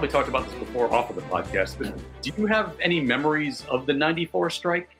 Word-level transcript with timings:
probably 0.00 0.12
talked 0.18 0.30
about 0.30 0.48
this 0.48 0.58
before 0.58 0.90
off 0.94 1.10
of 1.10 1.16
the 1.16 1.20
podcast, 1.22 1.76
but 1.76 1.94
do 2.22 2.32
you 2.38 2.46
have 2.46 2.74
any 2.80 3.02
memories 3.02 3.66
of 3.68 3.84
the 3.84 3.92
94 3.92 4.48
strike? 4.48 4.96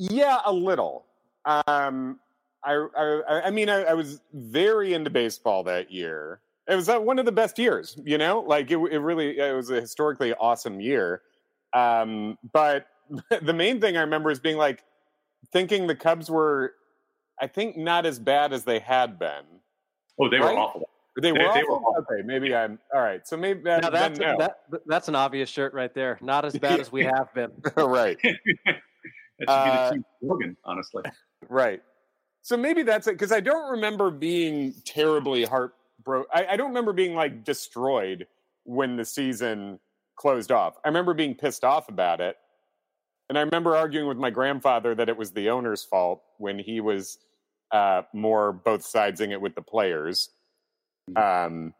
Yeah, 0.00 0.40
a 0.44 0.52
little. 0.52 1.04
Um, 1.44 2.18
I, 2.64 2.84
I, 2.96 3.42
I 3.44 3.50
mean, 3.52 3.68
I, 3.68 3.82
I 3.82 3.94
was 3.94 4.20
very 4.32 4.94
into 4.94 5.10
baseball 5.10 5.62
that 5.62 5.92
year. 5.92 6.40
It 6.66 6.74
was 6.74 6.88
uh, 6.88 6.98
one 6.98 7.20
of 7.20 7.24
the 7.24 7.30
best 7.30 7.56
years, 7.56 7.96
you 8.04 8.18
know, 8.18 8.40
like 8.40 8.72
it, 8.72 8.78
it 8.78 8.98
really, 8.98 9.38
it 9.38 9.54
was 9.54 9.70
a 9.70 9.80
historically 9.80 10.34
awesome 10.34 10.80
year. 10.80 11.22
Um, 11.72 12.36
but 12.52 12.88
the 13.42 13.54
main 13.54 13.80
thing 13.80 13.96
I 13.96 14.00
remember 14.00 14.32
is 14.32 14.40
being 14.40 14.56
like, 14.56 14.82
thinking 15.52 15.86
the 15.86 15.94
Cubs 15.94 16.28
were, 16.28 16.72
I 17.40 17.46
think, 17.46 17.76
not 17.76 18.06
as 18.06 18.18
bad 18.18 18.52
as 18.52 18.64
they 18.64 18.80
had 18.80 19.20
been. 19.20 19.44
Oh, 20.20 20.28
they 20.28 20.38
right? 20.38 20.52
were 20.52 20.58
awful. 20.58 20.88
They, 21.20 21.30
they 21.30 21.32
were, 21.32 21.52
they, 21.52 21.62
were 21.62 21.76
awful? 21.76 22.04
Okay, 22.10 22.22
maybe 22.24 22.54
I'm 22.54 22.78
all 22.94 23.02
right. 23.02 23.26
So 23.26 23.36
maybe 23.36 23.62
that, 23.64 23.82
now 23.82 23.90
that's 23.90 24.18
no. 24.18 24.36
that, 24.38 24.56
that's 24.86 25.08
an 25.08 25.14
obvious 25.14 25.50
shirt 25.50 25.74
right 25.74 25.92
there. 25.92 26.18
Not 26.22 26.44
as 26.44 26.56
bad 26.58 26.80
as 26.80 26.90
we 26.90 27.04
have 27.04 27.32
been. 27.34 27.50
right. 27.76 28.16
that 28.22 28.80
should 29.40 29.48
uh, 29.48 29.64
be 29.64 29.70
the 29.70 29.94
team 29.94 30.04
slogan, 30.20 30.56
honestly. 30.64 31.02
Right. 31.48 31.82
So 32.40 32.56
maybe 32.56 32.82
that's 32.82 33.06
it 33.06 33.12
because 33.12 33.32
I 33.32 33.40
don't 33.40 33.70
remember 33.70 34.10
being 34.10 34.74
terribly 34.84 35.44
heartbroken. 35.44 36.30
I, 36.32 36.46
I 36.52 36.56
don't 36.56 36.68
remember 36.68 36.92
being 36.92 37.14
like 37.14 37.44
destroyed 37.44 38.26
when 38.64 38.96
the 38.96 39.04
season 39.04 39.78
closed 40.16 40.50
off. 40.50 40.74
I 40.84 40.88
remember 40.88 41.14
being 41.14 41.34
pissed 41.34 41.64
off 41.64 41.88
about 41.88 42.20
it. 42.20 42.36
And 43.28 43.38
I 43.38 43.42
remember 43.42 43.76
arguing 43.76 44.08
with 44.08 44.18
my 44.18 44.30
grandfather 44.30 44.94
that 44.94 45.08
it 45.08 45.16
was 45.16 45.32
the 45.32 45.50
owner's 45.50 45.84
fault 45.84 46.22
when 46.38 46.58
he 46.58 46.80
was 46.80 47.18
uh, 47.70 48.02
more 48.12 48.52
both 48.52 48.82
sidesing 48.82 49.30
it 49.30 49.40
with 49.40 49.54
the 49.54 49.62
players. 49.62 50.30
Mm-hmm. 51.10 51.54
Um, 51.54 51.74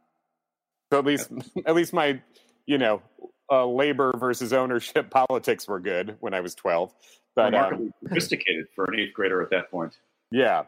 so 0.92 0.98
at 0.98 1.05
least, 1.05 1.31
at 1.67 1.75
least 1.75 1.92
my, 1.92 2.20
you 2.67 2.78
know, 2.78 3.03
uh, 3.51 3.67
labor 3.67 4.17
versus 4.17 4.53
ownership 4.53 5.11
politics 5.29 5.69
were 5.69 5.81
good 5.81 6.17
when 6.20 6.34
I 6.34 6.41
was 6.41 6.55
twelve. 6.55 6.95
But 7.34 7.55
um, 7.55 7.92
sophisticated 8.03 8.67
for 8.75 8.84
an 8.84 9.01
eighth 9.01 9.14
grader 9.14 9.41
at 9.41 9.51
that 9.51 9.70
point. 9.70 9.97
Yeah, 10.31 10.64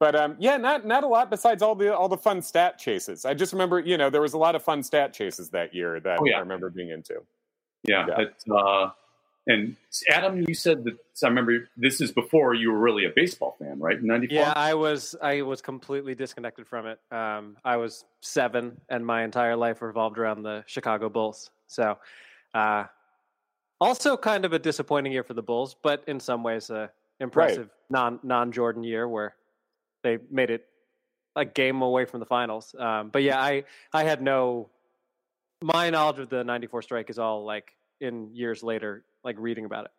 but 0.00 0.16
um, 0.16 0.36
yeah, 0.38 0.56
not 0.56 0.86
not 0.86 1.04
a 1.04 1.06
lot 1.06 1.30
besides 1.30 1.62
all 1.62 1.74
the 1.74 1.94
all 1.94 2.08
the 2.08 2.16
fun 2.16 2.42
stat 2.42 2.78
chases. 2.78 3.24
I 3.24 3.34
just 3.34 3.52
remember, 3.52 3.80
you 3.80 3.98
know, 3.98 4.08
there 4.08 4.22
was 4.22 4.32
a 4.32 4.38
lot 4.38 4.54
of 4.54 4.62
fun 4.62 4.82
stat 4.82 5.12
chases 5.12 5.50
that 5.50 5.74
year 5.74 6.00
that 6.00 6.18
oh, 6.20 6.24
yeah. 6.24 6.36
I 6.36 6.40
remember 6.40 6.70
being 6.70 6.90
into. 6.90 7.22
Yeah, 7.84 8.06
yeah. 8.08 8.54
uh, 8.54 8.90
and 9.46 9.76
Adam, 10.10 10.44
you 10.46 10.54
said 10.54 10.84
that 10.84 10.98
I 11.22 11.28
remember 11.28 11.68
this 11.76 12.00
is 12.00 12.12
before 12.12 12.54
you 12.54 12.72
were 12.72 12.78
really 12.78 13.06
a 13.06 13.10
baseball 13.14 13.56
fan, 13.58 13.78
right? 13.78 14.00
'94. 14.00 14.34
Yeah, 14.34 14.52
I 14.54 14.74
was. 14.74 15.16
I 15.20 15.42
was 15.42 15.62
completely 15.62 16.14
disconnected 16.14 16.66
from 16.66 16.86
it. 16.86 17.00
Um, 17.10 17.56
I 17.64 17.76
was 17.76 18.04
seven, 18.20 18.80
and 18.88 19.04
my 19.04 19.24
entire 19.24 19.56
life 19.56 19.82
revolved 19.82 20.18
around 20.18 20.42
the 20.42 20.62
Chicago 20.66 21.08
Bulls. 21.08 21.50
So, 21.68 21.98
uh, 22.54 22.84
also 23.80 24.16
kind 24.16 24.44
of 24.44 24.52
a 24.52 24.58
disappointing 24.58 25.12
year 25.12 25.24
for 25.24 25.34
the 25.34 25.42
Bulls, 25.42 25.74
but 25.82 26.04
in 26.06 26.20
some 26.20 26.42
ways 26.42 26.70
a 26.70 26.90
impressive 27.18 27.68
right. 27.68 27.90
non 27.90 28.20
non 28.22 28.52
Jordan 28.52 28.84
year 28.84 29.08
where 29.08 29.34
they 30.02 30.18
made 30.30 30.50
it 30.50 30.66
a 31.34 31.44
game 31.44 31.80
away 31.82 32.04
from 32.04 32.20
the 32.20 32.26
finals. 32.26 32.74
Um, 32.78 33.08
but 33.08 33.22
yeah, 33.22 33.40
I 33.40 33.64
I 33.92 34.04
had 34.04 34.22
no 34.22 34.68
my 35.62 35.90
knowledge 35.90 36.18
of 36.18 36.28
the 36.28 36.44
'94 36.44 36.82
strike 36.82 37.10
is 37.10 37.18
all 37.18 37.44
like 37.44 37.72
in 38.00 38.34
years 38.34 38.62
later 38.62 39.04
like 39.24 39.36
reading 39.38 39.64
about 39.64 39.86
it. 39.86 39.90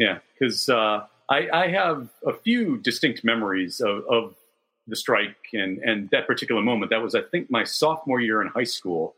Yeah, 0.00 0.18
because 0.38 0.68
uh, 0.68 1.06
I, 1.28 1.48
I, 1.52 1.68
have 1.68 2.08
a 2.24 2.32
few 2.32 2.78
distinct 2.78 3.24
memories 3.24 3.80
of, 3.80 4.04
of, 4.08 4.34
the 4.88 4.96
strike 4.96 5.36
and, 5.52 5.78
and 5.78 6.08
that 6.10 6.26
particular 6.26 6.62
moment. 6.62 6.88
That 6.90 7.02
was, 7.02 7.14
I 7.14 7.20
think, 7.20 7.50
my 7.50 7.62
sophomore 7.62 8.20
year 8.20 8.40
in 8.40 8.48
high 8.48 8.64
school. 8.64 9.16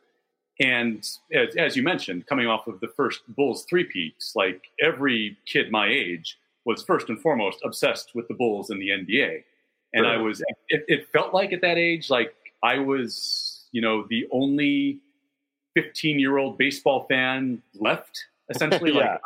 And 0.58 1.08
as, 1.32 1.54
as 1.56 1.76
you 1.76 1.84
mentioned, 1.84 2.26
coming 2.26 2.48
off 2.48 2.66
of 2.66 2.80
the 2.80 2.88
first 2.88 3.20
Bulls 3.28 3.64
three 3.70 3.84
peats, 3.84 4.32
like 4.34 4.64
every 4.82 5.38
kid 5.46 5.70
my 5.70 5.86
age 5.86 6.38
was 6.64 6.82
first 6.82 7.08
and 7.08 7.20
foremost 7.20 7.60
obsessed 7.64 8.16
with 8.16 8.26
the 8.26 8.34
Bulls 8.34 8.70
and 8.70 8.82
the 8.82 8.88
NBA. 8.88 9.44
And 9.94 10.06
I 10.06 10.16
was, 10.16 10.40
it, 10.68 10.84
it 10.88 11.08
felt 11.12 11.32
like 11.32 11.52
at 11.52 11.62
that 11.62 11.78
age, 11.78 12.10
like 12.10 12.34
I 12.62 12.78
was, 12.78 13.66
you 13.72 13.80
know, 13.80 14.06
the 14.10 14.26
only 14.32 14.98
15 15.74 16.18
year 16.18 16.38
old 16.38 16.58
baseball 16.58 17.06
fan 17.08 17.62
left 17.74 18.26
essentially. 18.50 18.94
yeah. 18.94 19.18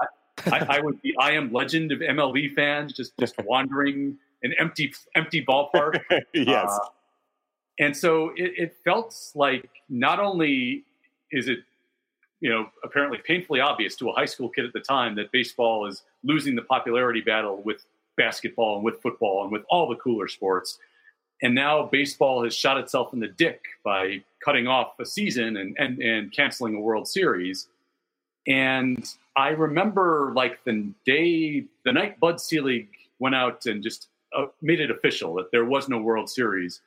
Like 0.46 0.68
I, 0.68 0.76
I, 0.76 0.80
was 0.80 0.96
the 1.02 1.14
I 1.18 1.32
am 1.32 1.52
legend 1.52 1.92
of 1.92 2.00
MLB 2.00 2.54
fans, 2.54 2.92
just 2.92 3.16
just 3.18 3.34
wandering 3.44 4.18
an 4.42 4.54
empty 4.58 4.92
empty 5.14 5.44
ballpark. 5.44 6.00
yes. 6.34 6.70
Uh, 6.70 6.78
and 7.78 7.96
so 7.96 8.30
it, 8.36 8.52
it 8.56 8.76
felt 8.84 9.16
like 9.34 9.68
not 9.88 10.20
only 10.20 10.84
is 11.32 11.48
it 11.48 11.60
you 12.40 12.50
know 12.50 12.68
apparently 12.82 13.18
painfully 13.18 13.60
obvious 13.60 13.96
to 13.96 14.10
a 14.10 14.12
high 14.12 14.24
school 14.24 14.48
kid 14.48 14.64
at 14.64 14.72
the 14.72 14.80
time 14.80 15.14
that 15.16 15.32
baseball 15.32 15.86
is 15.86 16.02
losing 16.22 16.54
the 16.54 16.62
popularity 16.62 17.20
battle 17.20 17.62
with 17.62 17.86
basketball 18.16 18.76
and 18.76 18.84
with 18.84 19.00
football 19.00 19.42
and 19.42 19.50
with 19.50 19.62
all 19.68 19.88
the 19.88 19.96
cooler 19.96 20.28
sports 20.28 20.78
and 21.42 21.54
now 21.54 21.88
baseball 21.90 22.44
has 22.44 22.54
shot 22.54 22.78
itself 22.78 23.12
in 23.12 23.20
the 23.20 23.28
dick 23.28 23.62
by 23.84 24.22
cutting 24.44 24.66
off 24.66 24.92
a 25.00 25.06
season 25.06 25.56
and, 25.56 25.76
and, 25.78 25.98
and 26.00 26.32
canceling 26.32 26.74
a 26.74 26.80
world 26.80 27.08
series 27.08 27.68
and 28.46 29.08
I 29.36 29.48
remember 29.50 30.32
like 30.34 30.62
the 30.64 30.90
day, 31.04 31.64
the 31.84 31.92
night 31.92 32.20
Bud 32.20 32.40
Selig 32.40 32.88
went 33.18 33.34
out 33.34 33.66
and 33.66 33.82
just 33.82 34.08
uh, 34.36 34.46
made 34.62 34.80
it 34.80 34.90
official 34.90 35.34
that 35.34 35.50
there 35.50 35.64
was 35.64 35.88
no 35.88 35.98
World 35.98 36.28
Series, 36.28 36.80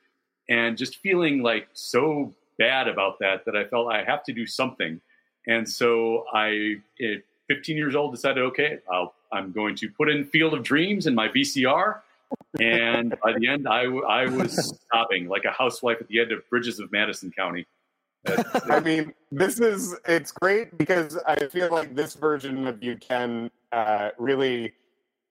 and 0.49 0.77
just 0.77 0.97
feeling 0.97 1.41
like 1.41 1.67
so 1.73 2.33
bad 2.57 2.87
about 2.87 3.19
that 3.19 3.45
that 3.45 3.55
I 3.55 3.65
felt 3.65 3.91
I 3.91 4.03
have 4.03 4.23
to 4.25 4.33
do 4.33 4.45
something. 4.45 4.99
And 5.47 5.67
so 5.67 6.25
I, 6.33 6.75
at 7.01 7.21
15 7.47 7.77
years 7.77 7.95
old, 7.95 8.13
decided, 8.13 8.43
okay, 8.43 8.79
I'll, 8.91 9.13
I'm 9.31 9.51
going 9.51 9.75
to 9.77 9.89
put 9.89 10.09
in 10.09 10.25
Field 10.25 10.53
of 10.53 10.63
Dreams 10.63 11.07
in 11.07 11.15
my 11.15 11.29
VCR. 11.29 12.01
And 12.59 13.15
by 13.23 13.33
the 13.37 13.47
end, 13.47 13.67
I, 13.67 13.83
I 13.83 14.25
was 14.25 14.77
sobbing 14.91 15.29
like 15.29 15.45
a 15.45 15.51
housewife 15.51 15.97
at 16.01 16.07
the 16.07 16.19
end 16.19 16.31
of 16.31 16.47
Bridges 16.49 16.79
of 16.79 16.91
Madison 16.91 17.31
County. 17.31 17.65
I 18.69 18.79
mean, 18.79 19.13
this 19.31 19.59
is 19.59 19.95
it's 20.07 20.31
great 20.31 20.77
because 20.77 21.17
I 21.27 21.47
feel 21.47 21.71
like 21.71 21.95
this 21.95 22.13
version 22.13 22.67
of 22.67 22.83
you 22.83 22.97
can 22.97 23.51
uh, 23.71 24.09
really 24.17 24.73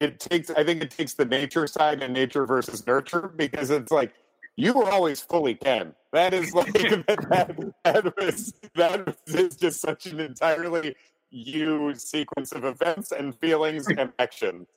it 0.01 0.21
takes 0.21 0.51
I 0.51 0.65
think 0.65 0.83
it 0.83 0.91
takes 0.91 1.15
the 1.15 1.25
nature 1.25 1.67
side 1.67 2.03
and 2.03 2.13
nature 2.13 2.47
versus 2.47 2.87
nurture 2.87 3.33
because 3.37 3.71
it's 3.71 3.91
like 3.91 4.13
you 4.57 4.73
were 4.73 4.91
always 4.91 5.21
fully 5.21 5.55
Ken. 5.55 5.95
That 6.13 6.35
is 6.35 6.53
like 6.55 6.73
that, 6.73 7.73
that 7.85 8.17
was 8.17 8.55
that 8.75 9.17
is 9.27 9.57
just 9.57 9.81
such 9.81 10.07
an 10.07 10.21
entirely 10.21 10.95
you 11.31 11.95
sequence 11.95 12.53
of 12.53 12.65
events 12.65 13.13
and 13.13 13.35
feelings 13.39 13.89
and 13.89 14.13
actions. 14.19 14.69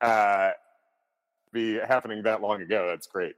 Uh, 0.00 0.50
be 1.52 1.78
happening 1.78 2.22
that 2.22 2.42
long 2.42 2.60
ago. 2.60 2.86
That's 2.88 3.06
great. 3.06 3.34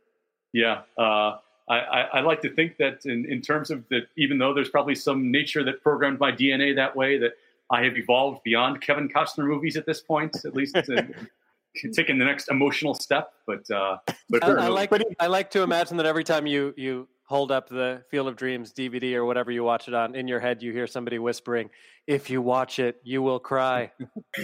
Yeah. 0.53 0.83
Uh, 0.97 1.39
I, 1.69 1.79
I, 1.79 2.01
I, 2.01 2.21
like 2.21 2.41
to 2.43 2.53
think 2.55 2.77
that 2.79 3.05
in, 3.05 3.31
in 3.31 3.43
terms 3.43 3.71
of 3.71 3.87
that, 3.91 4.09
even 4.17 4.39
though 4.39 4.55
there's 4.55 4.71
probably 4.71 4.95
some 4.95 5.31
nature 5.31 5.63
that 5.65 5.83
programmed 5.83 6.19
my 6.19 6.33
DNA 6.33 6.75
that 6.77 6.97
way, 6.97 7.19
that 7.19 7.33
I 7.71 7.85
have 7.85 7.97
evolved 7.97 8.43
beyond 8.45 8.81
Kevin 8.81 9.09
Costner 9.09 9.47
movies 9.47 9.77
at 9.77 9.85
this 9.85 10.01
point, 10.01 10.35
at 10.45 10.55
least 10.55 10.75
taking 11.93 12.19
the 12.19 12.25
next 12.25 12.51
emotional 12.51 12.95
step. 12.95 13.33
But 13.47 13.71
uh, 13.71 13.99
but 14.31 14.45
I, 14.45 14.67
I 14.67 14.69
like 14.69 14.91
I 15.21 15.27
like 15.27 15.51
to 15.51 15.63
imagine 15.63 15.97
that 15.99 16.07
every 16.07 16.25
time 16.25 16.47
you 16.47 16.73
you 16.77 17.09
hold 17.25 17.53
up 17.53 17.69
the 17.69 18.03
Field 18.11 18.27
of 18.27 18.37
Dreams 18.37 18.73
DVD 18.73 19.15
or 19.15 19.27
whatever 19.27 19.51
you 19.51 19.63
watch 19.63 19.87
it 19.87 19.93
on, 19.93 20.15
in 20.15 20.27
your 20.27 20.41
head 20.41 20.63
you 20.63 20.73
hear 20.73 20.87
somebody 20.87 21.19
whispering, 21.19 21.69
"If 22.07 22.31
you 22.31 22.41
watch 22.41 22.79
it, 22.79 23.01
you 23.05 23.21
will 23.21 23.39
cry." 23.39 23.93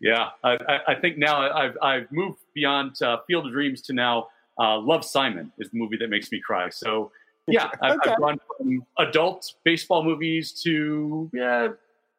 yeah, 0.00 0.28
I, 0.44 0.80
I, 0.86 0.94
think 1.00 1.18
now 1.18 1.50
I've 1.50 1.76
I've 1.82 2.12
moved 2.12 2.38
beyond 2.54 3.02
uh, 3.02 3.18
Field 3.26 3.46
of 3.46 3.52
Dreams 3.52 3.82
to 3.82 3.92
now 3.92 4.28
uh, 4.60 4.78
Love 4.78 5.04
Simon 5.04 5.50
is 5.58 5.70
the 5.70 5.78
movie 5.78 5.96
that 5.96 6.10
makes 6.10 6.30
me 6.30 6.40
cry. 6.40 6.68
So 6.68 7.10
yeah, 7.48 7.70
I've, 7.82 7.96
okay. 7.96 8.10
I've 8.10 8.18
gone 8.18 8.38
from 8.56 8.86
adult 8.98 9.54
baseball 9.64 10.04
movies 10.04 10.52
to 10.62 11.30
yeah, 11.32 11.68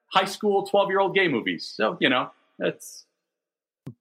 high 0.08 0.26
school 0.26 0.66
twelve 0.66 0.90
year 0.90 1.00
old 1.00 1.16
gay 1.16 1.28
movies. 1.28 1.72
So 1.76 1.98
you 2.00 2.10
know 2.10 2.32
that's. 2.60 3.06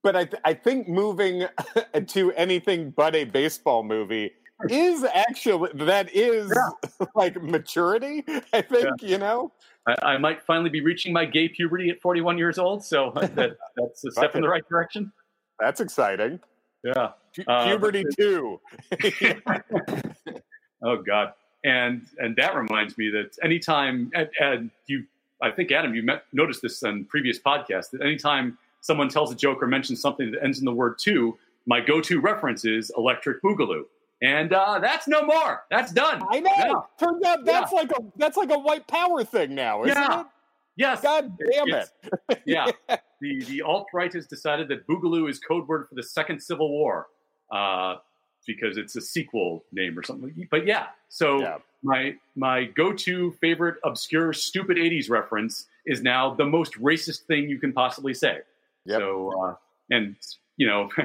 But 0.03 0.15
I, 0.15 0.25
th- 0.25 0.43
I 0.45 0.53
think 0.55 0.89
moving 0.89 1.47
to 2.09 2.33
anything 2.33 2.91
but 2.91 3.17
a 3.17 3.25
baseball 3.25 3.83
movie 3.83 4.31
is 4.69 5.05
actually 5.05 5.71
that 5.75 6.15
is 6.15 6.53
yeah. 6.55 7.07
like 7.15 7.43
maturity. 7.43 8.25
I 8.53 8.61
think 8.63 8.89
yeah. 9.01 9.09
you 9.09 9.19
know. 9.19 9.53
I, 9.89 10.13
I, 10.15 10.19
might 10.19 10.43
finally 10.43 10.69
be 10.69 10.83
reaching 10.83 11.13
my 11.13 11.25
gay 11.25 11.49
puberty 11.49 11.89
at 11.89 12.03
41 12.03 12.37
years 12.37 12.59
old, 12.59 12.85
so 12.85 13.13
that, 13.15 13.57
that's 13.77 14.05
a 14.05 14.11
step 14.11 14.37
in 14.37 14.43
the 14.43 14.49
right 14.49 14.63
direction. 14.69 15.11
That's 15.59 15.81
exciting. 15.81 16.39
Yeah. 16.85 17.13
Uh, 17.47 17.65
puberty 17.67 18.05
too. 18.17 18.61
oh 20.83 20.97
God. 21.03 21.33
And 21.65 22.07
and 22.19 22.35
that 22.37 22.55
reminds 22.57 22.97
me 22.97 23.11
that 23.11 23.37
anytime 23.43 24.11
and, 24.15 24.29
and 24.41 24.71
you 24.87 25.05
I 25.43 25.51
think 25.51 25.73
Adam, 25.73 25.95
you 25.95 26.03
met, 26.03 26.25
noticed 26.33 26.63
this 26.63 26.83
on 26.83 27.05
previous 27.07 27.39
podcasts 27.39 27.91
that 27.91 28.03
anytime 28.03 28.59
someone 28.81 29.09
tells 29.09 29.31
a 29.33 29.35
joke 29.35 29.63
or 29.63 29.67
mentions 29.67 30.01
something 30.01 30.31
that 30.33 30.43
ends 30.43 30.59
in 30.59 30.65
the 30.65 30.73
word 30.73 30.99
two, 30.99 31.39
my 31.67 31.81
go-to 31.81 32.21
reference 32.21 32.65
is 32.65 32.91
electric 32.97 33.43
boogaloo. 33.43 33.83
and 34.23 34.53
uh, 34.53 34.79
that's 34.81 35.07
no 35.09 35.23
more. 35.23 35.63
That's 35.71 35.93
done. 35.93 36.23
I 36.31 36.41
know. 36.41 36.51
Yeah. 36.57 36.75
Turns 36.99 37.23
out 37.25 37.45
that's 37.45 37.73
like 37.73 37.91
a 37.93 38.03
that's 38.17 38.37
like 38.37 38.51
a 38.51 38.59
white 38.59 38.87
power 38.89 39.23
thing 39.25 39.55
now, 39.55 39.85
isn't 39.85 39.97
Yeah. 39.97 40.21
it? 40.23 40.27
Yes. 40.77 41.01
God 41.03 41.37
damn 41.53 41.69
Yes. 41.69 41.91
it. 42.31 42.41
yeah. 42.47 42.67
The 43.21 43.45
the 43.45 43.61
alt 43.63 43.87
right 43.93 44.13
has 44.15 44.27
decided 44.27 44.69
that 44.69 44.87
Boogaloo 44.87 45.29
is 45.29 45.39
code 45.39 45.69
word 45.69 45.87
for 45.89 45.95
the 45.95 46.03
Second 46.03 46.41
Civil 46.43 46.71
War, 46.71 47.09
uh, 47.51 47.97
because 48.47 48.77
it's 48.79 48.97
a 48.97 49.01
sequel 49.01 49.65
name 49.73 49.99
or 49.99 50.03
something. 50.03 50.49
But 50.51 50.67
yeah, 50.67 50.87
so 51.09 51.41
Yeah. 51.41 51.59
my 51.83 52.17
my 52.37 52.65
go 52.65 52.93
to 52.93 53.33
favorite 53.33 53.77
obscure 53.85 54.33
stupid 54.33 54.77
'80s 54.77 55.11
reference 55.11 55.67
is 55.87 56.03
now 56.03 56.35
the 56.35 56.45
most 56.47 56.75
racist 56.75 57.23
thing 57.27 57.49
you 57.49 57.59
can 57.59 57.73
possibly 57.73 58.15
say. 58.15 58.41
Yep. 58.87 59.01
So 59.01 59.43
uh, 59.45 59.55
and 59.91 60.17
you 60.57 60.67
know. 60.67 60.91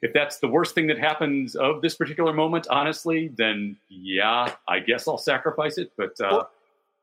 if 0.00 0.14
that's 0.14 0.38
the 0.38 0.48
worst 0.48 0.74
thing 0.74 0.86
that 0.86 0.98
happens 0.98 1.54
of 1.56 1.82
this 1.82 1.94
particular 1.94 2.32
moment, 2.32 2.66
honestly, 2.70 3.28
then 3.36 3.76
yeah, 3.90 4.50
I 4.66 4.78
guess 4.78 5.06
I'll 5.06 5.18
sacrifice 5.18 5.76
it. 5.76 5.92
But 5.98 6.18
uh, 6.22 6.28
Well, 6.30 6.50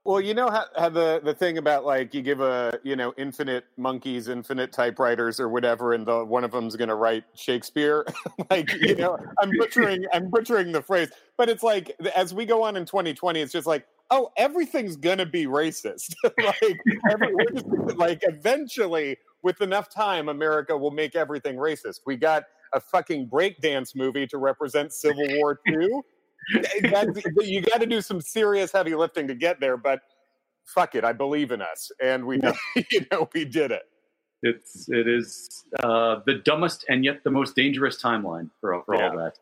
Well, 0.05 0.21
you 0.21 0.33
know 0.33 0.49
how, 0.49 0.65
how 0.77 0.89
the 0.89 1.21
the 1.23 1.33
thing 1.33 1.57
about 1.57 1.85
like 1.85 2.13
you 2.13 2.21
give 2.21 2.41
a 2.41 2.79
you 2.83 2.95
know 2.95 3.13
infinite 3.17 3.65
monkeys, 3.77 4.27
infinite 4.27 4.71
typewriters 4.71 5.39
or 5.39 5.49
whatever, 5.49 5.93
and 5.93 6.05
the 6.05 6.23
one 6.23 6.43
of 6.43 6.51
them's 6.51 6.75
going 6.75 6.89
to 6.89 6.95
write 6.95 7.25
Shakespeare. 7.35 8.05
like 8.49 8.73
you 8.81 8.95
know, 8.95 9.17
I'm 9.41 9.51
butchering 9.59 10.05
I'm 10.13 10.29
butchering 10.29 10.71
the 10.71 10.81
phrase, 10.81 11.09
but 11.37 11.49
it's 11.49 11.63
like 11.63 11.95
as 12.15 12.33
we 12.33 12.45
go 12.45 12.63
on 12.63 12.77
in 12.77 12.85
2020, 12.85 13.41
it's 13.41 13.51
just 13.51 13.67
like 13.67 13.85
oh, 14.11 14.31
everything's 14.37 14.95
going 14.95 15.19
to 15.19 15.25
be 15.25 15.45
racist. 15.45 16.15
like 16.23 16.79
every, 17.11 17.33
just, 17.53 17.67
like 17.97 18.19
eventually, 18.23 19.17
with 19.43 19.61
enough 19.61 19.89
time, 19.89 20.29
America 20.29 20.75
will 20.77 20.91
make 20.91 21.15
everything 21.15 21.57
racist. 21.57 21.99
We 22.05 22.15
got 22.15 22.43
a 22.73 22.79
fucking 22.79 23.29
breakdance 23.29 23.95
movie 23.95 24.27
to 24.27 24.37
represent 24.37 24.93
Civil 24.93 25.27
War 25.37 25.59
two. 25.67 26.03
You 26.49 27.61
got 27.61 27.79
to 27.81 27.85
do 27.85 28.01
some 28.01 28.21
serious 28.21 28.71
heavy 28.71 28.95
lifting 28.95 29.27
to 29.27 29.35
get 29.35 29.59
there, 29.59 29.77
but 29.77 30.01
fuck 30.65 30.95
it, 30.95 31.03
I 31.03 31.13
believe 31.13 31.51
in 31.51 31.61
us, 31.61 31.91
and 32.01 32.25
we, 32.25 32.39
you 32.91 33.05
know, 33.11 33.29
we 33.33 33.45
did 33.45 33.71
it. 33.71 33.83
It's 34.41 34.87
it 34.89 35.07
is 35.07 35.65
uh, 35.83 36.21
the 36.25 36.35
dumbest 36.35 36.85
and 36.87 37.03
yet 37.03 37.23
the 37.25 37.31
most 37.31 37.55
dangerous 37.55 38.01
timeline 38.01 38.49
for 38.61 38.81
for 38.85 38.95
Yeah. 38.95 39.09
all 39.09 39.17
that. 39.17 39.39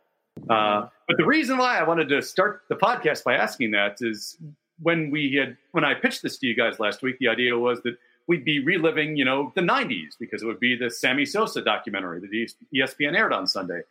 Uh, 0.51 0.89
but 1.07 1.17
the 1.17 1.25
reason 1.25 1.57
why 1.57 1.77
I 1.77 1.83
wanted 1.83 2.09
to 2.09 2.21
start 2.21 2.63
the 2.69 2.75
podcast 2.75 3.23
by 3.23 3.35
asking 3.35 3.71
that 3.71 3.97
is 4.01 4.37
when 4.81 5.11
we 5.11 5.33
had 5.35 5.55
when 5.71 5.83
I 5.83 5.93
pitched 5.93 6.23
this 6.23 6.37
to 6.39 6.47
you 6.47 6.55
guys 6.55 6.79
last 6.79 7.01
week, 7.03 7.17
the 7.19 7.27
idea 7.27 7.57
was 7.57 7.81
that 7.83 7.95
we'd 8.27 8.43
be 8.43 8.59
reliving, 8.59 9.15
you 9.15 9.25
know, 9.25 9.51
the 9.55 9.61
'90s 9.61 10.17
because 10.19 10.41
it 10.41 10.45
would 10.47 10.59
be 10.59 10.75
the 10.75 10.89
Sammy 10.89 11.25
Sosa 11.25 11.61
documentary 11.61 12.19
that 12.19 12.31
ESPN 12.75 13.15
aired 13.15 13.33
on 13.33 13.45
Sunday. 13.45 13.81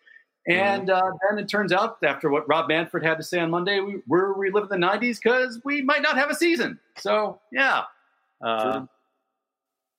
And 0.48 0.90
uh, 0.90 1.10
then 1.28 1.38
it 1.38 1.48
turns 1.48 1.72
out, 1.72 1.98
after 2.04 2.30
what 2.30 2.48
Rob 2.48 2.68
Manfred 2.68 3.02
had 3.02 3.16
to 3.16 3.22
say 3.22 3.40
on 3.40 3.50
Monday, 3.50 3.80
we, 3.80 3.96
we're 4.06 4.32
reliving 4.32 4.68
the 4.68 4.76
'90s 4.76 5.20
because 5.20 5.60
we 5.64 5.82
might 5.82 6.02
not 6.02 6.16
have 6.16 6.30
a 6.30 6.34
season. 6.34 6.78
So 6.98 7.40
yeah, 7.50 7.82
uh, 8.40 8.86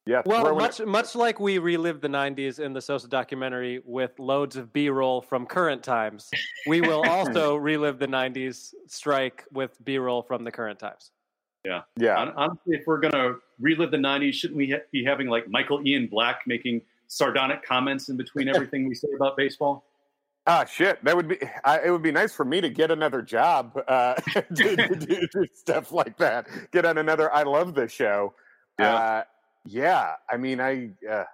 Yeah, 0.06 0.22
Well, 0.26 0.46
throwing 0.46 0.58
much 0.58 0.80
much 0.82 1.16
like 1.16 1.42
we 1.42 1.58
relived 1.58 2.02
the 2.02 2.08
'90s 2.08 2.60
in 2.60 2.72
the 2.72 2.82
Sosa 2.82 3.10
documentary 3.10 3.82
with 3.84 4.18
loads 4.20 4.56
of 4.56 4.72
B-roll 4.72 5.22
from 5.22 5.46
current 5.46 5.84
times, 5.84 6.30
we 6.66 6.80
will 6.80 7.04
also 7.10 7.58
relive 7.58 8.00
the 8.00 8.08
'90s 8.08 8.74
strike 8.88 9.44
with 9.52 9.84
B-roll 9.84 10.22
from 10.22 10.46
the 10.46 10.52
current 10.52 10.80
times. 10.80 11.12
Yeah. 11.66 11.82
yeah, 11.98 12.32
Honestly, 12.38 12.78
if 12.78 12.88
we're 12.88 13.00
going 13.00 13.12
to 13.12 13.40
relive 13.60 13.92
the 13.92 13.98
90s, 13.98 14.36
shouldn't 14.36 14.56
we 14.56 14.72
ha- 14.72 14.86
be 14.92 15.04
having 15.04 15.28
like 15.28 15.50
Michael 15.50 15.86
Ian 15.86 16.08
Black 16.08 16.44
making 16.48 16.82
sardonic 17.08 17.62
comments 17.62 18.08
in 18.08 18.16
between 18.16 18.48
everything 18.56 18.88
we 18.88 18.96
say 18.96 19.10
about 19.14 19.36
baseball? 19.36 19.84
Ah, 20.50 20.64
shit. 20.64 21.04
That 21.04 21.16
would 21.16 21.28
be. 21.28 21.38
I, 21.66 21.82
it 21.82 21.92
would 21.92 22.02
be 22.02 22.12
nice 22.12 22.34
for 22.34 22.46
me 22.46 22.62
to 22.62 22.70
get 22.70 22.90
another 22.90 23.22
job 23.22 23.78
uh, 23.88 24.14
to, 24.56 24.76
to 24.78 24.96
do, 24.96 25.28
do 25.28 25.48
stuff 25.54 25.92
like 25.92 26.18
that. 26.18 26.48
Get 26.72 26.86
on 26.86 26.98
another. 26.98 27.32
I 27.34 27.44
love 27.44 27.76
this 27.76 27.92
show. 27.92 28.34
Yeah. 28.80 28.96
Uh, 28.96 29.24
yeah. 29.66 30.14
I 30.30 30.38
mean, 30.38 30.62
I. 30.62 30.92
Uh, 31.08 31.26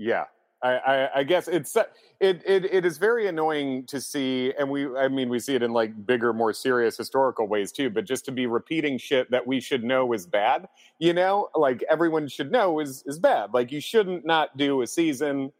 yeah. 0.00 0.24
I, 0.62 0.72
I, 0.72 1.18
I 1.20 1.22
guess 1.22 1.48
it's 1.48 1.76
uh, 1.76 1.84
it, 2.18 2.42
it 2.46 2.64
it 2.64 2.84
is 2.86 2.96
very 2.96 3.28
annoying 3.28 3.84
to 3.86 4.00
see, 4.00 4.52
and 4.58 4.70
we 4.70 4.92
I 4.96 5.06
mean 5.06 5.28
we 5.28 5.38
see 5.38 5.54
it 5.54 5.62
in 5.62 5.72
like 5.72 6.06
bigger, 6.06 6.32
more 6.32 6.52
serious 6.52 6.96
historical 6.96 7.46
ways 7.46 7.70
too. 7.70 7.90
But 7.90 8.06
just 8.06 8.24
to 8.24 8.32
be 8.32 8.46
repeating 8.46 8.98
shit 8.98 9.30
that 9.30 9.46
we 9.46 9.60
should 9.60 9.84
know 9.84 10.12
is 10.14 10.26
bad, 10.26 10.66
you 10.98 11.12
know, 11.12 11.50
like 11.54 11.84
everyone 11.90 12.26
should 12.26 12.50
know 12.50 12.80
is 12.80 13.04
is 13.06 13.18
bad. 13.18 13.52
Like 13.52 13.70
you 13.70 13.80
shouldn't 13.80 14.24
not 14.24 14.56
do 14.56 14.80
a 14.80 14.86
season 14.86 15.52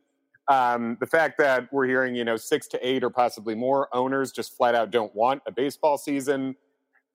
um, 0.48 0.96
the 1.00 1.06
fact 1.06 1.38
that 1.38 1.72
we're 1.72 1.87
hearing, 1.87 2.14
you 2.14 2.25
know, 2.25 2.37
six 2.37 2.66
to 2.69 2.87
eight 2.88 3.02
or 3.04 3.10
possibly 3.10 3.54
more 3.54 3.88
owners 3.94 4.32
just 4.32 4.56
flat 4.56 4.75
out 4.75 4.90
don't 4.90 5.14
want 5.14 5.43
a 5.46 5.52
baseball 5.52 5.98
season. 5.98 6.56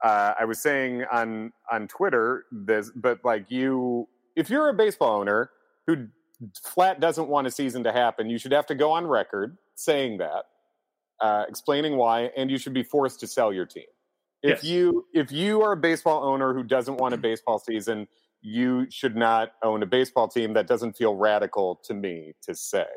Uh, 0.03 0.33
I 0.39 0.45
was 0.45 0.61
saying 0.61 1.05
on 1.11 1.53
on 1.71 1.87
Twitter 1.87 2.45
this, 2.51 2.91
but 2.95 3.19
like 3.23 3.51
you, 3.51 4.07
if 4.35 4.49
you're 4.49 4.69
a 4.69 4.73
baseball 4.73 5.19
owner 5.21 5.51
who 5.87 6.07
flat 6.63 6.99
doesn't 6.99 7.29
want 7.29 7.47
a 7.47 7.51
season 7.51 7.83
to 7.85 7.91
happen, 7.91 8.29
you 8.29 8.37
should 8.39 8.51
have 8.51 8.65
to 8.67 8.75
go 8.75 8.91
on 8.91 9.07
record 9.07 9.57
saying 9.75 10.17
that, 10.19 10.45
uh, 11.21 11.45
explaining 11.49 11.97
why, 11.97 12.31
and 12.37 12.51
you 12.51 12.57
should 12.57 12.73
be 12.73 12.83
forced 12.83 13.19
to 13.21 13.27
sell 13.27 13.53
your 13.53 13.65
team. 13.65 13.85
If 14.43 14.63
Yes. 14.63 14.63
you 14.63 15.07
if 15.13 15.31
you 15.31 15.61
are 15.63 15.73
a 15.73 15.77
baseball 15.77 16.23
owner 16.23 16.53
who 16.53 16.63
doesn't 16.63 16.97
want 16.97 17.13
a 17.13 17.17
baseball 17.29 17.59
season, 17.59 18.07
you 18.41 18.87
should 18.91 19.15
not 19.15 19.53
own 19.63 19.83
a 19.83 19.87
baseball 19.87 20.27
team. 20.27 20.53
That 20.53 20.67
doesn't 20.67 20.97
feel 20.97 21.15
radical 21.15 21.79
to 21.85 21.93
me 21.93 22.33
to 22.43 22.55
say. 22.55 22.87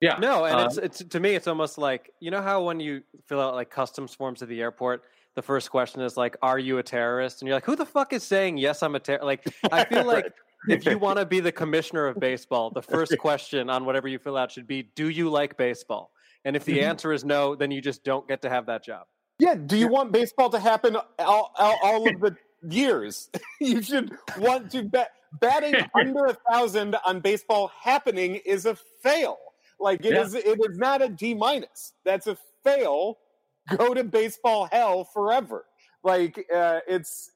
Yeah. 0.00 0.16
No, 0.18 0.44
and 0.44 0.56
Uh, 0.60 0.64
it's 0.66 0.78
it's 0.78 1.04
to 1.04 1.20
me 1.20 1.34
it's 1.34 1.46
almost 1.48 1.76
like 1.78 2.10
you 2.20 2.30
know 2.30 2.40
how 2.42 2.62
when 2.62 2.78
you 2.80 3.02
fill 3.26 3.40
out 3.40 3.54
like 3.54 3.70
customs 3.70 4.14
forms 4.14 4.42
at 4.42 4.48
the 4.48 4.60
airport, 4.60 5.04
the 5.34 5.42
first 5.42 5.70
question 5.70 6.00
is 6.02 6.16
like, 6.16 6.36
"Are 6.42 6.58
you 6.58 6.78
a 6.78 6.82
terrorist?" 6.82 7.40
And 7.42 7.48
you're 7.48 7.56
like, 7.56 7.64
"Who 7.64 7.74
the 7.76 7.86
fuck 7.86 8.12
is 8.12 8.22
saying 8.22 8.58
yes, 8.58 8.82
I'm 8.82 8.94
a 8.94 9.00
terrorist?" 9.00 9.24
Like 9.26 9.44
I 9.72 9.84
feel 9.84 10.04
like 10.04 10.24
Right. 10.68 10.78
if 10.78 10.84
you 10.86 10.98
want 10.98 11.18
to 11.18 11.26
be 11.26 11.40
the 11.40 11.52
commissioner 11.52 12.06
of 12.06 12.18
baseball, 12.20 12.70
the 12.70 12.82
first 12.82 13.16
question 13.18 13.68
on 13.70 13.84
whatever 13.84 14.08
you 14.08 14.18
fill 14.18 14.36
out 14.36 14.52
should 14.52 14.66
be, 14.66 14.82
"Do 14.94 15.08
you 15.08 15.30
like 15.30 15.56
baseball?" 15.56 16.12
And 16.44 16.54
if 16.54 16.64
the 16.64 16.78
Mhm. 16.78 16.82
answer 16.90 17.12
is 17.12 17.24
no, 17.24 17.56
then 17.56 17.70
you 17.72 17.80
just 17.80 18.04
don't 18.04 18.26
get 18.28 18.42
to 18.42 18.48
have 18.48 18.66
that 18.66 18.84
job. 18.84 19.06
Yeah. 19.40 19.54
Do 19.56 19.76
you 19.76 19.88
want 19.88 20.12
baseball 20.12 20.50
to 20.50 20.58
happen 20.60 20.96
all, 20.96 21.52
all, 21.56 21.78
all 21.82 22.08
of 22.08 22.20
the 22.20 22.36
years? 22.68 23.30
you 23.60 23.82
should 23.82 24.16
want 24.38 24.70
to 24.72 24.84
bet. 24.84 25.10
Batting 25.40 25.74
under 25.94 26.24
a 26.26 26.34
thousand 26.50 26.96
on 27.04 27.20
baseball 27.20 27.70
happening 27.82 28.36
is 28.36 28.64
a 28.66 28.74
fail. 29.02 29.36
Like 29.80 30.04
it 30.04 30.12
Yeah. 30.14 30.22
is. 30.22 30.34
It 30.34 30.46
is 30.68 30.78
not 30.78 31.02
a 31.02 31.08
D 31.08 31.34
minus. 31.34 31.94
That's 32.04 32.26
a 32.26 32.36
fail. 32.64 33.18
Go 33.76 33.94
to 33.94 34.02
baseball 34.04 34.68
hell 34.72 35.04
forever. 35.04 35.64
Like 36.02 36.38
uh, 36.54 36.80
it's. 36.88 37.30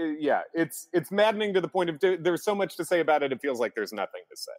uh, 0.00 0.04
yeah, 0.18 0.42
it's 0.54 0.88
it's 0.92 1.10
maddening 1.10 1.54
to 1.54 1.60
the 1.60 1.68
point 1.68 1.90
of 1.90 1.98
there's 2.00 2.44
so 2.44 2.54
much 2.54 2.76
to 2.76 2.84
say 2.84 3.00
about 3.00 3.22
it. 3.22 3.32
It 3.32 3.40
feels 3.40 3.58
like 3.60 3.74
there's 3.74 3.92
nothing 3.92 4.22
to 4.30 4.36
say. 4.36 4.52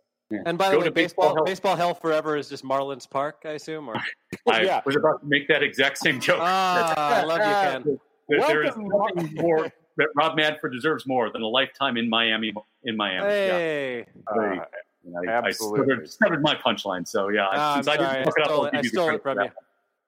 And 0.46 0.58
by 0.58 0.66
Go 0.68 0.72
the 0.72 0.78
way, 0.80 0.86
to 0.86 0.92
baseball 0.92 1.28
Baseball 1.30 1.46
baseball 1.46 1.76
Hell. 1.76 1.88
hell. 1.88 1.94
forever 1.96 2.38
is 2.38 2.48
just 2.48 2.64
Marlins 2.64 3.10
Park, 3.10 3.42
I 3.46 3.50
assume. 3.52 3.90
Or 3.90 3.96
I 4.50 4.62
yeah. 4.62 4.82
was 4.86 4.96
about 4.96 5.20
to 5.22 5.28
make 5.28 5.48
that 5.50 5.62
exact 5.62 5.98
same 5.98 6.22
joke. 6.22 6.40
ah, 6.42 7.20
I 7.22 7.24
love 7.26 7.40
you, 7.40 7.72
Ken. 7.72 8.00
There- 8.30 8.48
there 8.48 8.64
is 8.64 8.74
nothing 8.78 9.36
more 9.36 9.70
that 9.98 10.08
Rob 10.16 10.38
Manfred 10.38 10.72
deserves 10.72 11.06
more 11.06 11.30
than 11.34 11.42
a 11.42 11.48
lifetime 11.48 11.98
in 11.98 12.10
Miami. 12.10 12.54
In 12.86 12.96
Miami, 12.96 13.26
Hey, 13.28 14.06
Uh, 14.34 14.56
I, 15.16 15.32
I 15.32 15.48
absolutely. 15.48 16.06
stuttered 16.08 16.42
my 16.42 16.56
punchline. 16.56 17.08
So 17.08 17.30
yeah, 17.30 17.48
Ah, 17.52 17.78
I'm 17.78 17.90
I 17.90 17.98
didn't 17.98 18.26
look 18.26 18.38
it 18.38 18.44
up, 18.44 18.52
I'll 18.52 18.64
give 18.66 18.74
I 18.74 18.78
you 18.78 18.84
the 18.84 18.90
stole 18.90 19.06
credit 19.06 19.18
it 19.18 19.24
from 19.24 19.40
you. 19.46 19.52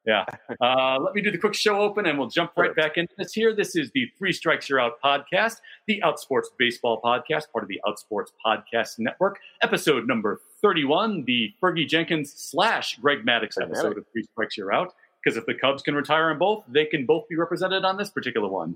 Yeah. 0.06 0.26
Uh, 0.62 1.00
let 1.00 1.16
me 1.16 1.22
do 1.22 1.32
the 1.32 1.38
quick 1.38 1.54
show 1.54 1.80
open 1.80 2.06
and 2.06 2.20
we'll 2.20 2.28
jump 2.28 2.52
right 2.58 2.76
back 2.76 2.98
into 2.98 3.14
this 3.18 3.34
here. 3.34 3.56
This 3.56 3.76
is 3.76 3.90
the 3.92 4.12
Three 4.18 4.34
Strikes 4.34 4.68
You're 4.68 4.82
Out 4.82 5.02
podcast, 5.02 5.62
the 5.88 6.02
Outsports 6.04 6.48
Baseball 6.58 7.02
podcast, 7.02 7.52
part 7.52 7.64
of 7.64 7.70
the 7.70 7.80
Outsports 7.86 8.32
Podcast 8.46 9.00
Network, 9.00 9.40
episode 9.62 10.06
number 10.06 10.42
31, 10.62 11.24
the 11.24 11.54
Fergie 11.62 11.88
Jenkins 11.88 12.34
slash 12.36 12.98
Greg 12.98 13.20
Maddux 13.26 13.62
episode 13.62 13.98
of 13.98 14.06
Three 14.12 14.24
Strikes 14.24 14.58
You're 14.58 14.74
Out. 14.74 14.94
Because 15.24 15.38
if 15.38 15.46
the 15.46 15.54
Cubs 15.54 15.82
can 15.82 15.96
retire 15.96 16.32
on 16.32 16.38
both, 16.38 16.66
they 16.68 16.84
can 16.84 17.06
both 17.06 17.28
be 17.30 17.38
represented 17.38 17.86
on 17.86 17.96
this 17.96 18.10
particular 18.10 18.50
one. 18.50 18.76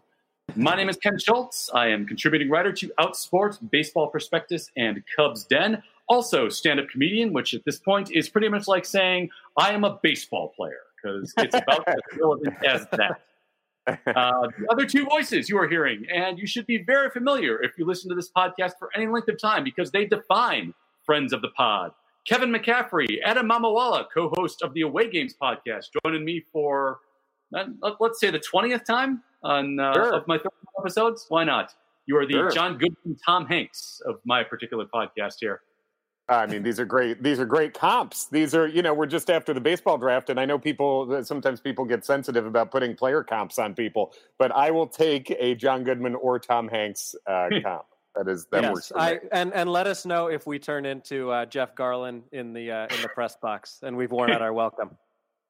My 0.55 0.75
name 0.75 0.87
is 0.87 0.95
Ken 0.95 1.19
Schultz. 1.19 1.69
I 1.73 1.87
am 1.89 2.05
contributing 2.05 2.49
writer 2.49 2.71
to 2.71 2.89
Outsports, 2.99 3.59
Baseball 3.69 4.07
Prospectus, 4.07 4.71
and 4.77 5.03
Cubs 5.13 5.43
Den. 5.43 5.83
Also, 6.09 6.47
stand 6.49 6.79
up 6.79 6.87
comedian, 6.89 7.33
which 7.33 7.53
at 7.53 7.63
this 7.65 7.79
point 7.79 8.11
is 8.11 8.29
pretty 8.29 8.47
much 8.49 8.67
like 8.67 8.85
saying, 8.85 9.29
I 9.57 9.71
am 9.73 9.83
a 9.83 9.99
baseball 10.01 10.53
player, 10.55 10.79
because 10.95 11.33
it's 11.37 11.55
about 11.55 11.87
as 11.87 11.99
relevant 12.19 12.55
as 12.65 12.87
that. 12.93 13.21
Uh, 13.87 14.49
the 14.59 14.67
other 14.69 14.85
two 14.85 15.05
voices 15.05 15.47
you 15.47 15.57
are 15.57 15.65
hearing, 15.65 16.05
and 16.13 16.37
you 16.37 16.45
should 16.45 16.67
be 16.67 16.83
very 16.83 17.09
familiar 17.09 17.63
if 17.63 17.77
you 17.77 17.85
listen 17.85 18.09
to 18.09 18.15
this 18.15 18.29
podcast 18.29 18.73
for 18.77 18.89
any 18.93 19.07
length 19.07 19.29
of 19.29 19.39
time, 19.39 19.63
because 19.63 19.91
they 19.91 20.03
define 20.05 20.73
friends 21.05 21.31
of 21.31 21.41
the 21.41 21.47
pod. 21.55 21.93
Kevin 22.27 22.51
McCaffrey, 22.51 23.19
Adam 23.23 23.47
Mamawala, 23.47 24.07
co 24.13 24.29
host 24.35 24.61
of 24.61 24.73
the 24.73 24.81
Away 24.81 25.09
Games 25.09 25.33
podcast, 25.41 25.85
joining 26.03 26.25
me 26.25 26.43
for, 26.51 26.99
uh, 27.55 27.63
let's 28.01 28.19
say, 28.19 28.29
the 28.29 28.39
20th 28.39 28.83
time 28.83 29.23
on 29.43 29.79
uh, 29.79 29.93
Sure. 29.93 30.13
of 30.15 30.27
my 30.27 30.37
30 30.37 30.49
episodes. 30.79 31.25
Why 31.29 31.45
not? 31.45 31.73
You 32.07 32.17
are 32.17 32.25
the 32.25 32.33
Sure. 32.33 32.49
John 32.51 32.73
Goodman, 32.77 33.17
Tom 33.25 33.45
Hanks 33.45 34.01
of 34.05 34.19
my 34.25 34.43
particular 34.43 34.83
podcast 34.93 35.35
here. 35.39 35.61
I 36.29 36.45
mean, 36.45 36.61
these 36.61 36.79
are 36.79 36.85
great. 36.85 37.23
These 37.23 37.39
are 37.39 37.45
great 37.45 37.73
comps. 37.73 38.25
These 38.25 38.53
are, 38.53 38.67
you 38.67 38.81
know, 38.81 38.93
we're 38.93 39.05
just 39.05 39.29
after 39.29 39.53
the 39.53 39.61
baseball 39.61 39.97
draft, 39.97 40.29
and 40.29 40.39
I 40.39 40.45
know 40.45 40.59
people. 40.59 41.23
Sometimes 41.23 41.61
people 41.61 41.85
get 41.85 42.03
sensitive 42.03 42.45
about 42.45 42.69
putting 42.69 42.95
player 42.95 43.23
comps 43.23 43.57
on 43.57 43.73
people, 43.73 44.13
but 44.37 44.51
I 44.51 44.71
will 44.71 44.87
take 44.87 45.33
a 45.39 45.55
John 45.55 45.83
Goodman 45.83 46.15
or 46.15 46.37
Tom 46.37 46.67
Hanks 46.67 47.15
uh, 47.27 47.49
comp. 47.63 47.85
That 48.15 48.27
is 48.27 48.45
that 48.51 48.63
yes, 48.63 48.73
works. 48.73 48.91
I, 48.95 49.19
and 49.31 49.53
and 49.53 49.71
let 49.71 49.87
us 49.87 50.05
know 50.05 50.27
if 50.27 50.45
we 50.45 50.59
turn 50.59 50.85
into 50.85 51.31
uh, 51.31 51.45
Jeff 51.45 51.75
Garlin 51.75 52.23
in 52.33 52.51
the 52.51 52.71
uh, 52.71 52.87
in 52.93 53.01
the 53.01 53.09
press 53.09 53.37
box, 53.37 53.79
and 53.83 53.95
we've 53.95 54.11
worn 54.11 54.31
out 54.31 54.41
our 54.41 54.53
welcome. 54.53 54.97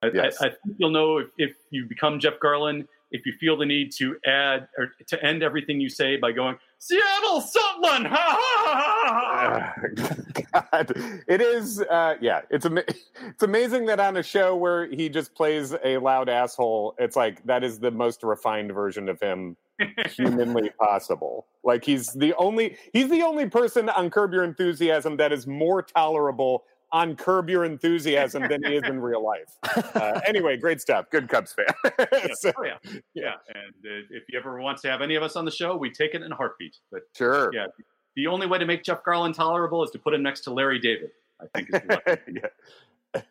I, 0.03 0.12
Yes. 0.13 0.41
I, 0.41 0.46
I 0.46 0.50
think 0.50 0.77
you'll 0.77 0.91
know 0.91 1.17
if, 1.17 1.27
if 1.38 1.55
you 1.72 1.86
become 1.86 2.19
Jeff 2.19 2.36
Garlin 2.39 2.88
if 3.12 3.26
you 3.26 3.34
feel 3.40 3.58
the 3.58 3.66
need 3.66 3.92
to 3.98 4.18
add 4.26 4.68
or 4.78 4.92
to 5.08 5.24
end 5.24 5.44
everything 5.44 5.80
you 5.80 5.90
say 5.90 6.18
by 6.18 6.32
going 6.32 6.58
Seattle 6.80 7.42
Sutton. 7.42 8.06
Ha 8.06 8.16
ha 8.16 9.04
ha 9.06 9.74
ha. 9.74 10.62
God, 10.72 11.24
it 11.28 11.42
is. 11.42 11.82
Uh, 11.82 12.16
yeah, 12.22 12.42
it's 12.50 12.66
ama- 12.66 12.84
it's 12.88 13.44
amazing 13.44 13.88
that 13.88 14.00
on 14.00 14.18
a 14.18 14.24
show 14.24 14.56
where 14.56 14.86
he 14.88 15.10
just 15.10 15.34
plays 15.34 15.74
a 15.84 15.98
loud 15.98 16.30
asshole, 16.30 16.96
it's 17.00 17.16
like 17.16 17.44
that 17.46 17.64
is 17.64 17.80
the 17.80 17.92
most 17.92 18.24
refined 18.24 18.72
version 18.74 19.10
of 19.10 19.20
him 19.20 19.58
humanly 20.10 20.70
possible. 20.80 21.48
Like 21.64 21.84
he's 21.84 22.14
the 22.14 22.34
only 22.36 22.78
he's 22.94 23.10
the 23.10 23.24
only 23.24 23.50
person 23.50 23.90
on 23.90 24.10
Curb 24.10 24.34
Your 24.34 24.44
Enthusiasm 24.44 25.18
that 25.18 25.32
is 25.32 25.48
more 25.48 25.82
tolerable 25.82 26.64
on 26.91 27.15
Curb 27.15 27.50
Your 27.50 27.65
Enthusiasm 27.65 28.48
than 28.48 28.63
he 28.63 28.75
is 28.75 28.84
in 28.84 29.00
real 29.00 29.24
life. 29.24 29.58
Uh, 29.96 30.20
anyway, 30.27 30.58
great 30.58 30.82
stuff. 30.82 31.10
Good 31.10 31.27
Cubs 31.29 31.53
fan. 31.53 31.65
Yeah, 32.00 32.27
So, 32.39 32.51
oh, 32.58 32.63
yeah, 32.63 32.77
yeah. 33.13 33.34
And 33.53 33.74
uh, 33.86 34.06
if 34.10 34.24
you 34.29 34.39
ever 34.39 34.60
want 34.60 34.79
to 34.79 34.89
have 34.89 35.01
any 35.01 35.15
of 35.15 35.24
us 35.24 35.36
on 35.36 35.46
the 35.46 35.51
show, 35.51 35.75
we 35.75 35.91
take 35.91 36.13
it 36.15 36.22
in 36.22 36.32
a 36.32 36.36
heartbeat. 36.36 36.77
But 36.91 37.03
sure. 37.15 37.51
yeah, 37.53 37.67
the 38.15 38.27
only 38.27 38.48
way 38.48 38.58
to 38.58 38.65
make 38.65 38.84
Jeff 38.84 39.03
Garlin 39.03 39.34
tolerable 39.34 39.84
is 39.84 39.91
to 39.91 40.00
put 40.00 40.13
him 40.13 40.24
next 40.24 40.41
to 40.41 40.51
Larry 40.51 40.79
David. 40.79 41.12
I 41.41 41.62
think. 41.62 42.20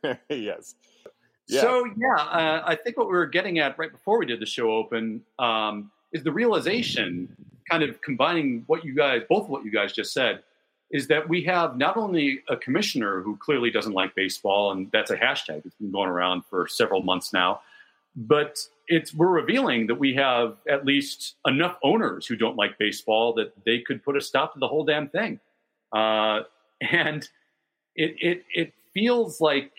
Yeah. 0.02 0.14
yes. 0.30 0.74
Yeah. 1.46 1.60
So 1.60 1.84
yeah, 1.96 2.16
uh, 2.16 2.62
I 2.66 2.74
think 2.74 2.96
what 2.96 3.06
we 3.06 3.12
were 3.12 3.26
getting 3.26 3.60
at 3.60 3.78
right 3.78 3.92
before 3.92 4.18
we 4.18 4.26
did 4.26 4.40
the 4.40 4.46
show 4.46 4.72
open 4.72 5.22
um, 5.38 5.92
is 6.12 6.24
the 6.24 6.32
realization, 6.32 7.28
kind 7.70 7.84
of 7.84 8.00
combining 8.00 8.64
what 8.66 8.84
you 8.84 8.94
guys, 8.94 9.22
both 9.28 9.48
what 9.48 9.64
you 9.64 9.70
guys 9.70 9.92
just 9.92 10.12
said, 10.12 10.42
is 10.90 11.08
that 11.08 11.28
we 11.28 11.42
have 11.42 11.76
not 11.76 11.96
only 11.96 12.42
a 12.48 12.56
commissioner 12.56 13.20
who 13.20 13.36
clearly 13.36 13.70
doesn't 13.70 13.92
like 13.92 14.14
baseball, 14.14 14.70
and 14.72 14.90
that's 14.92 15.10
a 15.10 15.16
hashtag 15.16 15.62
that's 15.64 15.74
been 15.76 15.90
going 15.90 16.08
around 16.08 16.44
for 16.48 16.68
several 16.68 17.02
months 17.02 17.32
now, 17.32 17.60
but 18.14 18.58
it's 18.88 19.12
we're 19.12 19.28
revealing 19.28 19.88
that 19.88 19.96
we 19.96 20.14
have 20.14 20.56
at 20.68 20.86
least 20.86 21.34
enough 21.46 21.76
owners 21.82 22.26
who 22.26 22.36
don't 22.36 22.56
like 22.56 22.78
baseball 22.78 23.32
that 23.34 23.52
they 23.64 23.80
could 23.80 24.02
put 24.04 24.16
a 24.16 24.20
stop 24.20 24.54
to 24.54 24.60
the 24.60 24.68
whole 24.68 24.84
damn 24.84 25.08
thing, 25.08 25.40
uh, 25.92 26.40
and 26.80 27.28
it 27.96 28.14
it 28.20 28.44
it 28.54 28.72
feels 28.94 29.40
like 29.40 29.72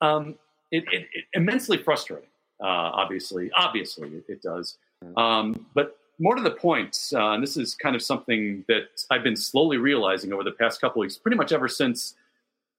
um, 0.00 0.36
it, 0.70 0.84
it, 0.92 1.06
it 1.12 1.24
immensely 1.34 1.76
frustrating. 1.76 2.28
Uh, 2.60 2.90
obviously, 2.94 3.50
obviously, 3.56 4.08
it, 4.08 4.24
it 4.28 4.42
does. 4.42 4.78
Um, 5.16 5.66
but 5.74 5.98
more 6.18 6.34
to 6.34 6.42
the 6.42 6.50
point, 6.50 6.98
uh, 7.12 7.32
and 7.32 7.42
this 7.42 7.56
is 7.56 7.74
kind 7.74 7.94
of 7.94 8.02
something 8.02 8.64
that 8.68 9.04
I've 9.10 9.22
been 9.22 9.36
slowly 9.36 9.76
realizing 9.76 10.32
over 10.32 10.42
the 10.42 10.52
past 10.52 10.80
couple 10.80 11.00
weeks, 11.00 11.16
pretty 11.16 11.36
much 11.36 11.52
ever 11.52 11.68
since 11.68 12.14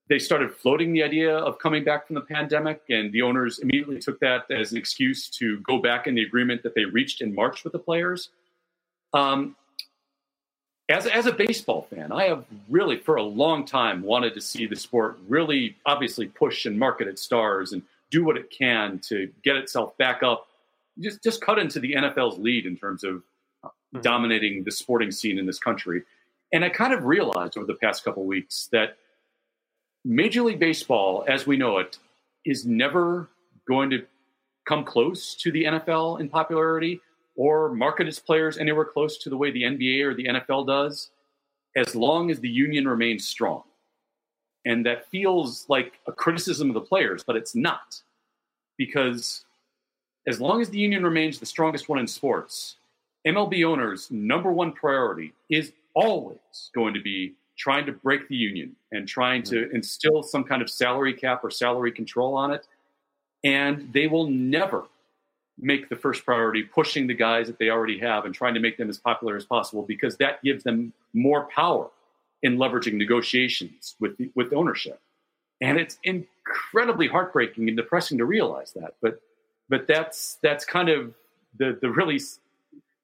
they 0.09 0.19
started 0.19 0.53
floating 0.53 0.93
the 0.93 1.03
idea 1.03 1.35
of 1.35 1.59
coming 1.59 1.83
back 1.83 2.07
from 2.07 2.15
the 2.15 2.21
pandemic, 2.21 2.81
and 2.89 3.11
the 3.11 3.21
owners 3.21 3.59
immediately 3.59 3.99
took 3.99 4.19
that 4.21 4.49
as 4.49 4.71
an 4.71 4.77
excuse 4.77 5.29
to 5.29 5.59
go 5.59 5.79
back 5.79 6.07
in 6.07 6.15
the 6.15 6.23
agreement 6.23 6.63
that 6.63 6.73
they 6.75 6.85
reached 6.85 7.21
in 7.21 7.35
March 7.35 7.63
with 7.63 7.73
the 7.73 7.79
players. 7.79 8.29
Um, 9.13 9.55
as, 10.89 11.05
as 11.05 11.25
a 11.25 11.33
baseball 11.33 11.87
fan, 11.89 12.13
I 12.13 12.25
have 12.25 12.45
really, 12.69 12.97
for 12.97 13.17
a 13.17 13.23
long 13.23 13.65
time, 13.65 14.01
wanted 14.01 14.33
to 14.35 14.41
see 14.41 14.65
the 14.65 14.75
sport 14.75 15.19
really 15.27 15.75
obviously 15.85 16.27
push 16.27 16.65
and 16.65 16.79
market 16.79 17.07
its 17.07 17.21
stars 17.21 17.73
and 17.73 17.81
do 18.09 18.23
what 18.23 18.37
it 18.37 18.49
can 18.49 18.99
to 18.99 19.29
get 19.43 19.57
itself 19.57 19.97
back 19.97 20.23
up. 20.23 20.47
Just, 20.99 21.23
just 21.23 21.41
cut 21.41 21.59
into 21.59 21.79
the 21.79 21.93
NFL's 21.93 22.37
lead 22.39 22.65
in 22.65 22.75
terms 22.77 23.03
of 23.03 23.23
uh, 23.63 23.69
Mhm. 23.95 24.01
dominating 24.01 24.63
the 24.63 24.71
sporting 24.71 25.11
scene 25.11 25.39
in 25.39 25.45
this 25.45 25.59
country. 25.59 26.03
And 26.51 26.63
I 26.63 26.69
kind 26.69 26.93
of 26.93 27.03
realized 27.05 27.57
over 27.57 27.65
the 27.65 27.75
past 27.75 28.03
couple 28.03 28.25
weeks 28.25 28.67
that 28.71 28.97
Major 30.05 30.41
League 30.43 30.59
Baseball, 30.59 31.25
as 31.27 31.45
we 31.47 31.57
know 31.57 31.77
it, 31.79 31.97
is 32.45 32.65
never 32.65 33.29
going 33.67 33.89
to 33.89 34.05
come 34.65 34.83
close 34.83 35.35
to 35.35 35.51
the 35.51 35.65
NFL 35.65 36.17
in 36.19 36.29
popularity 36.29 37.01
or 37.35 37.69
market 37.73 38.07
its 38.07 38.19
players 38.19 38.57
anywhere 38.57 38.85
close 38.85 39.17
to 39.19 39.29
the 39.29 39.37
way 39.37 39.51
the 39.51 39.63
NBA 39.63 40.03
or 40.03 40.13
the 40.13 40.25
NFL 40.27 40.65
does, 40.65 41.11
as 41.75 41.95
long 41.95 42.31
as 42.31 42.39
the 42.39 42.49
union 42.49 42.87
remains 42.87 43.27
strong. 43.27 43.63
And 44.65 44.85
that 44.85 45.09
feels 45.09 45.67
like 45.69 45.99
a 46.07 46.11
criticism 46.11 46.69
of 46.69 46.73
the 46.73 46.81
players, 46.81 47.23
but 47.23 47.35
it's 47.35 47.55
not. 47.55 48.01
Because 48.77 49.45
as 50.27 50.41
long 50.41 50.61
as 50.61 50.69
the 50.69 50.77
union 50.77 51.03
remains 51.03 51.39
the 51.39 51.45
strongest 51.45 51.87
one 51.87 51.99
in 51.99 52.07
sports, 52.07 52.75
MLB 53.25 53.65
owners' 53.65 54.11
number 54.11 54.51
one 54.51 54.73
priority 54.73 55.33
is 55.49 55.71
always 55.93 56.69
going 56.75 56.93
to 56.93 57.01
be 57.01 57.33
trying 57.57 57.85
to 57.85 57.91
break 57.91 58.27
the 58.27 58.35
union 58.35 58.75
and 58.91 59.07
trying 59.07 59.41
to 59.41 59.71
instill 59.71 60.21
some 60.21 60.43
kind 60.43 60.61
of 60.61 60.69
salary 60.69 61.13
cap 61.13 61.43
or 61.43 61.49
salary 61.49 61.91
control 61.91 62.35
on 62.35 62.51
it. 62.51 62.67
And 63.43 63.91
they 63.93 64.07
will 64.07 64.29
never 64.29 64.85
make 65.57 65.89
the 65.89 65.95
first 65.95 66.23
priority 66.23 66.61
pushing 66.61 67.07
the 67.07 67.15
guys 67.15 67.47
that 67.47 67.57
they 67.57 67.69
already 67.69 67.97
have 67.97 68.25
and 68.25 68.35
trying 68.35 68.53
to 68.53 68.59
make 68.59 68.77
them 68.77 68.89
as 68.89 68.99
popular 68.99 69.35
as 69.35 69.45
possible 69.45 69.81
because 69.81 70.17
that 70.17 70.43
gives 70.43 70.63
them 70.63 70.93
more 71.13 71.47
power 71.55 71.89
in 72.43 72.57
leveraging 72.57 72.93
negotiations 72.93 73.95
with 73.99 74.15
the, 74.17 74.29
with 74.35 74.53
ownership. 74.53 74.99
And 75.61 75.79
it's 75.79 75.97
incredibly 76.03 77.07
heartbreaking 77.07 77.67
and 77.67 77.75
depressing 77.75 78.19
to 78.19 78.25
realize 78.25 78.73
that. 78.73 78.93
But 79.01 79.19
but 79.69 79.87
that's 79.87 80.37
that's 80.41 80.65
kind 80.65 80.89
of 80.89 81.13
the 81.57 81.77
the 81.81 81.89
really 81.89 82.19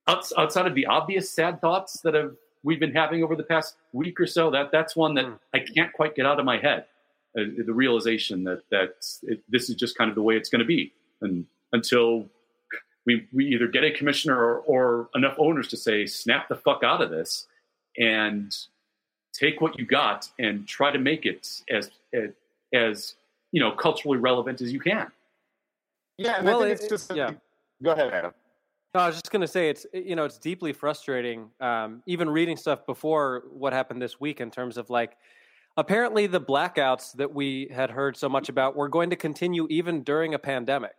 outside 0.08 0.68
of 0.68 0.76
the 0.76 0.86
obvious 0.86 1.30
sad 1.30 1.62
thoughts 1.62 2.02
that 2.02 2.14
have 2.14 2.36
we've 2.64 2.80
been 2.80 2.94
having 2.94 3.24
over 3.24 3.36
the 3.36 3.44
past 3.44 3.76
week 3.92 4.20
or 4.20 4.28
so. 4.28 4.52
That 4.52 4.72
that's 4.72 4.96
one 4.96 5.14
that 5.16 5.26
Mm. 5.26 5.40
I 5.54 5.60
can't 5.60 5.94
quite 5.94 6.16
get 6.16 6.26
out 6.26 6.40
of 6.40 6.46
my 6.46 6.58
head. 6.58 6.86
Uh, 7.38 7.44
the 7.66 7.74
realization 7.74 8.44
that 8.44 8.62
that 8.70 8.96
it, 9.24 9.42
this 9.50 9.70
is 9.70 9.76
just 9.76 9.98
kind 9.98 10.10
of 10.10 10.16
the 10.16 10.22
way 10.22 10.36
it's 10.36 10.50
going 10.50 10.60
to 10.60 10.66
be, 10.66 10.94
and 11.22 11.46
until 11.72 12.30
we 13.06 13.28
we 13.34 13.48
either 13.48 13.68
get 13.68 13.84
a 13.84 13.92
commissioner 13.92 14.38
or, 14.38 14.60
or 14.60 15.10
enough 15.16 15.36
owners 15.38 15.68
to 15.70 15.78
say 15.78 16.06
snap 16.06 16.48
the 16.48 16.56
fuck 16.56 16.84
out 16.84 17.02
of 17.02 17.10
this 17.10 17.48
and 17.98 18.56
take 19.34 19.62
what 19.62 19.80
you 19.80 19.86
got 19.86 20.30
and 20.40 20.68
try 20.68 20.92
to 20.92 21.00
make 21.00 21.26
it 21.26 21.62
as 21.70 21.90
as, 22.14 22.30
as 22.74 23.16
you 23.52 23.60
know 23.60 23.72
culturally 23.72 24.18
relevant 24.18 24.62
as 24.62 24.72
you 24.72 24.80
can. 24.80 25.12
Yeah, 26.18 26.38
and 26.38 26.46
Well, 26.46 26.62
I 26.64 26.70
think 26.70 26.80
it- 26.80 26.84
it's 26.84 26.90
just. 26.90 27.16
yeah. 27.16 27.32
Go 27.82 27.92
ahead, 27.92 28.14
Adam. 28.14 28.34
No, 28.96 29.02
I 29.02 29.08
was 29.08 29.16
just 29.16 29.32
going 29.32 29.42
to 29.42 29.48
say 29.48 29.70
it's 29.70 29.88
you 29.94 30.16
know 30.16 30.24
it's 30.24 30.38
deeply 30.38 30.72
frustrating. 30.72 31.50
Um, 31.60 32.04
even 32.06 32.30
reading 32.30 32.56
stuff 32.58 32.86
before 32.86 33.44
what 33.52 33.74
happened 33.74 34.02
this 34.02 34.20
week 34.20 34.40
in 34.40 34.52
terms 34.52 34.78
of 34.78 34.90
like 34.92 35.18
apparently 35.78 36.28
the 36.28 36.40
blackouts 36.40 37.14
that 37.14 37.34
we 37.34 37.70
had 37.74 37.90
heard 37.90 38.16
so 38.16 38.30
much 38.30 38.50
about 38.50 38.76
were 38.76 38.88
going 38.90 39.10
to 39.10 39.16
continue 39.16 39.66
even 39.72 40.04
during 40.04 40.36
a 40.36 40.40
pandemic. 40.40 40.94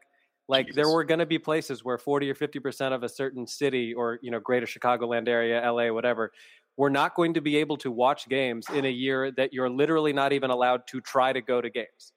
Like 0.49 0.75
there 0.75 0.89
were 0.89 1.05
going 1.05 1.21
to 1.21 1.27
be 1.27 1.39
places 1.39 1.85
where 1.85 1.97
forty 1.97 2.29
or 2.29 2.35
fifty 2.35 2.59
percent 2.59 2.93
of 2.93 3.05
a 3.05 3.09
certain 3.09 3.47
city 3.47 3.95
or 3.95 4.19
you 4.23 4.31
know 4.33 4.41
greater 4.41 4.67
Chicagoland 4.67 5.29
area, 5.29 5.61
LA, 5.65 5.93
whatever, 5.93 6.33
we're 6.77 6.89
not 6.91 7.15
going 7.15 7.33
to 7.35 7.41
be 7.41 7.57
able 7.59 7.77
to 7.79 7.93
watch 7.93 8.29
games 8.29 8.67
in 8.75 8.85
a 8.85 8.91
year 8.91 9.31
that 9.31 9.53
you're 9.53 9.71
literally 9.71 10.13
not 10.13 10.33
even 10.33 10.51
allowed 10.51 10.83
to 10.89 11.01
try 11.01 11.33
to 11.33 11.41
go 11.41 11.61
to 11.63 11.71
games. 11.71 12.13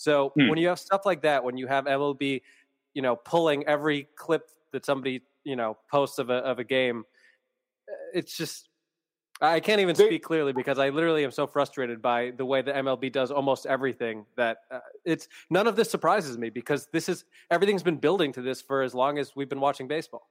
So 0.00 0.32
Hmm. 0.34 0.48
when 0.48 0.58
you 0.58 0.68
have 0.68 0.78
stuff 0.78 1.04
like 1.04 1.22
that, 1.22 1.44
when 1.44 1.58
you 1.58 1.66
have 1.66 1.84
MLB, 1.86 2.42
you 2.94 3.02
know, 3.02 3.16
pulling 3.16 3.66
every 3.66 4.08
clip 4.16 4.48
that 4.72 4.86
somebody 4.86 5.22
you 5.44 5.56
know 5.56 5.76
posts 5.90 6.18
of 6.18 6.30
a 6.30 6.36
of 6.36 6.58
a 6.58 6.64
game, 6.64 7.04
uh, 7.88 7.92
it's 8.14 8.36
just 8.36 8.68
I 9.42 9.60
can't 9.60 9.80
even 9.80 9.94
They- 9.94 10.06
speak 10.06 10.22
clearly 10.22 10.52
because 10.52 10.78
I 10.78 10.88
literally 10.90 11.24
am 11.24 11.30
so 11.30 11.46
frustrated 11.46 12.00
by 12.02 12.30
the 12.32 12.44
way 12.44 12.62
the 12.62 12.72
MLB 12.72 13.10
does 13.10 13.30
almost 13.30 13.64
everything 13.66 14.26
that 14.36 14.58
uh, 14.70 14.80
it's 15.04 15.28
none 15.50 15.66
of 15.66 15.76
this 15.76 15.90
surprises 15.90 16.36
me 16.38 16.50
because 16.50 16.86
this 16.92 17.08
is 17.08 17.24
everything's 17.50 17.82
been 17.82 17.96
building 17.98 18.32
to 18.34 18.42
this 18.42 18.60
for 18.62 18.82
as 18.82 18.94
long 18.94 19.18
as 19.18 19.34
we've 19.36 19.48
been 19.48 19.60
watching 19.60 19.86
baseball. 19.88 20.28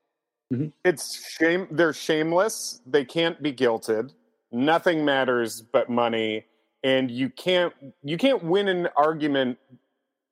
It's 0.83 1.29
shame. 1.37 1.67
They're 1.69 1.93
shameless. 1.93 2.81
They 2.87 3.05
can't 3.05 3.41
be 3.41 3.53
guilted. 3.53 4.13
Nothing 4.51 5.05
matters 5.05 5.61
but 5.61 5.89
money, 5.89 6.45
and 6.83 7.09
you 7.11 7.29
can't. 7.29 7.73
You 8.03 8.17
can't 8.17 8.43
win 8.43 8.67
an 8.67 8.87
argument. 8.95 9.57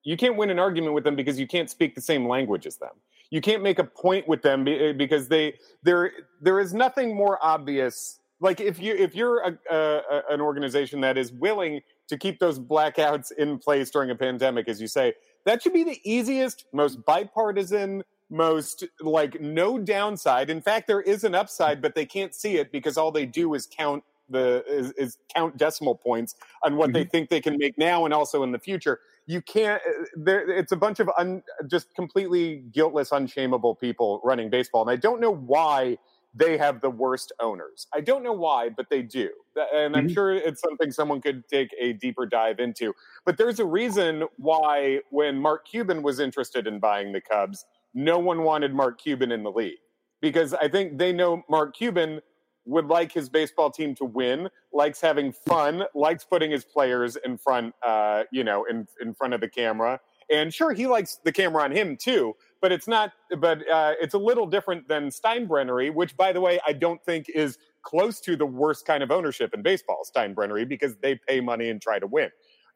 You 0.03 0.15
can't 0.17 0.37
win 0.37 0.49
an 0.49 0.59
argument 0.59 0.93
with 0.93 1.03
them 1.03 1.15
because 1.15 1.39
you 1.39 1.47
can't 1.47 1.69
speak 1.69 1.95
the 1.95 2.01
same 2.01 2.27
language 2.27 2.65
as 2.65 2.77
them. 2.77 2.93
You 3.29 3.41
can't 3.41 3.61
make 3.61 3.79
a 3.79 3.83
point 3.83 4.27
with 4.27 4.41
them 4.41 4.67
eh, 4.67 4.93
because 4.93 5.27
they 5.27 5.55
there 5.83 6.11
there 6.41 6.59
is 6.59 6.73
nothing 6.73 7.15
more 7.15 7.37
obvious. 7.41 8.19
Like 8.39 8.61
if 8.61 8.79
you 8.79 8.93
if 8.95 9.15
you're 9.15 9.39
a, 9.41 9.57
a, 9.69 10.01
a- 10.09 10.23
an 10.33 10.41
organization 10.41 11.01
that 11.01 11.17
is 11.17 11.31
willing 11.33 11.81
to 12.07 12.17
keep 12.17 12.39
those 12.39 12.57
blackouts 12.57 13.31
in 13.33 13.57
place 13.57 13.89
during 13.89 14.11
a 14.11 14.15
pandemic, 14.15 14.69
as 14.69 14.79
you 14.79 14.87
say, 14.87 15.13
that 15.45 15.61
should 15.61 15.73
be 15.73 15.83
the 15.83 15.99
easiest, 16.09 16.65
most 16.71 17.03
bipartisan, 17.05 18.01
most 18.29 18.85
like 19.01 19.41
no 19.41 19.77
downside. 19.77 20.49
In 20.49 20.61
fact, 20.61 20.87
there 20.87 21.01
is 21.01 21.23
an 21.25 21.35
upside, 21.35 21.81
but 21.81 21.95
they 21.95 22.05
can't 22.05 22.33
see 22.33 22.57
it 22.57 22.71
because 22.71 22.97
all 22.97 23.11
they 23.11 23.25
do 23.25 23.53
is 23.55 23.67
count 23.67 24.03
the 24.29 24.63
is, 24.67 24.91
is 24.93 25.17
count 25.33 25.57
decimal 25.57 25.95
points 25.95 26.35
on 26.63 26.75
what 26.75 26.89
mm-hmm. 26.89 26.93
they 26.93 27.03
think 27.05 27.29
they 27.29 27.41
can 27.41 27.57
make 27.57 27.77
now 27.77 28.05
and 28.05 28.13
also 28.13 28.43
in 28.43 28.51
the 28.51 28.59
future. 28.59 28.99
You 29.25 29.41
can't. 29.41 29.81
Uh, 29.87 30.05
there, 30.15 30.49
it's 30.49 30.71
a 30.71 30.77
bunch 30.77 30.99
of 30.99 31.09
un, 31.17 31.43
just 31.67 31.93
completely 31.95 32.63
guiltless, 32.71 33.11
unshameable 33.11 33.75
people 33.75 34.21
running 34.23 34.49
baseball, 34.49 34.81
and 34.81 34.91
I 34.91 34.95
don't 34.95 35.19
know 35.19 35.33
why 35.33 35.97
they 36.37 36.57
have 36.57 36.81
the 36.81 36.89
worst 36.89 37.31
owners. 37.39 37.87
I 37.93 38.01
don't 38.01 38.21
know 38.21 38.33
why, 38.33 38.69
but 38.69 38.89
they 38.89 39.01
do. 39.01 39.29
And 39.73 39.95
I'm 39.95 40.05
mm-hmm. 40.05 40.13
sure 40.13 40.33
it's 40.33 40.61
something 40.61 40.91
someone 40.91 41.19
could 41.19 41.47
take 41.47 41.73
a 41.79 41.93
deeper 41.93 42.25
dive 42.25 42.59
into. 42.59 42.93
But 43.25 43.37
there's 43.37 43.59
a 43.59 43.65
reason 43.65 44.23
why, 44.37 44.99
when 45.09 45.39
Mark 45.39 45.67
Cuban 45.67 46.03
was 46.03 46.19
interested 46.19 46.67
in 46.67 46.79
buying 46.79 47.11
the 47.11 47.21
Cubs, 47.21 47.65
no 47.93 48.19
one 48.19 48.43
wanted 48.43 48.73
Mark 48.73 49.01
Cuban 49.01 49.31
in 49.31 49.43
the 49.43 49.51
league. 49.51 49.79
Because 50.21 50.53
I 50.53 50.67
think 50.67 50.97
they 50.97 51.11
know 51.11 51.43
Mark 51.49 51.75
Cuban 51.75 52.21
would 52.67 52.87
like 52.87 53.11
his 53.11 53.29
baseball 53.29 53.71
team 53.71 53.95
to 53.95 54.05
win, 54.05 54.49
likes 54.73 54.99
having 55.01 55.31
fun, 55.31 55.83
likes 55.95 56.23
putting 56.23 56.51
his 56.51 56.65
players 56.65 57.15
in 57.15 57.37
front, 57.37 57.73
uh, 57.81 58.23
you 58.31 58.43
know, 58.43 58.65
in, 58.65 58.87
in 59.01 59.13
front 59.13 59.33
of 59.33 59.41
the 59.41 59.47
camera. 59.47 59.99
And 60.29 60.53
sure, 60.53 60.73
he 60.73 60.87
likes 60.87 61.19
the 61.23 61.31
camera 61.31 61.63
on 61.63 61.71
him 61.71 61.95
too, 61.95 62.35
but 62.61 62.73
it's 62.73 62.87
not. 62.87 63.13
But 63.37 63.67
uh, 63.69 63.93
it's 64.01 64.13
a 64.13 64.17
little 64.17 64.45
different 64.45 64.87
than 64.89 65.07
Steinbrennery, 65.07 65.93
which, 65.93 66.17
by 66.17 66.33
the 66.33 66.41
way, 66.41 66.59
I 66.67 66.73
don't 66.73 67.01
think 67.05 67.29
is 67.29 67.57
close 67.81 68.19
to 68.21 68.35
the 68.35 68.45
worst 68.45 68.85
kind 68.85 69.01
of 69.01 69.09
ownership 69.09 69.53
in 69.53 69.61
baseball. 69.61 70.01
Steinbrennery 70.03 70.67
because 70.67 70.97
they 70.97 71.15
pay 71.15 71.39
money 71.39 71.69
and 71.69 71.81
try 71.81 71.97
to 71.99 72.07
win. 72.07 72.29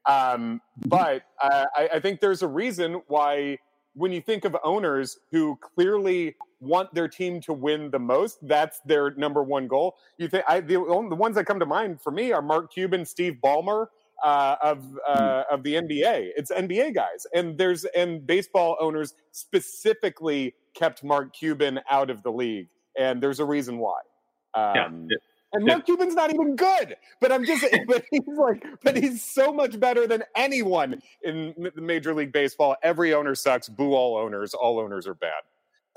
Um, 0.05 0.61
but 0.87 1.23
uh, 1.43 1.65
I, 1.75 1.89
I 1.95 1.99
think 1.99 2.21
there's 2.21 2.41
a 2.41 2.47
reason 2.47 3.01
why 3.07 3.57
when 3.93 4.13
you 4.13 4.21
think 4.21 4.45
of 4.45 4.55
owners 4.63 5.19
who 5.31 5.57
clearly 5.57 6.35
want 6.61 6.93
their 6.93 7.07
team 7.07 7.41
to 7.41 7.53
win 7.53 7.91
the 7.91 7.99
most, 7.99 8.39
that's 8.47 8.79
their 8.85 9.11
number 9.15 9.43
one 9.43 9.67
goal. 9.67 9.97
You 10.17 10.27
think 10.27 10.45
I, 10.47 10.61
the, 10.61 10.75
the 10.75 11.15
ones 11.15 11.35
that 11.35 11.45
come 11.45 11.59
to 11.59 11.65
mind 11.65 12.01
for 12.01 12.11
me 12.11 12.31
are 12.31 12.41
Mark 12.41 12.73
Cuban, 12.73 13.05
Steve 13.05 13.37
Ballmer, 13.43 13.87
uh, 14.23 14.55
of 14.61 14.85
uh, 15.07 15.43
of 15.51 15.63
the 15.63 15.73
NBA. 15.75 16.29
It's 16.35 16.51
NBA 16.51 16.93
guys, 16.93 17.25
and 17.33 17.57
there's 17.57 17.85
and 17.85 18.25
baseball 18.25 18.77
owners 18.79 19.15
specifically 19.31 20.53
kept 20.73 21.03
Mark 21.03 21.33
Cuban 21.33 21.79
out 21.89 22.09
of 22.09 22.23
the 22.23 22.31
league, 22.31 22.67
and 22.97 23.21
there's 23.21 23.39
a 23.39 23.45
reason 23.45 23.79
why. 23.79 23.99
Um, 24.53 25.07
yeah. 25.09 25.17
And 25.53 25.65
Mark 25.65 25.79
yeah. 25.79 25.83
Cuban's 25.83 26.15
not 26.15 26.33
even 26.33 26.55
good, 26.55 26.95
but 27.19 27.31
I'm 27.31 27.45
just, 27.45 27.65
but 27.87 28.05
he's 28.09 28.21
like, 28.37 28.63
but 28.83 28.95
he's 28.95 29.23
so 29.23 29.51
much 29.51 29.79
better 29.79 30.07
than 30.07 30.23
anyone 30.35 31.01
in 31.23 31.53
the 31.75 31.81
Major 31.81 32.13
League 32.13 32.31
Baseball. 32.31 32.75
Every 32.83 33.13
owner 33.13 33.35
sucks. 33.35 33.67
Boo 33.67 33.93
all 33.93 34.15
owners. 34.15 34.53
All 34.53 34.79
owners 34.79 35.07
are 35.07 35.13
bad. 35.13 35.41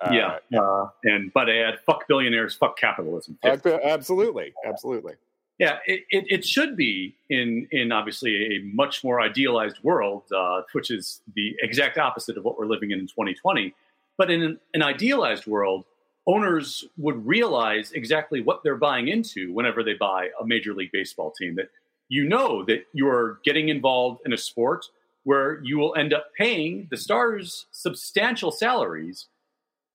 Uh, 0.03 0.11
yeah, 0.13 0.61
uh, 0.61 0.89
and 1.05 1.33
but 1.33 1.49
add 1.49 1.79
fuck 1.87 2.07
billionaires, 2.09 2.55
fuck 2.55 2.77
capitalism. 2.77 3.39
Absolutely, 3.85 4.53
absolutely. 4.67 5.15
Yeah, 5.59 5.79
it, 5.87 6.05
it, 6.11 6.25
it, 6.29 6.45
should 6.45 6.77
be 6.77 7.15
in 7.31 7.69
in 7.71 7.93
obviously 7.93 8.57
a 8.57 8.75
much 8.75 9.05
more 9.05 9.21
idealized 9.21 9.77
world, 9.85 10.25
uh, 10.35 10.63
which 10.73 10.91
is 10.91 11.21
the 11.37 11.55
exact 11.63 11.97
opposite 11.97 12.37
of 12.37 12.45
what 12.45 12.59
we're 12.59 12.67
living 12.67 12.91
in 12.91 12.99
in 12.99 13.07
2020. 13.07 13.73
But 14.19 14.33
in 14.33 14.43
an, 14.43 14.61
an 14.75 14.83
idealized 14.83 15.47
world, 15.47 15.85
owners 16.27 16.85
would 16.97 17.25
realize 17.25 17.93
exactly 17.93 18.41
what 18.41 18.63
they're 18.65 18.77
buying 18.77 19.09
into 19.09 19.53
whenever 19.53 19.85
they 19.85 19.95
buy 19.95 20.31
a 20.41 20.45
major 20.45 20.75
league 20.75 20.91
baseball 20.93 21.31
team. 21.31 21.55
That 21.55 21.71
you 22.09 22.25
know 22.25 22.65
that 22.65 22.87
you're 22.93 23.39
getting 23.45 23.69
involved 23.69 24.23
in 24.27 24.33
a 24.33 24.39
sport 24.39 24.87
where 25.23 25.63
you 25.63 25.79
will 25.79 25.95
end 25.95 26.13
up 26.13 26.27
paying 26.37 26.87
the 26.91 26.97
stars 26.97 27.67
substantial 27.71 28.51
salaries, 28.51 29.27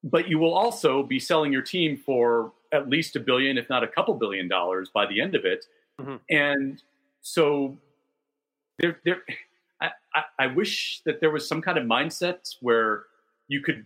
but 0.03 0.27
you 0.27 0.37
will 0.37 0.53
also 0.53 1.03
be 1.03 1.19
selling 1.19 1.51
your 1.51 1.61
team 1.61 1.97
for 1.97 2.53
at 2.71 2.89
least 2.89 3.15
a 3.15 3.19
billion, 3.19 3.57
if 3.57 3.69
not 3.69 3.83
a 3.83 3.87
couple 3.87 4.13
billion 4.13 4.47
dollars 4.47 4.89
by 4.93 5.05
the 5.05 5.19
end 5.21 5.35
of 5.35 5.45
it. 5.45 5.65
Mm-hmm. 5.99 6.15
And 6.29 6.83
so 7.21 7.77
there, 8.77 8.99
there, 9.03 9.23
I, 9.81 9.89
I, 10.15 10.23
I 10.39 10.47
wish 10.47 11.01
that 11.05 11.19
there 11.19 11.31
was 11.31 11.47
some 11.47 11.61
kind 11.61 11.77
of 11.77 11.85
mindset 11.85 12.55
where 12.61 13.03
you 13.47 13.61
could, 13.61 13.85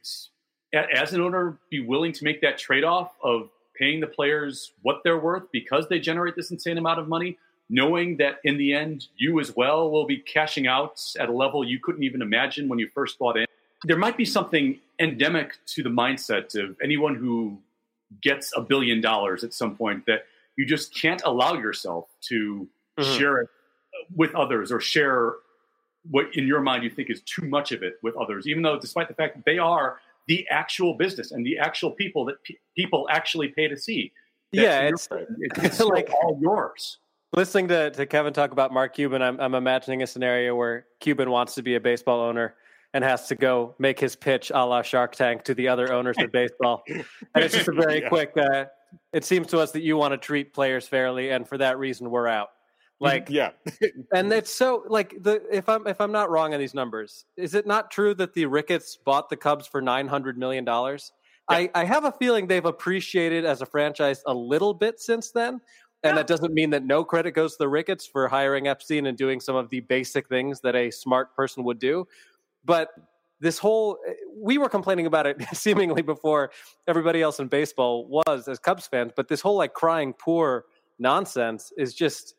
as 0.73 1.13
an 1.13 1.21
owner, 1.21 1.57
be 1.69 1.79
willing 1.79 2.11
to 2.13 2.23
make 2.23 2.41
that 2.41 2.57
trade 2.57 2.83
off 2.83 3.13
of 3.23 3.49
paying 3.75 3.99
the 3.99 4.07
players 4.07 4.73
what 4.83 5.01
they're 5.03 5.19
worth 5.19 5.43
because 5.51 5.87
they 5.89 5.99
generate 5.99 6.35
this 6.35 6.51
insane 6.51 6.77
amount 6.77 6.99
of 6.99 7.07
money, 7.07 7.37
knowing 7.69 8.17
that 8.17 8.35
in 8.43 8.57
the 8.57 8.73
end, 8.73 9.07
you 9.17 9.39
as 9.39 9.55
well 9.55 9.89
will 9.89 10.05
be 10.05 10.17
cashing 10.17 10.67
out 10.67 11.01
at 11.19 11.29
a 11.29 11.31
level 11.31 11.67
you 11.67 11.79
couldn't 11.79 12.03
even 12.03 12.21
imagine 12.21 12.67
when 12.67 12.77
you 12.77 12.87
first 12.93 13.17
bought 13.17 13.37
in. 13.37 13.45
There 13.85 13.97
might 13.97 14.15
be 14.15 14.25
something 14.25 14.79
endemic 15.03 15.57
to 15.67 15.83
the 15.83 15.89
mindset 15.89 16.55
of 16.61 16.75
anyone 16.81 17.15
who 17.15 17.59
gets 18.21 18.51
a 18.55 18.61
billion 18.61 19.01
dollars 19.01 19.43
at 19.43 19.53
some 19.53 19.75
point 19.75 20.05
that 20.05 20.25
you 20.55 20.65
just 20.65 20.95
can't 20.95 21.21
allow 21.25 21.53
yourself 21.53 22.07
to 22.21 22.67
mm-hmm. 22.97 23.17
share 23.17 23.41
it 23.41 23.49
with 24.15 24.33
others 24.35 24.71
or 24.71 24.79
share 24.79 25.33
what 26.09 26.27
in 26.35 26.47
your 26.47 26.61
mind 26.61 26.83
you 26.83 26.89
think 26.89 27.09
is 27.09 27.21
too 27.21 27.45
much 27.47 27.71
of 27.71 27.81
it 27.81 27.95
with 28.01 28.15
others 28.17 28.47
even 28.47 28.61
though 28.61 28.79
despite 28.79 29.07
the 29.07 29.13
fact 29.13 29.35
that 29.35 29.45
they 29.45 29.57
are 29.57 29.99
the 30.27 30.47
actual 30.49 30.93
business 30.93 31.31
and 31.31 31.45
the 31.45 31.57
actual 31.57 31.91
people 31.91 32.25
that 32.25 32.41
pe- 32.43 32.55
people 32.77 33.07
actually 33.09 33.49
pay 33.49 33.67
to 33.67 33.77
see. 33.77 34.11
Yeah 34.51 34.81
it's, 34.81 35.09
it's 35.57 35.79
like 35.81 36.09
all 36.11 36.37
yours. 36.41 36.99
Listening 37.35 37.67
to, 37.69 37.89
to 37.91 38.05
kevin 38.05 38.33
talk 38.33 38.51
about 38.51 38.71
mark 38.71 38.93
cuban 38.93 39.21
I'm, 39.21 39.39
I'm 39.39 39.55
imagining 39.55 40.03
a 40.03 40.07
scenario 40.07 40.55
where 40.55 40.85
cuban 40.99 41.31
wants 41.31 41.55
to 41.55 41.63
be 41.63 41.75
a 41.75 41.79
baseball 41.79 42.21
owner 42.21 42.55
and 42.93 43.03
has 43.03 43.27
to 43.27 43.35
go 43.35 43.75
make 43.79 43.99
his 43.99 44.15
pitch 44.15 44.51
a 44.53 44.65
la 44.65 44.81
Shark 44.81 45.15
Tank 45.15 45.43
to 45.45 45.53
the 45.53 45.67
other 45.67 45.91
owners 45.91 46.15
of 46.19 46.31
baseball. 46.31 46.83
And 46.87 47.43
it's 47.43 47.53
just 47.53 47.67
a 47.67 47.71
very 47.71 48.01
yeah. 48.01 48.09
quick. 48.09 48.33
Uh, 48.37 48.65
it 49.11 49.25
seems 49.25 49.47
to 49.47 49.59
us 49.59 49.71
that 49.71 49.81
you 49.81 49.97
want 49.97 50.13
to 50.13 50.17
treat 50.17 50.53
players 50.53 50.87
fairly, 50.87 51.31
and 51.31 51.47
for 51.47 51.57
that 51.57 51.79
reason, 51.79 52.09
we're 52.09 52.27
out. 52.27 52.49
Like 52.99 53.29
yeah, 53.29 53.49
and 54.13 54.31
it's 54.31 54.53
so 54.53 54.83
like 54.87 55.15
the 55.21 55.43
if 55.51 55.67
I'm 55.67 55.87
if 55.87 55.99
I'm 55.99 56.11
not 56.11 56.29
wrong 56.29 56.53
on 56.53 56.59
these 56.59 56.73
numbers, 56.73 57.25
is 57.35 57.55
it 57.55 57.65
not 57.65 57.91
true 57.91 58.13
that 58.15 58.33
the 58.33 58.45
Ricketts 58.45 58.97
bought 59.03 59.29
the 59.29 59.35
Cubs 59.35 59.67
for 59.67 59.81
nine 59.81 60.07
hundred 60.07 60.37
million 60.37 60.63
dollars? 60.63 61.11
Yeah. 61.49 61.57
I, 61.57 61.69
I 61.75 61.83
have 61.83 62.05
a 62.05 62.11
feeling 62.13 62.47
they've 62.47 62.63
appreciated 62.63 63.43
as 63.43 63.61
a 63.61 63.65
franchise 63.65 64.21
a 64.25 64.33
little 64.33 64.73
bit 64.73 65.01
since 65.01 65.31
then. 65.31 65.59
And 66.05 66.17
that 66.17 66.27
doesn't 66.27 66.53
mean 66.53 66.69
that 66.71 66.83
no 66.83 67.05
credit 67.05 67.31
goes 67.31 67.53
to 67.53 67.59
the 67.59 67.69
Ricketts 67.69 68.05
for 68.05 68.27
hiring 68.27 68.67
Epstein 68.67 69.05
and 69.05 69.17
doing 69.17 69.39
some 69.39 69.55
of 69.55 69.69
the 69.69 69.79
basic 69.79 70.27
things 70.27 70.59
that 70.59 70.75
a 70.75 70.91
smart 70.91 71.33
person 71.33 71.63
would 71.63 71.79
do. 71.79 72.05
But 72.65 72.89
this 73.39 73.57
whole 73.57 73.97
we 74.35 74.57
were 74.57 74.69
complaining 74.69 75.05
about 75.05 75.27
it 75.27 75.41
seemingly 75.53 76.01
before 76.01 76.51
everybody 76.87 77.21
else 77.21 77.39
in 77.39 77.47
baseball 77.47 78.07
was 78.07 78.47
as 78.47 78.59
Cubs 78.59 78.87
fans, 78.87 79.11
but 79.15 79.27
this 79.27 79.41
whole 79.41 79.57
like 79.57 79.73
crying 79.73 80.13
poor 80.13 80.65
nonsense 80.99 81.71
is 81.77 81.93
just 81.93 82.35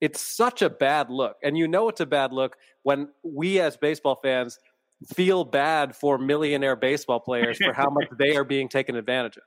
it's 0.00 0.20
such 0.20 0.62
a 0.62 0.68
bad 0.68 1.10
look. 1.10 1.36
And 1.44 1.56
you 1.56 1.68
know 1.68 1.88
it's 1.88 2.00
a 2.00 2.06
bad 2.06 2.32
look 2.32 2.56
when 2.82 3.08
we 3.22 3.60
as 3.60 3.76
baseball 3.76 4.18
fans 4.20 4.58
feel 5.14 5.44
bad 5.44 5.94
for 5.94 6.18
millionaire 6.18 6.76
baseball 6.76 7.20
players 7.20 7.56
for 7.58 7.72
how 7.72 7.88
much 7.88 8.08
they 8.18 8.36
are 8.36 8.44
being 8.44 8.68
taken 8.68 8.96
advantage 8.96 9.36
of. 9.36 9.42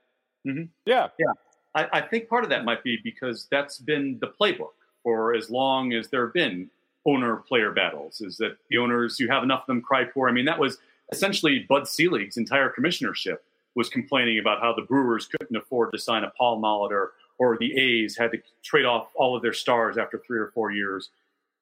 Mm-hmm. 0.47 0.63
Yeah. 0.85 1.09
Yeah. 1.19 1.33
I, 1.75 1.99
I, 1.99 2.01
think 2.01 2.29
part 2.29 2.45
of 2.45 2.49
that 2.51 2.63
might 2.63 2.83
be 2.83 2.97
because 3.03 3.47
that's 3.51 3.79
been 3.79 4.17
the 4.21 4.27
playbook 4.39 4.75
for 5.03 5.35
as 5.35 5.49
long 5.49 5.91
as 5.91 6.07
there 6.09 6.25
have 6.25 6.33
been 6.33 6.69
owner 7.05 7.37
player 7.37 7.71
battles? 7.71 8.21
Is 8.21 8.37
that 8.37 8.57
the 8.69 8.77
owners 8.77 9.19
you 9.19 9.27
have 9.29 9.43
enough 9.43 9.61
of 9.61 9.67
them 9.67 9.81
cry 9.81 10.03
poor 10.03 10.27
i 10.29 10.31
mean 10.31 10.45
that 10.45 10.59
was 10.59 10.77
essentially 11.11 11.59
bud 11.59 11.87
selig's 11.87 12.37
entire 12.37 12.73
commissionership 12.75 13.37
was 13.75 13.89
complaining 13.89 14.39
about 14.39 14.61
how 14.61 14.73
the 14.73 14.81
brewers 14.81 15.27
couldn't 15.27 15.55
afford 15.55 15.91
to 15.91 15.99
sign 15.99 16.23
a 16.23 16.31
paul 16.37 16.61
molitor 16.61 17.09
or 17.37 17.57
the 17.57 17.73
a's 17.77 18.17
had 18.17 18.31
to 18.31 18.37
trade 18.63 18.85
off 18.85 19.07
all 19.15 19.35
of 19.35 19.41
their 19.41 19.53
stars 19.53 19.97
after 19.97 20.17
three 20.17 20.39
or 20.39 20.51
four 20.53 20.71
years. 20.71 21.09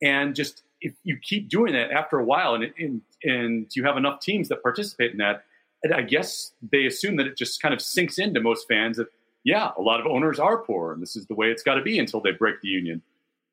And 0.02 0.36
just 0.36 0.64
if 0.82 0.94
you 1.04 1.18
keep 1.18 1.50
doing 1.50 1.74
that 1.74 1.92
after 1.92 2.20
a 2.20 2.24
while 2.24 2.56
and, 2.56 2.74
and, 2.78 3.02
and 3.24 3.76
you 3.76 3.84
have 3.86 3.98
enough 3.98 4.20
teams 4.20 4.50
that 4.50 4.62
participate 4.62 5.12
in 5.12 5.18
that 5.18 5.46
i 5.94 6.02
guess 6.02 6.52
they 6.72 6.86
assume 6.86 7.18
that 7.18 7.28
it 7.28 7.38
just 7.38 7.62
kind 7.62 7.74
of 7.74 7.82
sinks 7.82 8.18
into 8.18 8.40
most 8.40 8.68
fans 8.70 8.96
that 8.96 9.08
yeah 9.44 9.72
a 9.78 9.82
lot 9.82 10.00
of 10.00 10.06
owners 10.06 10.40
are 10.40 10.58
poor 10.58 10.94
and 10.94 11.02
this 11.02 11.18
is 11.18 11.26
the 11.28 11.34
way 11.34 11.48
it's 11.48 11.64
got 11.64 11.76
to 11.76 11.82
be 11.82 12.00
until 12.00 12.22
they 12.22 12.32
break 12.32 12.62
the 12.62 12.70
union 12.70 13.02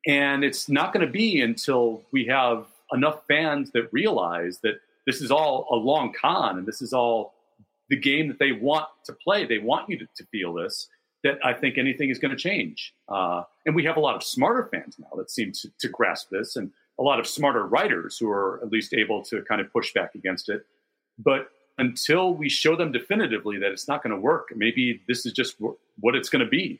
and 0.05 0.43
it's 0.43 0.67
not 0.69 0.93
going 0.93 1.05
to 1.05 1.11
be 1.11 1.41
until 1.41 2.01
we 2.11 2.25
have 2.25 2.65
enough 2.91 3.23
fans 3.27 3.71
that 3.71 3.91
realize 3.91 4.59
that 4.59 4.75
this 5.05 5.21
is 5.21 5.31
all 5.31 5.67
a 5.71 5.75
long 5.75 6.13
con 6.13 6.57
and 6.57 6.67
this 6.67 6.81
is 6.81 6.93
all 6.93 7.33
the 7.89 7.95
game 7.97 8.27
that 8.27 8.39
they 8.39 8.51
want 8.51 8.87
to 9.05 9.13
play. 9.13 9.45
They 9.45 9.57
want 9.57 9.89
you 9.89 9.97
to, 9.99 10.07
to 10.15 10.25
feel 10.25 10.53
this. 10.53 10.87
That 11.23 11.37
I 11.45 11.53
think 11.53 11.77
anything 11.77 12.09
is 12.09 12.17
going 12.17 12.31
to 12.31 12.37
change. 12.37 12.95
Uh, 13.07 13.43
and 13.67 13.75
we 13.75 13.83
have 13.83 13.95
a 13.95 13.99
lot 13.99 14.15
of 14.15 14.23
smarter 14.23 14.67
fans 14.71 14.97
now 14.97 15.15
that 15.17 15.29
seem 15.29 15.51
to, 15.51 15.69
to 15.79 15.87
grasp 15.87 16.29
this, 16.31 16.55
and 16.55 16.71
a 16.99 17.03
lot 17.03 17.19
of 17.19 17.27
smarter 17.27 17.67
writers 17.67 18.17
who 18.17 18.27
are 18.27 18.59
at 18.63 18.71
least 18.71 18.93
able 18.95 19.21
to 19.25 19.43
kind 19.43 19.61
of 19.61 19.71
push 19.71 19.93
back 19.93 20.15
against 20.15 20.49
it. 20.49 20.65
But 21.19 21.51
until 21.77 22.33
we 22.33 22.49
show 22.49 22.75
them 22.75 22.91
definitively 22.91 23.59
that 23.59 23.71
it's 23.71 23.87
not 23.87 24.01
going 24.01 24.15
to 24.15 24.19
work, 24.19 24.49
maybe 24.55 25.01
this 25.07 25.25
is 25.27 25.33
just 25.33 25.57
what 25.99 26.15
it's 26.15 26.29
going 26.29 26.43
to 26.43 26.49
be. 26.49 26.79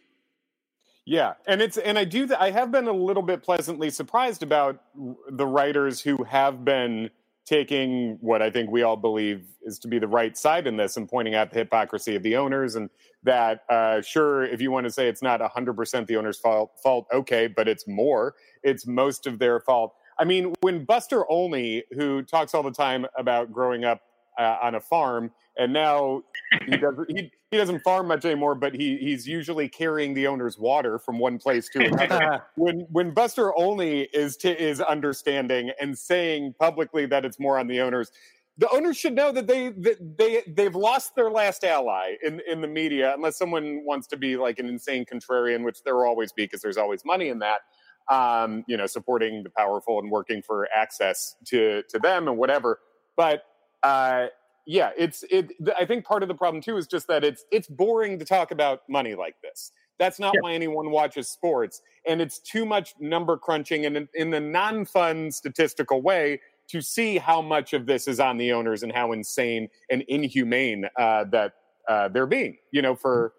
Yeah, 1.05 1.33
and 1.47 1.61
it's 1.61 1.77
and 1.77 1.97
I 1.97 2.03
do 2.03 2.29
I 2.39 2.51
have 2.51 2.71
been 2.71 2.87
a 2.87 2.93
little 2.93 3.23
bit 3.23 3.41
pleasantly 3.41 3.89
surprised 3.89 4.43
about 4.43 4.81
the 5.29 5.47
writers 5.47 5.99
who 5.99 6.23
have 6.23 6.63
been 6.63 7.09
taking 7.45 8.17
what 8.21 8.41
I 8.41 8.51
think 8.51 8.69
we 8.69 8.83
all 8.83 8.95
believe 8.95 9.43
is 9.63 9.79
to 9.79 9.87
be 9.87 9.97
the 9.97 10.07
right 10.07 10.37
side 10.37 10.67
in 10.67 10.77
this 10.77 10.97
and 10.97 11.09
pointing 11.09 11.33
out 11.33 11.51
the 11.51 11.59
hypocrisy 11.59 12.15
of 12.15 12.21
the 12.21 12.35
owners 12.35 12.75
and 12.75 12.89
that 13.23 13.63
uh, 13.67 14.01
sure 14.01 14.43
if 14.43 14.61
you 14.61 14.71
want 14.71 14.85
to 14.85 14.91
say 14.91 15.07
it's 15.07 15.23
not 15.23 15.41
100% 15.41 16.07
the 16.07 16.17
owner's 16.17 16.37
fault, 16.37 16.71
fault 16.81 17.07
okay 17.11 17.47
but 17.47 17.67
it's 17.67 17.87
more. 17.87 18.35
It's 18.63 18.85
most 18.85 19.25
of 19.25 19.39
their 19.39 19.59
fault. 19.59 19.95
I 20.19 20.23
mean 20.23 20.53
when 20.61 20.85
buster 20.85 21.29
olney 21.29 21.83
who 21.91 22.21
talks 22.21 22.53
all 22.53 22.63
the 22.63 22.71
time 22.71 23.07
about 23.17 23.51
growing 23.51 23.85
up 23.85 24.01
uh, 24.39 24.57
on 24.61 24.75
a 24.75 24.79
farm 24.79 25.31
and 25.57 25.73
now 25.73 26.21
he 26.65 26.77
doesn't 26.77 27.09
he, 27.09 27.31
he 27.49 27.57
doesn't 27.57 27.79
farm 27.79 28.07
much 28.07 28.25
anymore 28.25 28.55
but 28.55 28.73
he 28.73 28.97
he's 28.97 29.27
usually 29.27 29.69
carrying 29.69 30.13
the 30.13 30.27
owner's 30.27 30.57
water 30.57 30.99
from 30.99 31.19
one 31.19 31.37
place 31.37 31.69
to 31.69 31.85
another. 31.85 32.43
When 32.55 32.87
when 32.91 33.13
buster 33.13 33.53
olney 33.53 34.01
is 34.13 34.37
t- 34.37 34.49
is 34.49 34.81
understanding 34.81 35.71
and 35.79 35.97
saying 35.97 36.55
publicly 36.59 37.05
that 37.07 37.25
it's 37.25 37.39
more 37.39 37.57
on 37.57 37.67
the 37.67 37.79
owners 37.81 38.11
the 38.57 38.69
owners 38.69 38.97
should 38.97 39.15
know 39.15 39.31
that 39.31 39.47
they 39.47 39.69
that 39.69 40.17
they 40.17 40.43
they've 40.47 40.75
lost 40.75 41.15
their 41.15 41.31
last 41.31 41.63
ally 41.63 42.15
in 42.23 42.41
in 42.49 42.61
the 42.61 42.67
media 42.67 43.13
unless 43.15 43.37
someone 43.37 43.83
wants 43.85 44.07
to 44.07 44.17
be 44.17 44.35
like 44.37 44.59
an 44.59 44.67
insane 44.67 45.05
contrarian 45.05 45.63
which 45.63 45.83
there 45.83 45.95
will 45.95 46.05
always 46.05 46.31
be 46.33 46.43
because 46.43 46.61
there's 46.61 46.77
always 46.77 47.05
money 47.05 47.29
in 47.29 47.39
that 47.39 47.61
um, 48.09 48.63
you 48.67 48.77
know 48.77 48.85
supporting 48.85 49.43
the 49.43 49.49
powerful 49.49 49.99
and 49.99 50.11
working 50.11 50.41
for 50.41 50.67
access 50.75 51.35
to 51.45 51.83
to 51.89 51.99
them 51.99 52.27
and 52.27 52.37
whatever. 52.37 52.79
But 53.15 53.43
uh, 53.83 54.27
yeah, 54.65 54.91
it's 54.97 55.24
it. 55.30 55.52
I 55.78 55.86
think 55.86 56.06
part 56.06 56.24
of 56.24 56.30
the 56.30 56.36
problem 56.36 56.62
too 56.62 56.78
is 56.78 56.88
just 56.88 57.08
that 57.08 57.24
it's 57.24 57.45
it's 57.52 57.67
boring 57.67 58.19
to 58.19 58.26
talk 58.26 58.52
about 58.52 58.82
money 58.89 59.15
like 59.15 59.36
this. 59.41 59.71
That's 60.00 60.19
not 60.19 60.34
yeah. 60.34 60.41
why 60.41 60.54
anyone 60.54 60.91
watches 60.91 61.30
sports, 61.30 61.82
and 62.08 62.21
it's 62.21 62.39
too 62.39 62.65
much 62.65 62.93
number 63.00 63.38
crunching 63.38 63.86
and 63.86 63.97
in, 63.97 64.10
in 64.13 64.30
the 64.30 64.39
non-fun 64.39 65.32
statistical 65.32 66.02
way 66.02 66.41
to 66.69 66.82
see 66.82 67.17
how 67.17 67.41
much 67.41 67.74
of 67.74 67.86
this 67.86 68.08
is 68.08 68.19
on 68.19 68.38
the 68.38 68.52
owners 68.52 68.84
and 68.84 68.91
how 68.91 69.12
insane 69.12 69.67
and 69.89 70.04
inhumane 70.08 70.86
uh, 70.97 71.26
that 71.26 71.54
uh, 71.88 72.08
they're 72.08 72.28
being. 72.28 72.58
You 72.71 72.82
know, 72.82 72.95
for 72.95 73.34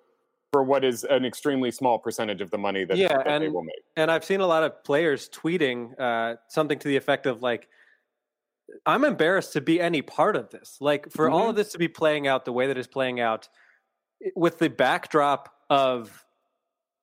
for 0.53 0.63
what 0.63 0.85
is 0.85 1.05
an 1.05 1.25
extremely 1.25 1.71
small 1.71 1.99
percentage 1.99 2.43
of 2.43 2.51
the 2.51 2.59
money 2.59 2.85
that, 2.85 2.99
yeah, 2.99 3.09
that 3.17 3.27
and, 3.27 3.43
they 3.43 3.49
will 3.49 3.65
make. 3.65 3.83
And 3.97 4.11
I've 4.11 4.25
seen 4.25 4.41
a 4.41 4.47
lot 4.47 4.63
of 4.63 4.85
players 4.85 5.31
tweeting 5.31 5.99
uh, 5.99 6.37
something 6.49 6.79
to 6.79 6.89
the 6.89 6.97
effect 6.97 7.25
of 7.27 7.43
like 7.43 7.69
I'm 8.87 9.05
embarrassed 9.05 9.53
to 9.55 9.61
be 9.61 9.81
any 9.81 10.03
part 10.03 10.37
of 10.37 10.51
this. 10.51 10.79
Like 10.81 11.11
for 11.11 11.27
mm-hmm. 11.27 11.35
all 11.35 11.51
of 11.51 11.57
this 11.57 11.73
to 11.73 11.79
be 11.79 11.89
playing 11.89 12.27
out 12.27 12.45
the 12.45 12.53
way 12.53 12.67
that 12.67 12.79
it's 12.79 12.87
playing 12.87 13.21
out 13.21 13.49
with 14.35 14.59
the 14.59 14.71
backdrop 14.71 15.53
of 15.71 16.25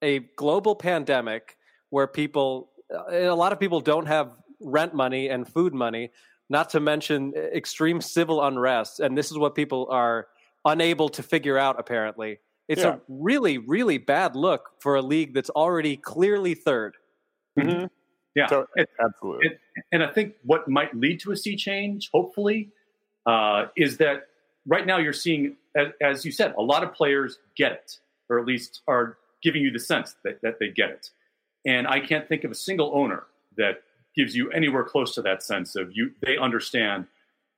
a 0.01 0.19
global 0.38 0.75
pandemic 0.75 1.58
where 1.89 2.08
people 2.08 2.71
a 3.12 3.29
lot 3.29 3.51
of 3.51 3.60
people 3.60 3.82
don't 3.82 4.08
have 4.08 4.32
rent 4.60 4.93
money 4.93 5.29
and 5.29 5.47
food 5.47 5.73
money, 5.73 6.12
not 6.49 6.71
to 6.71 6.79
mention 6.79 7.34
extreme 7.36 8.01
civil 8.01 8.43
unrest 8.43 8.99
and 8.99 9.17
this 9.17 9.32
is 9.32 9.38
what 9.38 9.55
people 9.55 9.88
are 9.91 10.27
unable 10.65 11.10
to 11.10 11.23
figure 11.23 11.58
out 11.58 11.79
apparently. 11.79 12.39
It's 12.67 12.82
yeah. 12.82 12.95
a 12.95 12.99
really 13.08 13.58
really 13.58 13.97
bad 13.97 14.36
look 14.36 14.69
for 14.79 14.95
a 14.95 15.01
league 15.01 15.34
that's 15.34 15.49
already 15.49 15.97
clearly 15.97 16.55
3rd 16.55 16.91
mm-hmm. 17.60 17.86
Yeah, 18.35 18.47
so, 18.47 18.67
absolutely. 19.03 19.47
And, 19.47 19.57
and, 19.91 20.03
I 20.03 20.07
think 20.11 20.35
what 20.43 20.67
might 20.67 20.95
lead 20.95 21.19
to 21.21 21.31
a 21.31 21.35
sea 21.35 21.55
change, 21.55 22.09
hopefully, 22.13 22.69
uh, 23.25 23.65
is 23.75 23.97
that 23.97 24.27
right 24.67 24.85
now 24.85 24.97
you're 24.97 25.13
seeing, 25.13 25.57
as, 25.75 25.87
as, 26.01 26.25
you 26.25 26.31
said, 26.31 26.53
a 26.57 26.61
lot 26.61 26.83
of 26.83 26.93
players 26.93 27.39
get 27.57 27.71
it, 27.71 27.97
or 28.29 28.39
at 28.39 28.45
least 28.45 28.81
are 28.87 29.17
giving 29.41 29.61
you 29.61 29.71
the 29.71 29.79
sense 29.79 30.15
that, 30.23 30.41
that 30.41 30.59
they 30.59 30.69
get 30.69 30.91
it. 30.91 31.09
And 31.65 31.87
I 31.87 31.99
can't 31.99 32.27
think 32.27 32.43
of 32.43 32.51
a 32.51 32.55
single 32.55 32.91
owner 32.93 33.23
that 33.57 33.81
gives 34.15 34.35
you 34.35 34.51
anywhere 34.51 34.83
close 34.83 35.15
to 35.15 35.21
that 35.23 35.43
sense 35.43 35.75
of 35.75 35.95
you. 35.95 36.11
They 36.21 36.37
understand 36.37 37.07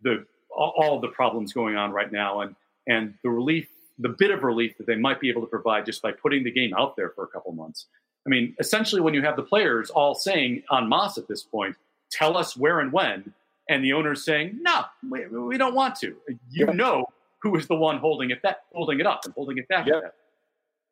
the 0.01 0.25
all, 0.55 0.73
all 0.77 0.99
the 0.99 1.07
problems 1.07 1.53
going 1.53 1.75
on 1.75 1.91
right 1.91 2.11
now, 2.11 2.41
and 2.41 2.55
and 2.87 3.13
the 3.23 3.29
relief, 3.29 3.67
the 3.99 4.09
bit 4.09 4.31
of 4.31 4.43
relief 4.43 4.77
that 4.77 4.87
they 4.87 4.95
might 4.95 5.19
be 5.19 5.29
able 5.29 5.41
to 5.41 5.47
provide 5.47 5.85
just 5.85 6.01
by 6.01 6.11
putting 6.11 6.43
the 6.43 6.51
game 6.51 6.73
out 6.73 6.95
there 6.95 7.09
for 7.09 7.23
a 7.23 7.27
couple 7.27 7.51
months. 7.53 7.87
I 8.25 8.29
mean, 8.29 8.55
essentially, 8.59 9.01
when 9.01 9.13
you 9.13 9.21
have 9.23 9.35
the 9.35 9.43
players 9.43 9.89
all 9.89 10.13
saying 10.13 10.63
en 10.71 10.87
masse 10.87 11.17
at 11.17 11.27
this 11.27 11.43
point, 11.43 11.75
tell 12.11 12.37
us 12.37 12.55
where 12.55 12.79
and 12.79 12.91
when, 12.91 13.33
and 13.69 13.83
the 13.83 13.93
owners 13.93 14.23
saying, 14.23 14.59
no, 14.61 14.83
we, 15.09 15.25
we 15.27 15.57
don't 15.57 15.73
want 15.73 15.95
to. 15.97 16.15
You 16.49 16.67
yeah. 16.67 16.73
know 16.73 17.05
who 17.41 17.55
is 17.55 17.67
the 17.67 17.75
one 17.75 17.97
holding 17.97 18.29
it 18.29 18.41
back, 18.41 18.57
holding 18.73 18.99
it 18.99 19.07
up 19.07 19.21
and 19.25 19.33
holding 19.33 19.57
it 19.57 19.67
back. 19.67 19.87
Yeah. 19.87 20.01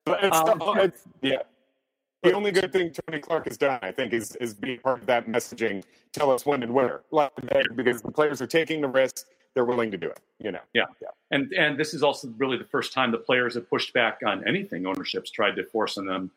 But 0.06 0.24
it's, 0.24 0.38
um, 0.38 0.62
it's, 0.80 1.04
yeah. 1.22 1.44
The 2.24 2.34
only 2.34 2.52
good 2.52 2.74
thing 2.74 2.92
Tony 2.92 3.22
Clark 3.22 3.48
has 3.48 3.58
done, 3.58 3.80
I 3.82 3.92
think, 3.92 4.12
is 4.12 4.36
is 4.38 4.54
being 4.54 4.80
part 4.80 5.00
of 5.00 5.06
that 5.06 5.28
messaging. 5.28 5.84
Tell 6.12 6.32
us 6.32 6.46
when 6.46 6.64
and 6.64 6.74
where, 6.74 7.02
because 7.76 8.02
the 8.02 8.12
players 8.12 8.42
are 8.42 8.48
taking 8.48 8.82
the 8.82 8.90
risk. 8.90 9.26
They're 9.56 9.66
willing 9.66 9.90
to 9.92 9.98
do 9.98 10.08
it. 10.08 10.20
You 10.40 10.52
know. 10.52 10.60
Yeah. 10.74 10.86
Yeah. 11.02 11.10
And 11.32 11.52
and 11.54 11.80
this 11.80 11.94
is 11.94 12.04
also 12.04 12.28
really 12.38 12.58
the 12.58 12.66
first 12.66 12.92
time 12.94 13.12
the 13.12 13.18
players 13.18 13.56
have 13.56 13.70
pushed 13.70 13.94
back 13.94 14.20
on 14.26 14.46
anything 14.48 14.86
ownership's 14.86 15.32
tried 15.32 15.56
to 15.56 15.64
force 15.64 15.98
on 15.98 16.08
them 16.08 16.32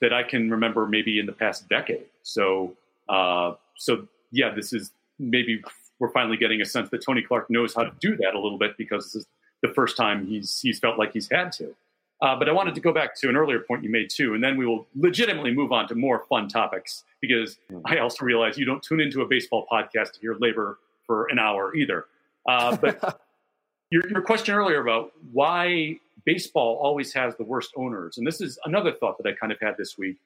that 0.00 0.12
I 0.12 0.22
can 0.22 0.50
remember 0.50 0.86
maybe 0.86 1.18
in 1.18 1.26
the 1.26 1.32
past 1.32 1.68
decade. 1.68 2.06
So, 2.22 2.76
uh, 3.08 3.52
so 3.76 4.06
yeah, 4.30 4.54
this 4.54 4.72
is 4.72 4.92
maybe 5.18 5.62
we're 5.98 6.10
finally 6.10 6.36
getting 6.36 6.60
a 6.60 6.64
sense 6.64 6.90
that 6.90 7.04
Tony 7.04 7.22
Clark 7.22 7.50
knows 7.50 7.74
how 7.74 7.84
to 7.84 7.92
do 8.00 8.16
that 8.16 8.34
a 8.34 8.38
little 8.38 8.58
bit 8.58 8.76
because 8.76 9.04
this 9.06 9.22
is 9.22 9.26
the 9.62 9.68
first 9.68 9.96
time 9.96 10.26
he's 10.26 10.60
he's 10.60 10.78
felt 10.78 10.98
like 10.98 11.12
he's 11.12 11.30
had 11.30 11.52
to. 11.52 11.74
Uh, 12.22 12.36
but 12.36 12.48
I 12.48 12.52
wanted 12.52 12.74
to 12.76 12.80
go 12.80 12.92
back 12.92 13.14
to 13.16 13.28
an 13.28 13.36
earlier 13.36 13.60
point 13.60 13.82
you 13.82 13.90
made 13.90 14.08
too, 14.08 14.34
and 14.34 14.42
then 14.42 14.56
we 14.56 14.66
will 14.66 14.86
legitimately 14.94 15.52
move 15.52 15.72
on 15.72 15.88
to 15.88 15.94
more 15.94 16.24
fun 16.28 16.48
topics 16.48 17.04
because 17.20 17.58
mm. 17.70 17.82
I 17.84 17.98
also 17.98 18.24
realize 18.24 18.56
you 18.56 18.64
don't 18.64 18.82
tune 18.82 19.00
into 19.00 19.22
a 19.22 19.26
baseball 19.26 19.66
podcast 19.70 20.12
to 20.12 20.20
hear 20.20 20.36
labor 20.38 20.78
for 21.06 21.26
an 21.26 21.38
hour 21.38 21.74
either. 21.74 22.06
Uh, 22.48 22.76
but 22.76 23.20
your, 23.90 24.08
your 24.08 24.22
question 24.22 24.54
earlier 24.54 24.80
about 24.80 25.12
why 25.32 25.98
baseball 26.24 26.78
always 26.82 27.12
has 27.12 27.36
the 27.36 27.44
worst 27.44 27.70
owners. 27.76 28.18
And 28.18 28.26
this 28.26 28.40
is 28.40 28.58
another 28.64 28.92
thought 28.92 29.18
that 29.18 29.28
I 29.28 29.32
kind 29.32 29.52
of 29.52 29.58
had 29.60 29.76
this 29.76 29.96
week 29.98 30.18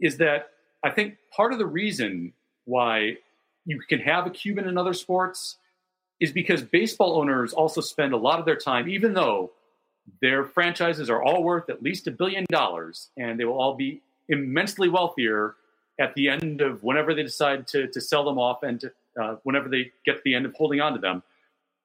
is 0.00 0.16
that 0.18 0.50
I 0.82 0.90
think 0.90 1.16
part 1.34 1.52
of 1.52 1.58
the 1.58 1.66
reason 1.66 2.32
why 2.64 3.18
you 3.64 3.80
can 3.88 4.00
have 4.00 4.26
a 4.26 4.30
Cuban 4.30 4.68
in 4.68 4.76
other 4.76 4.92
sports 4.92 5.56
is 6.20 6.32
because 6.32 6.62
baseball 6.62 7.18
owners 7.18 7.52
also 7.52 7.80
spend 7.80 8.12
a 8.12 8.16
lot 8.16 8.38
of 8.38 8.44
their 8.44 8.56
time, 8.56 8.88
even 8.88 9.14
though 9.14 9.52
their 10.20 10.44
franchises 10.44 11.08
are 11.08 11.22
all 11.22 11.42
worth 11.42 11.70
at 11.70 11.82
least 11.82 12.06
a 12.06 12.10
billion 12.10 12.44
dollars 12.50 13.10
and 13.16 13.40
they 13.40 13.44
will 13.44 13.58
all 13.58 13.74
be 13.74 14.02
immensely 14.28 14.88
wealthier 14.88 15.56
at 15.98 16.14
the 16.14 16.28
end 16.28 16.60
of 16.60 16.82
whenever 16.82 17.14
they 17.14 17.22
decide 17.22 17.66
to, 17.68 17.86
to 17.88 18.00
sell 18.00 18.24
them 18.24 18.38
off 18.38 18.62
and 18.62 18.80
to, 18.80 18.92
uh, 19.20 19.36
whenever 19.44 19.68
they 19.68 19.90
get 20.04 20.16
to 20.16 20.20
the 20.24 20.34
end 20.34 20.44
of 20.44 20.54
holding 20.54 20.80
on 20.80 20.92
to 20.92 20.98
them. 20.98 21.22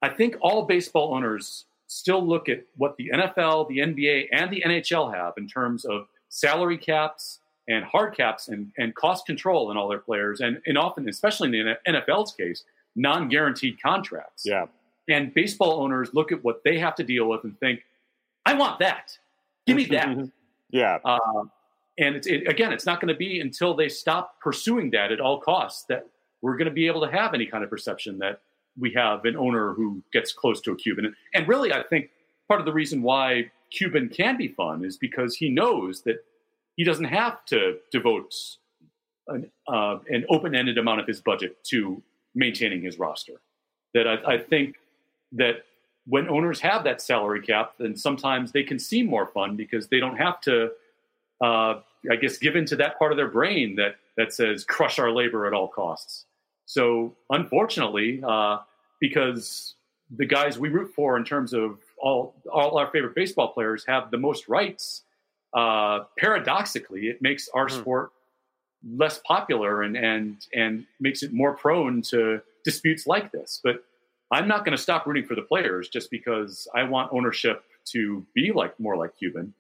I 0.02 0.10
think 0.10 0.36
all 0.42 0.64
baseball 0.64 1.14
owners 1.14 1.66
still 1.90 2.26
look 2.26 2.48
at 2.48 2.64
what 2.78 2.96
the 2.98 3.10
NFL, 3.12 3.68
the 3.68 3.80
NBA, 3.80 4.28
and 4.32 4.52
the 4.52 4.64
NHL 4.66 5.14
have 5.14 5.34
in 5.38 5.48
terms 5.48 5.86
of 5.86 6.06
salary 6.30 6.78
caps 6.78 7.40
and 7.68 7.84
hard 7.84 8.16
caps 8.16 8.48
and, 8.48 8.72
and 8.78 8.94
cost 8.94 9.26
control 9.26 9.72
in 9.72 9.78
all 9.78 9.90
their 9.90 10.00
players, 10.00 10.40
and, 10.40 10.62
and 10.68 10.78
often, 10.78 11.10
especially 11.10 11.48
in 11.60 11.66
the 11.66 11.78
NFL's 11.92 12.34
case, 12.34 12.64
non 12.96 13.28
guaranteed 13.28 13.82
contracts. 13.82 14.44
Yeah. 14.46 14.68
And 15.08 15.34
baseball 15.34 15.82
owners 15.82 16.12
look 16.14 16.32
at 16.32 16.44
what 16.44 16.64
they 16.64 16.78
have 16.78 16.94
to 16.96 17.04
deal 17.04 17.28
with 17.28 17.44
and 17.44 17.60
think, 17.60 17.82
I 18.46 18.54
want 18.54 18.80
that. 18.80 19.18
Give 19.66 19.76
me 19.76 19.86
that. 19.86 20.30
yeah. 20.70 21.00
Uh, 21.04 21.46
and 21.98 22.16
it's, 22.16 22.28
it, 22.28 22.48
again, 22.48 22.72
it's 22.72 22.86
not 22.86 23.02
going 23.02 23.12
to 23.12 23.18
be 23.18 23.40
until 23.40 23.74
they 23.76 23.90
stop 23.90 24.40
pursuing 24.40 24.92
that 24.92 25.12
at 25.12 25.20
all 25.20 25.40
costs 25.40 25.86
that 25.90 26.08
we're 26.42 26.56
going 26.56 26.70
to 26.70 26.74
be 26.74 26.86
able 26.86 27.02
to 27.02 27.12
have 27.12 27.34
any 27.34 27.48
kind 27.48 27.64
of 27.64 27.70
perception 27.70 28.20
that 28.20 28.42
we 28.80 28.92
have 28.94 29.26
an 29.26 29.36
owner 29.36 29.74
who 29.74 30.02
gets 30.14 30.34
close 30.34 30.62
to 30.62 30.72
a 30.72 30.76
Cuban. 30.76 31.16
And 31.34 31.48
really, 31.48 31.74
I 31.74 31.84
think 31.84 32.10
part 32.48 32.60
of 32.60 32.66
the 32.66 32.74
reason 32.74 33.02
why 33.02 33.52
Cuban 33.72 34.10
can 34.10 34.38
be 34.38 34.48
fun 34.48 34.84
is 34.84 34.98
because 34.98 35.36
he 35.36 35.50
knows 35.50 36.02
that 36.04 36.24
he 36.76 36.84
doesn't 36.84 37.06
have 37.06 37.46
to 37.46 37.78
devote 37.92 38.34
an, 39.28 39.52
uh, 39.68 39.98
an 40.10 40.26
open-ended 40.30 40.78
amount 40.78 41.02
of 41.02 41.08
his 41.08 41.22
budget 41.22 41.64
to 41.66 42.02
maintaining 42.34 42.82
his 42.82 42.98
roster. 42.98 43.42
That 43.94 44.08
I, 44.08 44.36
I 44.36 44.38
think 44.38 44.76
that 45.34 45.66
when 46.06 46.28
owners 46.30 46.60
have 46.62 46.84
that 46.86 47.02
salary 47.02 47.42
cap, 47.42 47.74
then 47.78 47.96
sometimes 47.96 48.52
they 48.52 48.64
can 48.64 48.80
seem 48.80 49.06
more 49.08 49.28
fun 49.28 49.56
because 49.56 49.88
they 49.88 50.00
don't 50.00 50.18
have 50.18 50.42
to, 50.42 50.72
uh, 51.44 51.82
I 52.10 52.16
guess, 52.20 52.38
give 52.38 52.56
into 52.56 52.76
that 52.78 52.98
part 52.98 53.12
of 53.12 53.18
their 53.18 53.28
brain 53.28 53.76
that 53.76 53.98
that 54.18 54.34
says 54.34 54.64
crush 54.64 55.00
our 55.00 55.12
labor 55.12 55.46
at 55.46 55.54
all 55.54 55.68
costs. 55.68 56.26
So 56.66 57.16
unfortunately, 57.30 58.22
uh, 58.28 58.60
because 59.00 59.76
the 60.18 60.26
guys 60.26 60.58
we 60.58 60.70
root 60.70 60.92
for 60.96 61.18
in 61.18 61.24
terms 61.24 61.54
of 61.54 61.80
all 61.98 62.34
all 62.52 62.78
our 62.78 62.90
favorite 62.92 63.16
baseball 63.16 63.50
players 63.50 63.86
have 63.88 64.12
the 64.12 64.18
most 64.18 64.48
rights, 64.48 65.04
uh, 65.54 66.02
paradoxically, 66.18 67.08
it 67.08 67.22
makes 67.22 67.50
our 67.50 67.68
mm. 67.68 67.80
sport 67.80 68.12
less 68.96 69.20
popular 69.26 69.84
and 69.84 69.98
and 69.98 70.48
and 70.54 70.86
makes 71.00 71.24
it 71.24 71.34
more 71.34 71.54
prone 71.54 72.02
to 72.02 72.42
disputes 72.64 73.08
like 73.08 73.32
this. 73.32 73.60
But 73.64 73.84
I'm 74.32 74.48
not 74.48 74.64
going 74.64 74.76
to 74.76 74.82
stop 74.82 75.06
rooting 75.06 75.26
for 75.26 75.36
the 75.36 75.42
players 75.42 75.90
just 75.90 76.12
because 76.12 76.68
I 76.74 76.84
want 76.84 77.12
ownership 77.12 77.64
to 77.86 78.26
be 78.34 78.52
like 78.52 78.80
more 78.80 78.96
like 78.96 79.18
Cuban. 79.18 79.54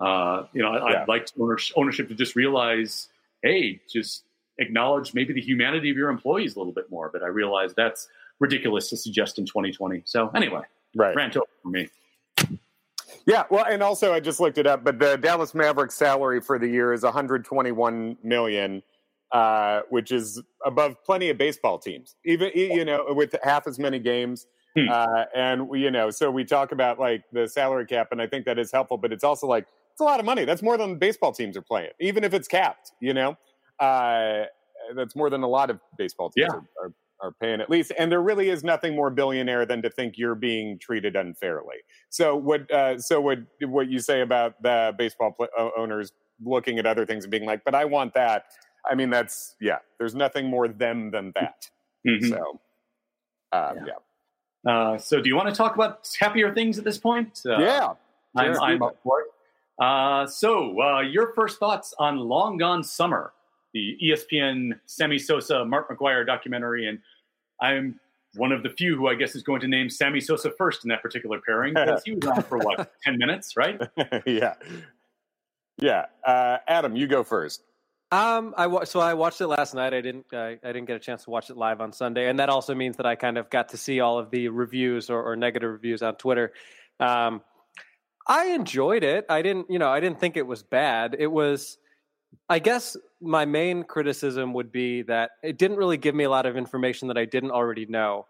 Uh, 0.00 0.44
you 0.52 0.62
know, 0.62 0.72
I, 0.72 1.00
would 1.00 1.08
like 1.08 1.28
ownership 1.76 2.08
to 2.08 2.14
just 2.14 2.36
realize, 2.36 3.08
hey, 3.42 3.80
just 3.92 4.24
acknowledge 4.58 5.14
maybe 5.14 5.32
the 5.32 5.40
humanity 5.40 5.90
of 5.90 5.96
your 5.96 6.08
employees 6.08 6.56
a 6.56 6.58
little 6.58 6.72
bit 6.72 6.90
more. 6.90 7.10
But 7.12 7.22
I 7.22 7.26
realize 7.26 7.74
that's 7.74 8.08
ridiculous 8.40 8.88
to 8.90 8.96
suggest 8.96 9.38
in 9.38 9.46
2020. 9.46 10.02
So 10.04 10.30
anyway, 10.34 10.62
right, 10.96 11.14
rant 11.14 11.36
over 11.36 11.46
for 11.62 11.68
me. 11.68 11.88
Yeah, 13.26 13.44
well, 13.50 13.66
and 13.68 13.82
also 13.82 14.14
I 14.14 14.20
just 14.20 14.40
looked 14.40 14.58
it 14.58 14.66
up, 14.66 14.84
but 14.84 14.98
the 14.98 15.16
Dallas 15.16 15.54
Mavericks 15.54 15.94
salary 15.94 16.40
for 16.40 16.58
the 16.58 16.66
year 16.66 16.92
is 16.92 17.02
121 17.02 18.16
million, 18.22 18.82
uh, 19.32 19.82
which 19.90 20.12
is 20.12 20.42
above 20.64 20.96
plenty 21.04 21.28
of 21.28 21.36
baseball 21.36 21.78
teams, 21.78 22.16
even 22.24 22.50
you 22.54 22.84
know 22.84 23.04
with 23.10 23.34
half 23.42 23.66
as 23.66 23.78
many 23.78 23.98
games. 23.98 24.46
Hmm. 24.76 24.88
Uh, 24.90 25.24
and 25.34 25.68
you 25.74 25.90
know, 25.90 26.10
so 26.10 26.30
we 26.30 26.44
talk 26.44 26.72
about 26.72 26.98
like 26.98 27.24
the 27.32 27.46
salary 27.48 27.86
cap, 27.86 28.08
and 28.12 28.22
I 28.22 28.26
think 28.26 28.44
that 28.46 28.58
is 28.58 28.72
helpful, 28.72 28.96
but 28.96 29.12
it's 29.12 29.24
also 29.24 29.46
like 29.46 29.66
it's 29.92 30.00
a 30.00 30.04
lot 30.04 30.20
of 30.20 30.26
money. 30.26 30.44
That's 30.44 30.62
more 30.62 30.78
than 30.78 30.96
baseball 30.96 31.32
teams 31.32 31.56
are 31.56 31.62
playing, 31.62 31.90
even 32.00 32.24
if 32.24 32.32
it's 32.32 32.48
capped. 32.48 32.92
You 33.00 33.14
know, 33.14 33.36
uh, 33.80 34.44
that's 34.94 35.14
more 35.16 35.28
than 35.28 35.42
a 35.42 35.48
lot 35.48 35.70
of 35.70 35.80
baseball 35.96 36.30
teams 36.30 36.48
yeah. 36.50 36.56
are, 36.56 36.86
are 36.86 36.92
are 37.22 37.32
paying 37.40 37.60
at 37.60 37.68
least. 37.70 37.92
And 37.98 38.10
there 38.10 38.22
really 38.22 38.50
is 38.50 38.64
nothing 38.64 38.94
more 38.94 39.10
billionaire 39.10 39.66
than 39.66 39.82
to 39.82 39.90
think 39.90 40.14
you're 40.16 40.34
being 40.34 40.78
treated 40.78 41.16
unfairly. 41.16 41.76
So 42.10 42.36
what? 42.36 42.70
Uh, 42.70 42.98
so 42.98 43.20
what? 43.20 43.38
What 43.62 43.88
you 43.88 43.98
say 43.98 44.20
about 44.20 44.62
the 44.62 44.94
baseball 44.96 45.36
owners 45.76 46.12
looking 46.44 46.78
at 46.78 46.86
other 46.86 47.04
things 47.04 47.24
and 47.24 47.30
being 47.30 47.44
like, 47.44 47.64
"But 47.64 47.74
I 47.74 47.84
want 47.84 48.14
that." 48.14 48.44
I 48.88 48.94
mean, 48.94 49.10
that's 49.10 49.56
yeah. 49.60 49.78
There's 49.98 50.14
nothing 50.14 50.46
more 50.46 50.68
them 50.68 51.10
than 51.10 51.32
that. 51.34 51.68
Mm-hmm. 52.06 52.28
So, 52.28 52.60
um, 53.52 53.76
yeah. 53.76 53.84
yeah. 53.86 54.72
Uh, 54.72 54.98
so, 54.98 55.20
do 55.20 55.28
you 55.28 55.36
want 55.36 55.48
to 55.48 55.54
talk 55.54 55.74
about 55.74 56.08
happier 56.18 56.52
things 56.54 56.78
at 56.78 56.84
this 56.84 56.98
point? 56.98 57.40
Uh, 57.46 57.58
yeah, 57.58 57.88
I'm. 58.36 58.58
I'm 58.60 58.82
up 58.82 58.96
for 59.02 59.22
it. 59.22 59.28
Uh, 59.82 60.26
so, 60.26 60.80
uh, 60.80 61.00
your 61.00 61.32
first 61.34 61.58
thoughts 61.58 61.94
on 61.98 62.18
Long 62.18 62.56
Gone 62.56 62.82
Summer? 62.82 63.32
The 63.74 63.96
ESPN 64.02 64.78
Sammy 64.86 65.18
Sosa 65.18 65.64
Mark 65.64 65.90
McGwire 65.90 66.26
documentary, 66.26 66.88
and 66.88 66.98
I'm 67.60 67.98
one 68.34 68.52
of 68.52 68.62
the 68.62 68.70
few 68.70 68.96
who 68.96 69.08
I 69.08 69.14
guess 69.14 69.34
is 69.34 69.42
going 69.42 69.60
to 69.60 69.68
name 69.68 69.90
Sammy 69.90 70.20
Sosa 70.20 70.50
first 70.50 70.84
in 70.84 70.88
that 70.88 71.02
particular 71.02 71.40
pairing 71.44 71.74
because 71.74 72.02
he 72.04 72.12
was 72.12 72.24
on 72.26 72.42
for 72.42 72.58
what 72.58 72.92
ten 73.02 73.18
minutes, 73.18 73.56
right? 73.56 73.80
yeah, 74.26 74.54
yeah. 75.78 76.06
Uh, 76.24 76.58
Adam, 76.66 76.96
you 76.96 77.06
go 77.06 77.22
first. 77.22 77.62
Um, 78.10 78.54
I 78.56 78.66
wa- 78.66 78.84
so 78.84 79.00
I 79.00 79.12
watched 79.12 79.40
it 79.42 79.48
last 79.48 79.74
night. 79.74 79.92
I 79.92 80.00
didn't. 80.00 80.26
Uh, 80.32 80.54
I 80.62 80.72
didn't 80.72 80.86
get 80.86 80.96
a 80.96 81.00
chance 81.00 81.24
to 81.24 81.30
watch 81.30 81.50
it 81.50 81.56
live 81.56 81.80
on 81.80 81.92
Sunday, 81.92 82.28
and 82.28 82.38
that 82.38 82.48
also 82.48 82.74
means 82.74 82.96
that 82.96 83.06
I 83.06 83.16
kind 83.16 83.36
of 83.36 83.50
got 83.50 83.68
to 83.70 83.76
see 83.76 84.00
all 84.00 84.18
of 84.18 84.30
the 84.30 84.48
reviews 84.48 85.10
or, 85.10 85.22
or 85.22 85.36
negative 85.36 85.70
reviews 85.70 86.02
on 86.02 86.14
Twitter. 86.16 86.52
Um, 87.00 87.42
I 88.26 88.46
enjoyed 88.46 89.04
it. 89.04 89.26
I 89.28 89.42
didn't. 89.42 89.70
You 89.70 89.78
know, 89.78 89.90
I 89.90 90.00
didn't 90.00 90.20
think 90.20 90.38
it 90.38 90.46
was 90.46 90.62
bad. 90.62 91.16
It 91.18 91.26
was 91.26 91.78
I 92.48 92.58
guess 92.58 92.96
my 93.20 93.44
main 93.44 93.84
criticism 93.84 94.54
would 94.54 94.72
be 94.72 95.02
that 95.02 95.32
it 95.42 95.58
didn't 95.58 95.76
really 95.76 95.96
give 95.96 96.14
me 96.14 96.24
a 96.24 96.30
lot 96.30 96.46
of 96.46 96.56
information 96.56 97.08
that 97.08 97.18
I 97.18 97.24
didn't 97.24 97.50
already 97.50 97.86
know. 97.86 98.26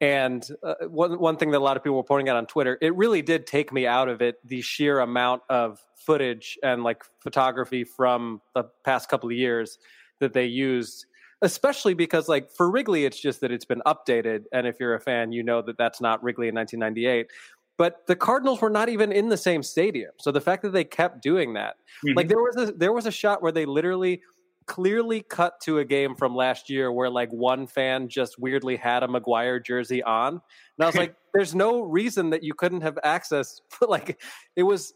And 0.00 0.46
uh, 0.64 0.74
one 0.88 1.18
one 1.20 1.36
thing 1.36 1.52
that 1.52 1.58
a 1.58 1.60
lot 1.60 1.76
of 1.76 1.84
people 1.84 1.96
were 1.96 2.02
pointing 2.02 2.28
out 2.28 2.36
on 2.36 2.46
Twitter, 2.46 2.76
it 2.82 2.94
really 2.96 3.22
did 3.22 3.46
take 3.46 3.72
me 3.72 3.86
out 3.86 4.08
of 4.08 4.20
it 4.20 4.36
the 4.44 4.60
sheer 4.60 4.98
amount 4.98 5.42
of 5.48 5.78
footage 5.94 6.58
and 6.62 6.82
like 6.82 7.04
photography 7.20 7.84
from 7.84 8.40
the 8.54 8.64
past 8.84 9.08
couple 9.08 9.28
of 9.28 9.36
years 9.36 9.78
that 10.18 10.32
they 10.32 10.46
used. 10.46 11.06
Especially 11.40 11.94
because, 11.94 12.28
like 12.28 12.52
for 12.52 12.70
Wrigley, 12.70 13.04
it's 13.04 13.20
just 13.20 13.40
that 13.40 13.50
it's 13.50 13.64
been 13.64 13.82
updated, 13.84 14.44
and 14.52 14.64
if 14.64 14.76
you're 14.78 14.94
a 14.94 15.00
fan, 15.00 15.32
you 15.32 15.42
know 15.42 15.60
that 15.62 15.76
that's 15.76 16.00
not 16.00 16.22
Wrigley 16.22 16.46
in 16.46 16.54
1998 16.54 17.26
but 17.78 18.06
the 18.06 18.16
Cardinals 18.16 18.60
were 18.60 18.70
not 18.70 18.88
even 18.88 19.12
in 19.12 19.28
the 19.28 19.36
same 19.36 19.62
stadium. 19.62 20.12
So 20.18 20.30
the 20.30 20.40
fact 20.40 20.62
that 20.62 20.72
they 20.72 20.84
kept 20.84 21.22
doing 21.22 21.54
that, 21.54 21.76
mm-hmm. 22.06 22.16
like 22.16 22.28
there 22.28 22.42
was 22.42 22.56
a 22.56 22.72
there 22.72 22.92
was 22.92 23.06
a 23.06 23.10
shot 23.10 23.42
where 23.42 23.52
they 23.52 23.64
literally 23.64 24.22
clearly 24.66 25.22
cut 25.22 25.60
to 25.60 25.78
a 25.78 25.84
game 25.84 26.14
from 26.14 26.34
last 26.34 26.70
year 26.70 26.92
where 26.92 27.10
like 27.10 27.30
one 27.32 27.66
fan 27.66 28.08
just 28.08 28.38
weirdly 28.38 28.76
had 28.76 29.02
a 29.02 29.08
McGwire 29.08 29.64
jersey 29.64 30.02
on. 30.02 30.34
And 30.34 30.40
I 30.80 30.86
was 30.86 30.94
like, 30.94 31.14
there's 31.34 31.54
no 31.54 31.82
reason 31.82 32.30
that 32.30 32.42
you 32.42 32.54
couldn't 32.54 32.82
have 32.82 32.98
access. 33.02 33.60
like 33.88 34.20
it 34.56 34.62
was 34.62 34.94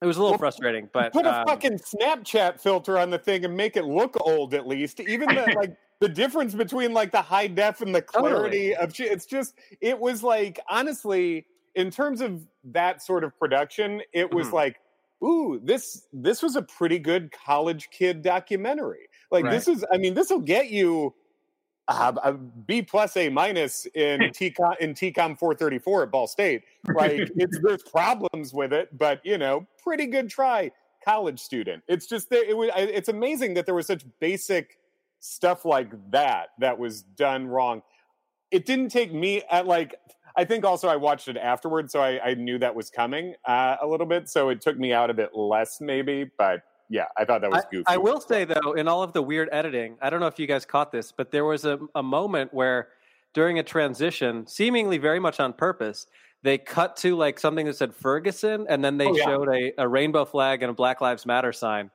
it 0.00 0.06
was 0.06 0.16
a 0.16 0.20
little 0.20 0.32
well, 0.32 0.38
frustrating, 0.38 0.88
but 0.92 1.12
put 1.12 1.26
a 1.26 1.40
um, 1.40 1.46
fucking 1.46 1.78
Snapchat 1.78 2.60
filter 2.60 2.98
on 2.98 3.10
the 3.10 3.18
thing 3.18 3.44
and 3.44 3.56
make 3.56 3.76
it 3.76 3.84
look 3.84 4.16
old 4.20 4.52
at 4.52 4.66
least. 4.66 4.98
Even 5.00 5.28
the 5.28 5.52
like 5.56 5.76
the 6.00 6.08
difference 6.08 6.54
between 6.54 6.92
like 6.92 7.12
the 7.12 7.22
high 7.22 7.46
def 7.46 7.80
and 7.80 7.94
the 7.94 8.02
clarity 8.02 8.74
totally. 8.74 8.76
of 8.76 8.98
it's 8.98 9.26
just 9.26 9.54
it 9.80 9.98
was 9.98 10.24
like 10.24 10.58
honestly 10.68 11.46
in 11.74 11.90
terms 11.90 12.20
of 12.20 12.46
that 12.64 13.02
sort 13.02 13.24
of 13.24 13.38
production, 13.38 14.02
it 14.12 14.32
was 14.32 14.46
mm-hmm. 14.46 14.56
like, 14.56 14.80
ooh, 15.24 15.60
this 15.62 16.06
this 16.12 16.42
was 16.42 16.56
a 16.56 16.62
pretty 16.62 16.98
good 16.98 17.30
college 17.32 17.88
kid 17.90 18.22
documentary. 18.22 19.08
Like 19.30 19.44
right. 19.44 19.52
this 19.52 19.68
is, 19.68 19.84
I 19.92 19.98
mean, 19.98 20.14
this 20.14 20.30
will 20.30 20.40
get 20.40 20.70
you 20.70 21.14
uh, 21.88 22.12
a 22.22 22.32
B 22.34 22.82
plus 22.82 23.16
A 23.16 23.28
minus 23.28 23.86
in 23.94 24.20
TCOM 24.20 24.78
in 24.80 24.94
TCOM 24.94 25.38
434 25.38 26.04
at 26.04 26.10
Ball 26.10 26.26
State. 26.26 26.62
Like 26.94 27.12
it's 27.36 27.58
there's 27.62 27.82
problems 27.82 28.52
with 28.52 28.72
it, 28.72 28.96
but 28.96 29.20
you 29.24 29.38
know, 29.38 29.66
pretty 29.82 30.06
good 30.06 30.28
try, 30.28 30.70
college 31.04 31.40
student. 31.40 31.82
It's 31.88 32.06
just 32.06 32.30
that 32.30 32.48
it 32.48 32.56
was. 32.56 32.70
It's 32.76 33.08
amazing 33.08 33.54
that 33.54 33.66
there 33.66 33.74
was 33.74 33.86
such 33.86 34.04
basic 34.20 34.78
stuff 35.20 35.64
like 35.64 35.92
that 36.10 36.48
that 36.58 36.78
was 36.78 37.02
done 37.02 37.46
wrong. 37.46 37.82
It 38.50 38.66
didn't 38.66 38.90
take 38.90 39.12
me 39.14 39.42
at 39.50 39.66
like 39.66 39.94
I 40.36 40.44
think 40.44 40.64
also 40.64 40.88
I 40.88 40.96
watched 40.96 41.28
it 41.28 41.36
afterwards, 41.36 41.92
so 41.92 42.00
I, 42.00 42.30
I 42.30 42.34
knew 42.34 42.58
that 42.58 42.74
was 42.74 42.90
coming 42.90 43.34
uh, 43.46 43.76
a 43.80 43.86
little 43.86 44.06
bit. 44.06 44.28
So 44.28 44.48
it 44.48 44.60
took 44.60 44.78
me 44.78 44.92
out 44.92 45.10
a 45.10 45.14
bit 45.14 45.34
less, 45.34 45.80
maybe. 45.80 46.30
But 46.38 46.62
yeah, 46.88 47.06
I 47.16 47.24
thought 47.24 47.40
that 47.42 47.50
was 47.50 47.64
goofy. 47.70 47.84
I, 47.86 47.94
I 47.94 47.96
will 47.96 48.20
say 48.20 48.44
though, 48.44 48.72
in 48.72 48.88
all 48.88 49.02
of 49.02 49.12
the 49.12 49.22
weird 49.22 49.48
editing, 49.52 49.96
I 50.00 50.10
don't 50.10 50.20
know 50.20 50.26
if 50.26 50.38
you 50.38 50.46
guys 50.46 50.64
caught 50.64 50.92
this, 50.92 51.12
but 51.12 51.30
there 51.30 51.44
was 51.44 51.64
a, 51.64 51.78
a 51.94 52.02
moment 52.02 52.52
where 52.52 52.88
during 53.34 53.58
a 53.58 53.62
transition, 53.62 54.46
seemingly 54.46 54.98
very 54.98 55.18
much 55.18 55.40
on 55.40 55.52
purpose, 55.52 56.06
they 56.42 56.58
cut 56.58 56.96
to 56.96 57.16
like 57.16 57.38
something 57.38 57.66
that 57.66 57.76
said 57.76 57.94
Ferguson, 57.94 58.66
and 58.68 58.84
then 58.84 58.98
they 58.98 59.06
oh, 59.06 59.16
yeah. 59.16 59.24
showed 59.24 59.48
a, 59.48 59.72
a 59.78 59.88
rainbow 59.88 60.24
flag 60.24 60.62
and 60.62 60.70
a 60.70 60.74
Black 60.74 61.00
Lives 61.00 61.24
Matter 61.24 61.52
sign. 61.52 61.90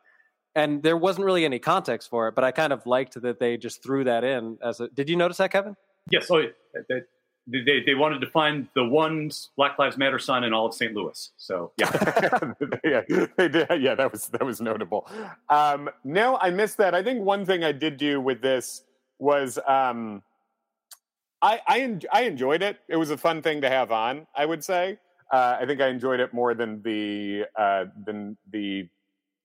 And 0.55 0.81
there 0.81 0.97
wasn't 0.97 1.25
really 1.25 1.45
any 1.45 1.59
context 1.59 2.09
for 2.09 2.27
it, 2.29 2.33
but 2.33 2.43
I 2.43 2.51
kind 2.51 2.73
of 2.73 2.85
liked 2.87 3.21
that 3.21 3.39
they 3.39 3.57
just 3.57 3.83
threw 3.83 4.05
that 4.05 4.23
in 4.23 4.57
as 4.63 4.79
a. 4.79 4.87
Did 4.87 5.09
you 5.09 5.15
notice 5.15 5.37
that, 5.37 5.51
Kevin? 5.51 5.75
Yes. 6.09 6.31
Oh, 6.31 6.41
that, 6.89 7.05
they, 7.47 7.81
they 7.85 7.95
wanted 7.95 8.19
to 8.21 8.27
find 8.27 8.67
the 8.75 8.83
one 8.83 9.31
Black 9.55 9.79
Lives 9.79 9.97
Matter 9.97 10.19
sign 10.19 10.43
in 10.43 10.53
all 10.53 10.65
of 10.65 10.73
St. 10.73 10.93
Louis. 10.93 11.31
So 11.37 11.71
yeah, 11.77 12.53
yeah, 12.83 13.01
did. 13.37 13.67
Yeah, 13.79 13.95
that 13.95 14.11
was 14.11 14.27
that 14.27 14.43
was 14.43 14.59
notable. 14.59 15.09
Um, 15.49 15.89
no, 16.03 16.37
I 16.41 16.49
missed 16.49 16.77
that. 16.77 16.93
I 16.93 17.01
think 17.01 17.23
one 17.23 17.45
thing 17.45 17.63
I 17.63 17.71
did 17.71 17.97
do 17.97 18.19
with 18.19 18.41
this 18.41 18.83
was 19.19 19.57
um, 19.67 20.21
I 21.41 21.61
I, 21.67 21.79
en- 21.79 22.01
I 22.11 22.21
enjoyed 22.23 22.61
it. 22.61 22.79
It 22.87 22.97
was 22.97 23.11
a 23.11 23.17
fun 23.17 23.41
thing 23.41 23.61
to 23.61 23.69
have 23.69 23.91
on. 23.91 24.27
I 24.35 24.45
would 24.45 24.63
say. 24.63 24.99
Uh, 25.31 25.57
I 25.59 25.65
think 25.65 25.81
I 25.81 25.87
enjoyed 25.87 26.19
it 26.19 26.33
more 26.33 26.53
than 26.53 26.81
the 26.83 27.45
uh, 27.55 27.85
than 28.05 28.37
the 28.51 28.87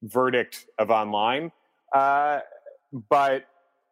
verdict 0.03 0.67
of 0.77 0.91
online. 0.91 1.51
Uh, 1.93 2.39
but 3.09 3.45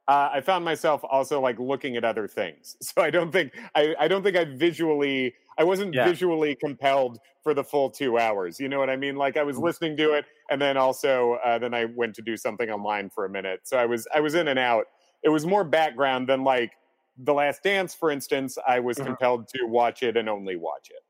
uh, 0.07 0.29
I 0.33 0.41
found 0.41 0.65
myself 0.65 1.01
also 1.09 1.39
like 1.39 1.59
looking 1.59 1.95
at 1.95 2.03
other 2.03 2.27
things. 2.27 2.75
So 2.81 3.01
I 3.01 3.09
don't 3.09 3.31
think 3.31 3.53
I, 3.75 3.95
I 3.99 4.07
don't 4.07 4.23
think 4.23 4.35
I 4.35 4.45
visually 4.45 5.33
I 5.57 5.63
wasn't 5.63 5.93
yeah. 5.93 6.05
visually 6.05 6.55
compelled 6.55 7.19
for 7.43 7.53
the 7.53 7.63
full 7.63 7.89
two 7.89 8.17
hours. 8.17 8.59
You 8.59 8.67
know 8.67 8.79
what 8.79 8.89
I 8.89 8.95
mean? 8.95 9.15
Like 9.15 9.37
I 9.37 9.43
was 9.43 9.55
mm-hmm. 9.55 9.65
listening 9.65 9.97
to 9.97 10.13
it, 10.13 10.25
and 10.49 10.61
then 10.61 10.77
also 10.77 11.37
uh, 11.45 11.59
then 11.59 11.73
I 11.73 11.85
went 11.85 12.15
to 12.15 12.21
do 12.21 12.35
something 12.35 12.69
online 12.69 13.09
for 13.09 13.25
a 13.25 13.29
minute. 13.29 13.61
So 13.63 13.77
I 13.77 13.85
was 13.85 14.07
I 14.13 14.19
was 14.19 14.35
in 14.35 14.47
and 14.47 14.59
out. 14.59 14.85
It 15.23 15.29
was 15.29 15.45
more 15.45 15.63
background 15.63 16.27
than 16.27 16.43
like 16.43 16.71
the 17.17 17.33
Last 17.33 17.63
Dance, 17.63 17.93
for 17.93 18.11
instance. 18.11 18.57
I 18.67 18.79
was 18.79 18.97
mm-hmm. 18.97 19.07
compelled 19.07 19.47
to 19.49 19.65
watch 19.65 20.03
it 20.03 20.17
and 20.17 20.27
only 20.27 20.55
watch 20.55 20.89
it. 20.89 21.03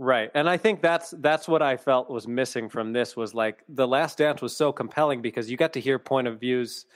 Right. 0.00 0.30
And 0.34 0.48
I 0.48 0.56
think 0.56 0.80
that's 0.80 1.10
that's 1.18 1.46
what 1.46 1.60
I 1.60 1.76
felt 1.76 2.08
was 2.08 2.26
missing 2.26 2.70
from 2.70 2.94
this 2.94 3.16
was 3.16 3.34
like 3.34 3.62
the 3.68 3.86
last 3.86 4.16
dance 4.16 4.40
was 4.40 4.56
so 4.56 4.72
compelling 4.72 5.20
because 5.20 5.50
you 5.50 5.58
got 5.58 5.74
to 5.74 5.80
hear 5.80 5.98
point 5.98 6.26
of 6.26 6.40
views 6.40 6.86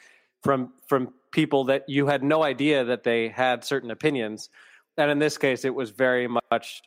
from 0.44 0.72
from 0.86 1.12
people 1.32 1.64
that 1.64 1.82
you 1.88 2.06
had 2.06 2.22
no 2.22 2.44
idea 2.44 2.84
that 2.84 3.02
they 3.02 3.28
had 3.28 3.64
certain 3.64 3.90
opinions 3.90 4.50
and 4.98 5.10
in 5.10 5.18
this 5.18 5.36
case 5.36 5.64
it 5.64 5.74
was 5.74 5.90
very 5.90 6.28
much 6.28 6.82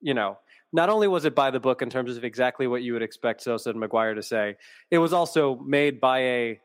you 0.00 0.14
know 0.14 0.38
not 0.72 0.90
only 0.90 1.08
was 1.08 1.24
it 1.24 1.34
by 1.34 1.50
the 1.50 1.60
book 1.60 1.82
in 1.82 1.88
terms 1.88 2.16
of 2.16 2.24
exactly 2.24 2.66
what 2.66 2.82
you 2.82 2.92
would 2.92 3.02
expect 3.02 3.42
Sosa 3.42 3.70
and 3.70 3.80
McGwire 3.80 4.14
to 4.14 4.22
say, 4.22 4.56
it 4.90 4.98
was 4.98 5.12
also 5.12 5.56
made 5.66 6.00
by 6.00 6.18
a 6.20 6.60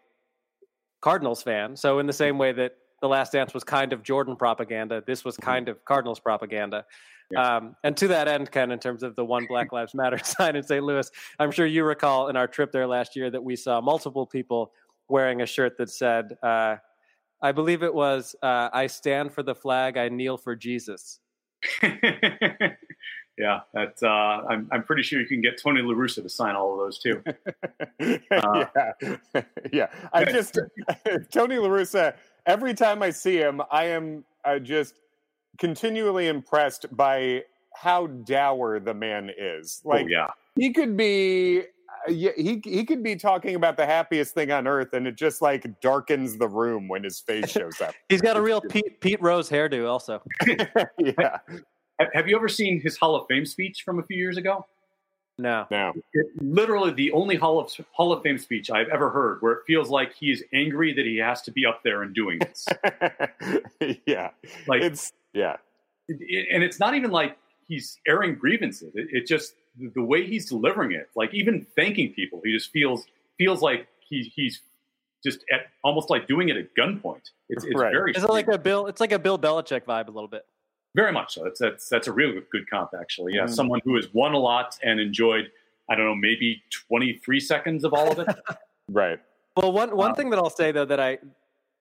Cardinals 1.02 1.42
fan. 1.42 1.76
So 1.76 2.00
in 2.00 2.08
the 2.08 2.14
same 2.14 2.38
way 2.38 2.52
that 2.54 2.74
The 3.02 3.08
Last 3.08 3.32
Dance 3.32 3.54
was 3.54 3.64
kind 3.64 3.94
of 3.94 4.04
Jordan 4.04 4.36
propaganda, 4.36 5.04
this 5.06 5.24
was 5.24 5.36
mm-hmm. 5.36 5.50
kind 5.50 5.70
of 5.70 5.84
Cardinals 5.86 6.20
propaganda. 6.20 6.86
Yeah. 7.32 7.56
Um, 7.56 7.76
and 7.84 7.96
to 7.98 8.10
that 8.10 8.28
end, 8.28 8.52
Ken, 8.52 8.72
in 8.72 8.80
terms 8.80 9.04
of 9.04 9.16
the 9.16 9.24
one 9.24 9.46
Black 9.46 9.72
Lives 9.72 9.94
Matter 9.94 10.18
sign 10.24 10.58
in 10.58 10.64
St. 10.64 10.84
Louis, 10.84 11.10
I'm 11.40 11.52
sure 11.52 11.66
you 11.66 11.86
recall 11.86 12.28
in 12.28 12.36
our 12.36 12.48
trip 12.48 12.72
there 12.72 12.88
last 12.88 13.16
year 13.16 13.32
that 13.32 13.44
we 13.44 13.56
saw 13.56 13.80
multiple 13.80 14.26
people 14.26 14.74
wearing 15.14 15.44
a 15.44 15.46
shirt 15.46 15.78
that 15.78 15.92
said, 15.92 16.36
uh, 16.42 16.76
I 17.40 17.52
believe 17.52 17.84
it 17.84 17.94
was, 17.94 18.36
uh, 18.42 18.70
I 18.74 18.88
stand 18.88 19.32
for 19.32 19.44
the 19.44 19.54
flag, 19.54 19.96
I 19.96 20.10
kneel 20.10 20.38
for 20.38 20.56
Jesus. 20.56 21.20
yeah, 21.84 23.60
that's, 23.76 24.02
uh, 24.02 24.08
I'm, 24.08 24.68
I'm 24.72 24.82
pretty 24.84 25.04
sure 25.04 25.22
you 25.22 25.28
can 25.28 25.40
get 25.40 25.62
Tony 25.62 25.84
La 25.84 25.94
Russa 25.94 26.24
to 26.24 26.30
sign 26.30 26.56
all 26.56 26.74
of 26.74 26.80
those 26.80 26.98
too. 26.98 27.24
Uh, 28.32 28.66
yeah. 28.76 29.42
yeah. 29.72 29.88
I 30.12 30.26
just, 30.26 30.58
Tony 31.32 31.58
La 31.60 31.70
Russa, 31.70 32.16
every 32.48 32.74
time 32.74 33.04
I 33.04 33.12
see 33.12 33.38
him, 33.38 33.62
I 33.72 33.86
am 33.86 34.26
uh, 34.44 34.58
just 34.58 34.96
continually 35.60 36.28
impressed 36.28 36.88
by 36.98 37.44
how 37.76 38.08
dour 38.08 38.80
the 38.80 38.96
man 38.96 39.30
is. 39.38 39.80
Like 39.86 40.06
oh, 40.06 40.10
yeah. 40.10 40.28
he 40.56 40.74
could 40.74 40.98
be 40.98 41.64
yeah, 42.08 42.32
he 42.36 42.62
he 42.64 42.84
could 42.86 43.04
be 43.04 43.16
talking 43.16 43.56
about 43.56 43.78
the 43.78 43.86
happiest 43.86 44.34
thing 44.34 44.52
on 44.52 44.68
earth, 44.68 44.94
and 44.94 45.08
it 45.08 45.16
just 45.16 45.42
like 45.42 45.80
darkens 45.82 46.38
the 46.38 46.48
room 46.48 46.88
when 46.88 47.04
his 47.04 47.20
face 47.20 47.50
shows 47.52 47.80
up. 47.82 47.94
He's 48.10 48.22
got 48.22 48.38
a 48.38 48.42
real 48.42 48.62
Pete, 48.62 49.00
Pete 49.02 49.22
Rose 49.22 49.50
hairdo, 49.50 49.88
also. 49.88 50.22
yeah. 51.00 51.38
Have 52.14 52.28
you 52.28 52.36
ever 52.36 52.50
seen 52.50 52.82
his 52.82 52.98
Hall 52.98 53.16
of 53.16 53.28
Fame 53.28 53.46
speech 53.46 53.84
from 53.84 54.00
a 54.00 54.04
few 54.04 54.18
years 54.18 54.38
ago? 54.38 54.66
No. 55.38 55.66
No. 55.72 55.94
It, 56.14 56.28
literally 56.42 56.92
the 56.92 57.12
only 57.12 57.36
Hall 57.36 57.60
of 57.60 57.72
Hall 57.92 58.12
of 58.12 58.22
Fame 58.24 58.38
speech 58.38 58.70
I've 58.70 58.90
ever 58.90 59.10
heard 59.10 59.42
where 59.42 59.54
it 59.54 59.60
feels 59.66 59.90
like 59.90 60.14
he 60.14 60.32
is 60.32 60.44
angry 60.54 60.94
that 60.94 61.06
he 61.06 61.18
has 61.18 61.42
to 61.44 61.52
be 61.52 61.66
up 61.66 61.82
there 61.84 62.04
and 62.04 62.14
doing 62.14 62.40
this. 62.40 62.68
yeah. 64.06 64.30
like 64.68 64.82
It's 64.84 65.14
yeah. 65.34 65.58
it- 66.08 66.48
and 66.52 66.64
it's 66.64 66.80
not 66.80 66.94
even 66.96 67.10
like 67.12 67.38
he's 67.68 68.00
airing 68.08 68.36
grievances. 68.36 68.94
It, 68.96 69.08
it 69.12 69.28
just 69.28 69.56
the 69.96 70.04
way 70.04 70.26
he's 70.26 70.48
delivering 70.50 70.92
it, 70.92 71.10
like 71.16 71.34
even 71.34 71.66
thanking 71.76 72.14
people, 72.14 72.42
he 72.44 72.52
just 72.54 72.72
feels 72.72 73.06
feels 73.38 73.62
like 73.62 73.88
he, 74.08 74.32
he's 74.36 74.62
just 75.24 75.40
at 75.52 75.62
almost 75.84 76.10
like 76.10 76.28
doing 76.28 76.50
it 76.50 76.58
at 76.58 76.76
gunpoint. 76.76 77.22
It's, 77.50 77.64
it's 77.64 77.76
Right. 77.76 77.92
very 77.92 78.12
Is 78.12 78.24
it 78.24 78.30
like 78.30 78.48
a 78.48 78.58
Bill? 78.58 78.86
It's 78.88 79.02
like 79.02 79.12
a 79.12 79.18
Bill 79.20 79.40
Belichick 79.40 79.86
vibe 79.86 80.08
a 80.08 80.12
little 80.12 80.28
bit. 80.28 80.46
very 80.96 81.12
much 81.12 81.34
so. 81.34 81.44
That's 81.44 81.60
that's 81.60 81.90
that's 81.90 82.08
a 82.08 82.12
real 82.12 82.34
good 82.52 82.70
comp 82.70 82.92
actually. 83.00 83.34
Yeah, 83.36 83.46
Mhm. 83.46 83.50
someone 83.56 83.82
who 83.84 83.96
has 83.96 84.14
won 84.14 84.34
a 84.34 84.40
lot 84.40 84.78
and 84.84 85.00
enjoyed. 85.00 85.52
I 85.90 85.96
don't 85.96 86.06
know, 86.06 86.16
maybe 86.16 86.62
twenty 86.88 87.14
three 87.26 87.40
seconds 87.40 87.84
of 87.84 87.94
all 87.94 88.12
of 88.12 88.20
it. 88.20 88.28
Right. 88.90 89.18
Well, 89.56 89.72
one 89.72 89.96
one 89.96 90.10
Wow. 90.10 90.16
thing 90.16 90.30
that 90.32 90.38
I'll 90.40 90.50
say 90.50 90.72
though 90.74 90.84
that 90.86 91.00
I, 91.00 91.18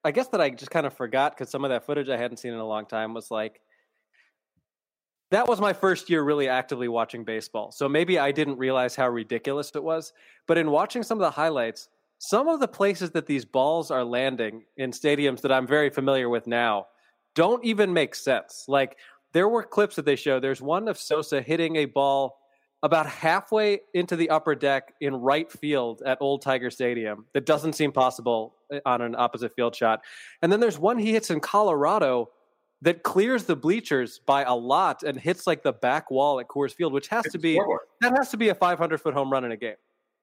I 0.05 0.13
guess 0.13 0.29
that 0.29 0.41
I 0.41 0.51
just 0.51 0.71
kind 0.71 0.87
of 0.87 0.97
forgot 0.97 1.33
because 1.37 1.51
some 1.51 1.65
of 1.65 1.71
that 1.71 1.85
footage 1.85 2.09
I 2.09 2.17
hadn't 2.17 2.37
seen 2.37 2.53
in 2.53 2.61
a 2.61 2.67
long 2.67 2.87
time 2.87 3.13
was 3.13 3.29
like, 3.31 3.61
that 5.33 5.49
was 5.49 5.63
my 5.63 5.73
first 5.73 6.11
year 6.11 6.23
really 6.23 6.47
actively 6.47 6.89
watching 6.89 7.25
baseball. 7.25 7.73
So 7.73 7.89
maybe 7.89 8.19
I 8.19 8.33
didn't 8.33 8.59
realize 8.59 8.95
how 8.95 9.09
ridiculous 9.09 9.73
it 9.75 9.83
was. 9.83 10.13
But 10.47 10.59
in 10.59 10.71
watching 10.71 11.03
some 11.03 11.17
of 11.17 11.23
the 11.23 11.31
highlights, 11.31 11.89
some 12.19 12.49
of 12.49 12.61
the 12.61 12.69
places 12.69 13.11
that 13.13 13.27
these 13.27 13.47
balls 13.47 13.91
are 13.91 14.05
landing 14.05 14.63
in 14.77 14.91
stadiums 14.91 15.41
that 15.41 15.51
I'm 15.51 15.67
very 15.67 15.89
familiar 15.89 16.29
with 16.29 16.47
now 16.47 16.87
don't 17.35 17.65
even 17.65 17.95
make 17.95 18.15
sense. 18.15 18.67
Like 18.69 18.99
there 19.33 19.49
were 19.49 19.63
clips 19.63 19.97
that 19.97 20.05
they 20.05 20.17
show. 20.17 20.39
There's 20.39 20.61
one 20.61 20.87
of 20.87 20.99
Sosa 20.99 21.41
hitting 21.41 21.77
a 21.77 21.87
ball 21.87 22.39
about 22.83 23.07
halfway 23.07 23.81
into 23.95 24.17
the 24.17 24.29
upper 24.29 24.55
deck 24.55 24.93
in 25.01 25.15
right 25.15 25.51
field 25.51 26.03
at 26.05 26.19
Old 26.21 26.43
Tiger 26.43 26.71
Stadium 26.71 27.25
that 27.33 27.47
doesn't 27.47 27.73
seem 27.73 27.91
possible 27.91 28.57
uh, 28.71 28.81
on 28.85 29.01
an 29.01 29.15
opposite 29.17 29.55
field 29.57 29.75
shot. 29.75 30.03
And 30.43 30.53
then 30.53 30.61
there's 30.61 30.79
one 30.79 30.99
he 30.99 31.13
hits 31.13 31.31
in 31.31 31.41
Colorado 31.41 32.29
that 32.83 33.05
clears 33.05 33.45
the 33.45 33.57
bleachers 33.57 34.19
by 34.27 34.43
a 34.43 34.55
lot 34.55 35.05
and 35.05 35.19
hits 35.19 35.47
like 35.47 35.63
the 35.63 35.73
back 35.73 36.11
wall 36.11 36.41
at 36.41 36.49
Coors 36.49 36.75
Field, 36.75 36.93
which 36.93 37.09
has 37.09 37.25
to 37.31 37.39
be 37.39 37.55
Scoreboard. 37.55 37.81
that 38.01 38.13
has 38.19 38.31
to 38.31 38.37
be 38.37 38.49
a 38.49 38.55
500 38.55 39.01
foot 39.01 39.15
home 39.15 39.31
run 39.31 39.45
in 39.45 39.53
a 39.53 39.57
game. 39.57 39.77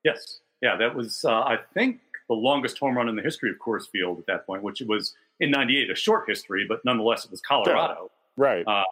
Yes. 0.03 0.41
Yeah, 0.61 0.75
that 0.75 0.93
was, 0.93 1.23
uh, 1.23 1.39
I 1.39 1.57
think, 1.73 2.01
the 2.27 2.35
longest 2.35 2.77
home 2.77 2.97
run 2.97 3.07
in 3.07 3.15
the 3.15 3.21
history 3.21 3.49
of 3.49 3.57
Coors 3.57 3.89
Field 3.89 4.19
at 4.19 4.25
that 4.27 4.45
point, 4.45 4.61
which 4.61 4.81
was 4.81 5.15
in 5.39 5.51
98, 5.51 5.89
a 5.89 5.95
short 5.95 6.25
history, 6.27 6.65
but 6.67 6.83
nonetheless, 6.83 7.23
it 7.23 7.31
was 7.31 7.39
Colorado. 7.39 8.11
Right. 8.35 8.67
Uh, 8.67 8.83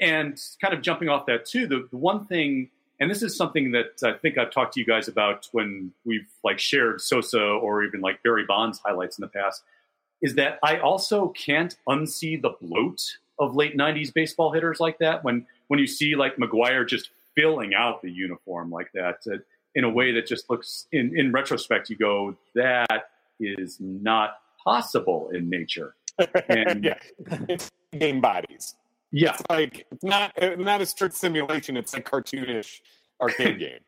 and 0.00 0.40
kind 0.60 0.72
of 0.72 0.80
jumping 0.80 1.08
off 1.08 1.26
that, 1.26 1.44
too, 1.44 1.66
the, 1.66 1.88
the 1.90 1.96
one 1.96 2.26
thing, 2.26 2.70
and 3.00 3.10
this 3.10 3.22
is 3.22 3.36
something 3.36 3.72
that 3.72 4.00
I 4.04 4.12
think 4.12 4.38
I've 4.38 4.52
talked 4.52 4.74
to 4.74 4.80
you 4.80 4.86
guys 4.86 5.08
about 5.08 5.48
when 5.50 5.92
we've 6.04 6.28
like 6.44 6.60
shared 6.60 7.00
Sosa 7.00 7.42
or 7.42 7.82
even 7.82 8.00
like 8.00 8.22
Barry 8.22 8.44
Bonds 8.46 8.80
highlights 8.84 9.18
in 9.18 9.22
the 9.22 9.28
past, 9.28 9.62
is 10.22 10.34
that 10.36 10.58
I 10.62 10.78
also 10.78 11.28
can't 11.28 11.76
unsee 11.88 12.40
the 12.40 12.50
bloat 12.60 13.00
of 13.38 13.54
late 13.56 13.76
90s 13.76 14.12
baseball 14.12 14.52
hitters 14.52 14.80
like 14.80 14.98
that. 14.98 15.24
When, 15.24 15.46
when 15.68 15.80
you 15.80 15.86
see 15.86 16.14
like 16.16 16.36
McGwire 16.36 16.86
just 16.86 17.10
filling 17.34 17.74
out 17.74 18.02
the 18.02 18.10
uniform 18.10 18.70
like 18.70 18.90
that, 18.94 19.16
uh, 19.26 19.36
in 19.76 19.84
a 19.84 19.88
way 19.90 20.12
that 20.12 20.26
just 20.26 20.50
looks 20.50 20.86
in, 20.90 21.16
in 21.16 21.30
retrospect 21.30 21.88
you 21.90 21.96
go 21.96 22.36
that 22.56 23.04
is 23.38 23.76
not 23.78 24.38
possible 24.64 25.30
in 25.32 25.48
nature 25.48 25.94
and- 26.48 26.84
yeah. 26.84 26.98
It's 27.48 27.70
game 27.98 28.20
bodies. 28.20 28.74
yeah 29.12 29.30
It's 29.34 29.42
like 29.48 29.86
it's 29.92 30.02
not 30.04 30.32
not 30.58 30.80
a 30.80 30.86
strict 30.86 31.14
simulation. 31.16 31.76
It's 31.76 31.94
a 31.94 32.00
cartoonish 32.02 32.80
arcade 33.22 33.58
game. 33.64 33.78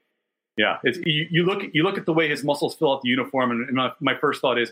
yeah 0.57 0.79
it's, 0.85 0.99
you, 1.05 1.27
you 1.31 1.45
look 1.45 1.63
you 1.73 1.83
look 1.83 1.99
at 1.99 2.07
the 2.07 2.13
way 2.13 2.29
his 2.29 2.45
muscles 2.45 2.75
fill 2.77 2.93
out 2.95 3.03
the 3.03 3.09
uniform 3.09 3.51
and, 3.51 3.67
and 3.67 3.77
my, 3.77 3.91
my 4.01 4.15
first 4.17 4.41
thought 4.41 4.59
is 4.61 4.71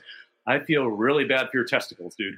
i 0.50 0.58
feel 0.58 0.86
really 0.86 1.24
bad 1.24 1.48
for 1.50 1.56
your 1.58 1.64
testicles 1.64 2.14
dude 2.16 2.34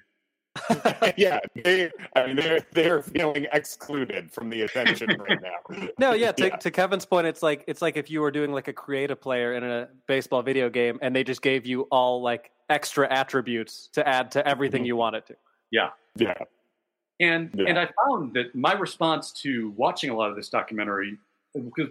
yeah, 1.16 1.40
they, 1.64 1.90
I 2.14 2.26
mean, 2.26 2.36
they're 2.36 2.60
they're 2.72 3.02
feeling 3.02 3.46
excluded 3.54 4.30
from 4.30 4.50
the 4.50 4.60
attention 4.60 5.08
right 5.18 5.40
now. 5.40 5.88
No, 5.98 6.12
yeah 6.12 6.30
to, 6.32 6.48
Yeah. 6.48 6.56
to 6.56 6.70
Kevin's 6.70 7.06
point, 7.06 7.26
it's 7.26 7.42
like 7.42 7.64
it's 7.66 7.80
like 7.80 7.96
if 7.96 8.10
you 8.10 8.20
were 8.20 8.30
doing 8.30 8.52
like 8.52 8.68
a 8.68 8.72
creative 8.74 9.18
player 9.18 9.54
in 9.54 9.64
a 9.64 9.88
baseball 10.06 10.42
video 10.42 10.68
game 10.68 10.98
and 11.00 11.16
they 11.16 11.24
just 11.24 11.40
gave 11.40 11.64
you 11.64 11.82
all 11.90 12.20
like 12.20 12.50
extra 12.68 13.10
attributes 13.10 13.88
to 13.94 14.06
add 14.06 14.30
to 14.32 14.46
everything 14.46 14.82
Mhm. 14.82 14.88
you 14.88 14.96
wanted 14.96 15.24
to. 15.24 15.36
Yeah, 15.70 15.88
And 17.18 17.50
Yeah. 17.56 17.64
and 17.68 17.78
I 17.78 17.88
found 18.04 18.34
that 18.34 18.54
my 18.54 18.74
response 18.74 19.32
to 19.40 19.70
watching 19.70 20.10
a 20.10 20.14
lot 20.14 20.28
of 20.28 20.36
this 20.36 20.50
documentary 20.50 21.16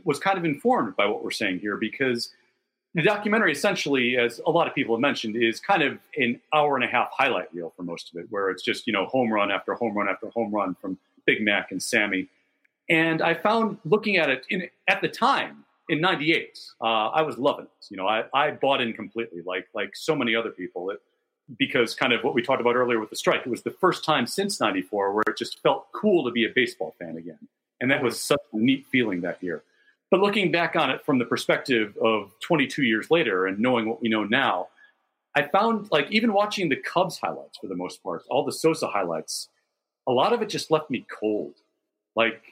was 0.06 0.20
kind 0.20 0.38
of 0.38 0.46
informed 0.46 0.96
by 0.96 1.08
what 1.08 1.24
we're 1.24 1.32
saying 1.32 1.62
here 1.62 1.78
because 1.78 2.32
the 2.94 3.02
documentary 3.02 3.52
essentially, 3.52 4.18
as 4.18 4.42
a 4.46 4.52
lot 4.52 4.68
of 4.68 4.76
people 4.76 4.96
have 4.96 5.02
mentioned, 5.02 5.36
is 5.36 5.60
kind 5.60 5.82
of 5.82 5.98
an 6.18 6.40
hour 6.54 6.76
and 6.76 6.84
a 6.84 6.88
half 6.88 7.10
highlight 7.12 7.54
reel 7.54 7.72
for 7.76 7.84
most 7.84 8.12
of 8.14 8.20
it, 8.20 8.28
where 8.30 8.50
it's 8.50 8.64
just 8.64 8.86
you 8.86 8.94
know 8.94 9.06
home 9.06 9.32
run 9.32 9.52
after 9.52 9.74
home 9.74 9.98
run 9.98 10.10
after 10.10 10.30
home 10.30 10.54
run 10.54 10.76
from 10.82 10.98
Big 11.26 11.42
Mac 11.42 11.72
and 11.72 11.82
Sammy. 11.82 12.28
And 12.90 13.22
I 13.22 13.34
found 13.34 13.78
looking 13.86 14.18
at 14.18 14.30
it 14.30 14.46
in, 14.50 14.70
at 14.88 15.02
the 15.02 15.08
time 15.08 15.64
in 15.88 16.02
'98, 16.02 16.60
uh, 16.82 16.84
I 16.84 17.22
was 17.22 17.38
loving 17.38 17.66
it. 17.66 17.86
You 17.90 17.98
know, 17.98 18.08
I, 18.08 18.26
I 18.34 18.52
bought 18.52 18.82
in 18.82 18.92
completely, 18.94 19.42
like 19.46 19.68
like 19.74 19.96
so 19.96 20.16
many 20.16 20.36
other 20.36 20.52
people. 20.52 20.90
It, 20.90 21.02
because 21.58 21.94
kind 21.94 22.14
of 22.14 22.24
what 22.24 22.34
we 22.34 22.42
talked 22.42 22.62
about 22.62 22.76
earlier 22.76 22.98
with 23.00 23.10
the 23.10 23.16
strike, 23.16 23.42
it 23.42 23.50
was 23.50 23.62
the 23.62 23.72
first 23.72 24.04
time 24.04 24.28
since 24.28 24.60
'94 24.60 25.14
where 25.14 25.24
it 25.28 25.38
just 25.38 25.62
felt 25.62 25.92
cool 25.94 26.26
to 26.26 26.32
be 26.32 26.44
a 26.44 26.50
baseball 26.54 26.94
fan 27.00 27.16
again, 27.16 27.40
and 27.80 27.90
that 27.90 28.04
was 28.04 28.20
such 28.20 28.42
a 28.52 28.58
neat 28.58 28.86
feeling 28.92 29.22
that 29.22 29.42
year. 29.42 29.64
But 30.12 30.20
looking 30.20 30.52
back 30.52 30.76
on 30.76 30.92
it 30.92 31.06
from 31.06 31.20
the 31.20 31.26
perspective 31.26 31.98
of 32.04 32.34
22 32.42 32.84
years 32.84 33.10
later 33.10 33.48
and 33.48 33.58
knowing 33.60 33.88
what 33.88 34.02
we 34.02 34.10
know 34.10 34.26
now, 34.26 34.68
I 35.36 35.44
found 35.44 35.88
like 35.90 36.12
even 36.12 36.34
watching 36.34 36.68
the 36.68 36.76
Cubs 36.76 37.18
highlights 37.18 37.58
for 37.58 37.68
the 37.68 37.76
most 37.76 38.04
part, 38.04 38.24
all 38.30 38.44
the 38.44 38.52
Sosa 38.52 38.88
highlights, 38.88 39.48
a 40.08 40.12
lot 40.12 40.34
of 40.34 40.42
it 40.42 40.50
just 40.50 40.70
left 40.70 40.90
me 40.90 41.06
cold. 41.10 41.54
Like 42.18 42.44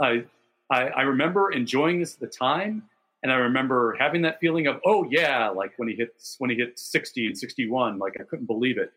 I, 0.00 0.24
I, 0.70 0.82
I 0.84 1.02
remember 1.02 1.50
enjoying 1.50 1.98
this 1.98 2.14
at 2.14 2.20
the 2.20 2.28
time, 2.28 2.84
and 3.24 3.32
I 3.32 3.36
remember 3.36 3.96
having 3.98 4.22
that 4.22 4.38
feeling 4.40 4.68
of, 4.68 4.80
oh 4.86 5.06
yeah, 5.10 5.48
like 5.48 5.72
when 5.78 5.88
he 5.88 5.96
hits 5.96 6.36
when 6.38 6.50
he 6.50 6.56
hit 6.56 6.78
60 6.78 7.26
and 7.26 7.36
61, 7.36 7.98
like 7.98 8.14
I 8.20 8.22
couldn't 8.22 8.46
believe 8.46 8.78
it. 8.78 8.92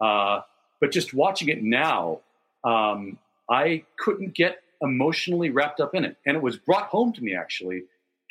Uh, 0.00 0.40
but 0.80 0.92
just 0.92 1.12
watching 1.12 1.48
it 1.48 1.62
now, 1.62 2.20
um, 2.62 3.18
I 3.50 3.84
couldn't 3.98 4.34
get 4.34 4.62
emotionally 4.82 5.50
wrapped 5.50 5.80
up 5.80 5.94
in 5.94 6.04
it, 6.04 6.16
and 6.26 6.36
it 6.36 6.42
was 6.42 6.56
brought 6.56 6.86
home 6.88 7.12
to 7.14 7.22
me 7.22 7.34
actually 7.34 7.82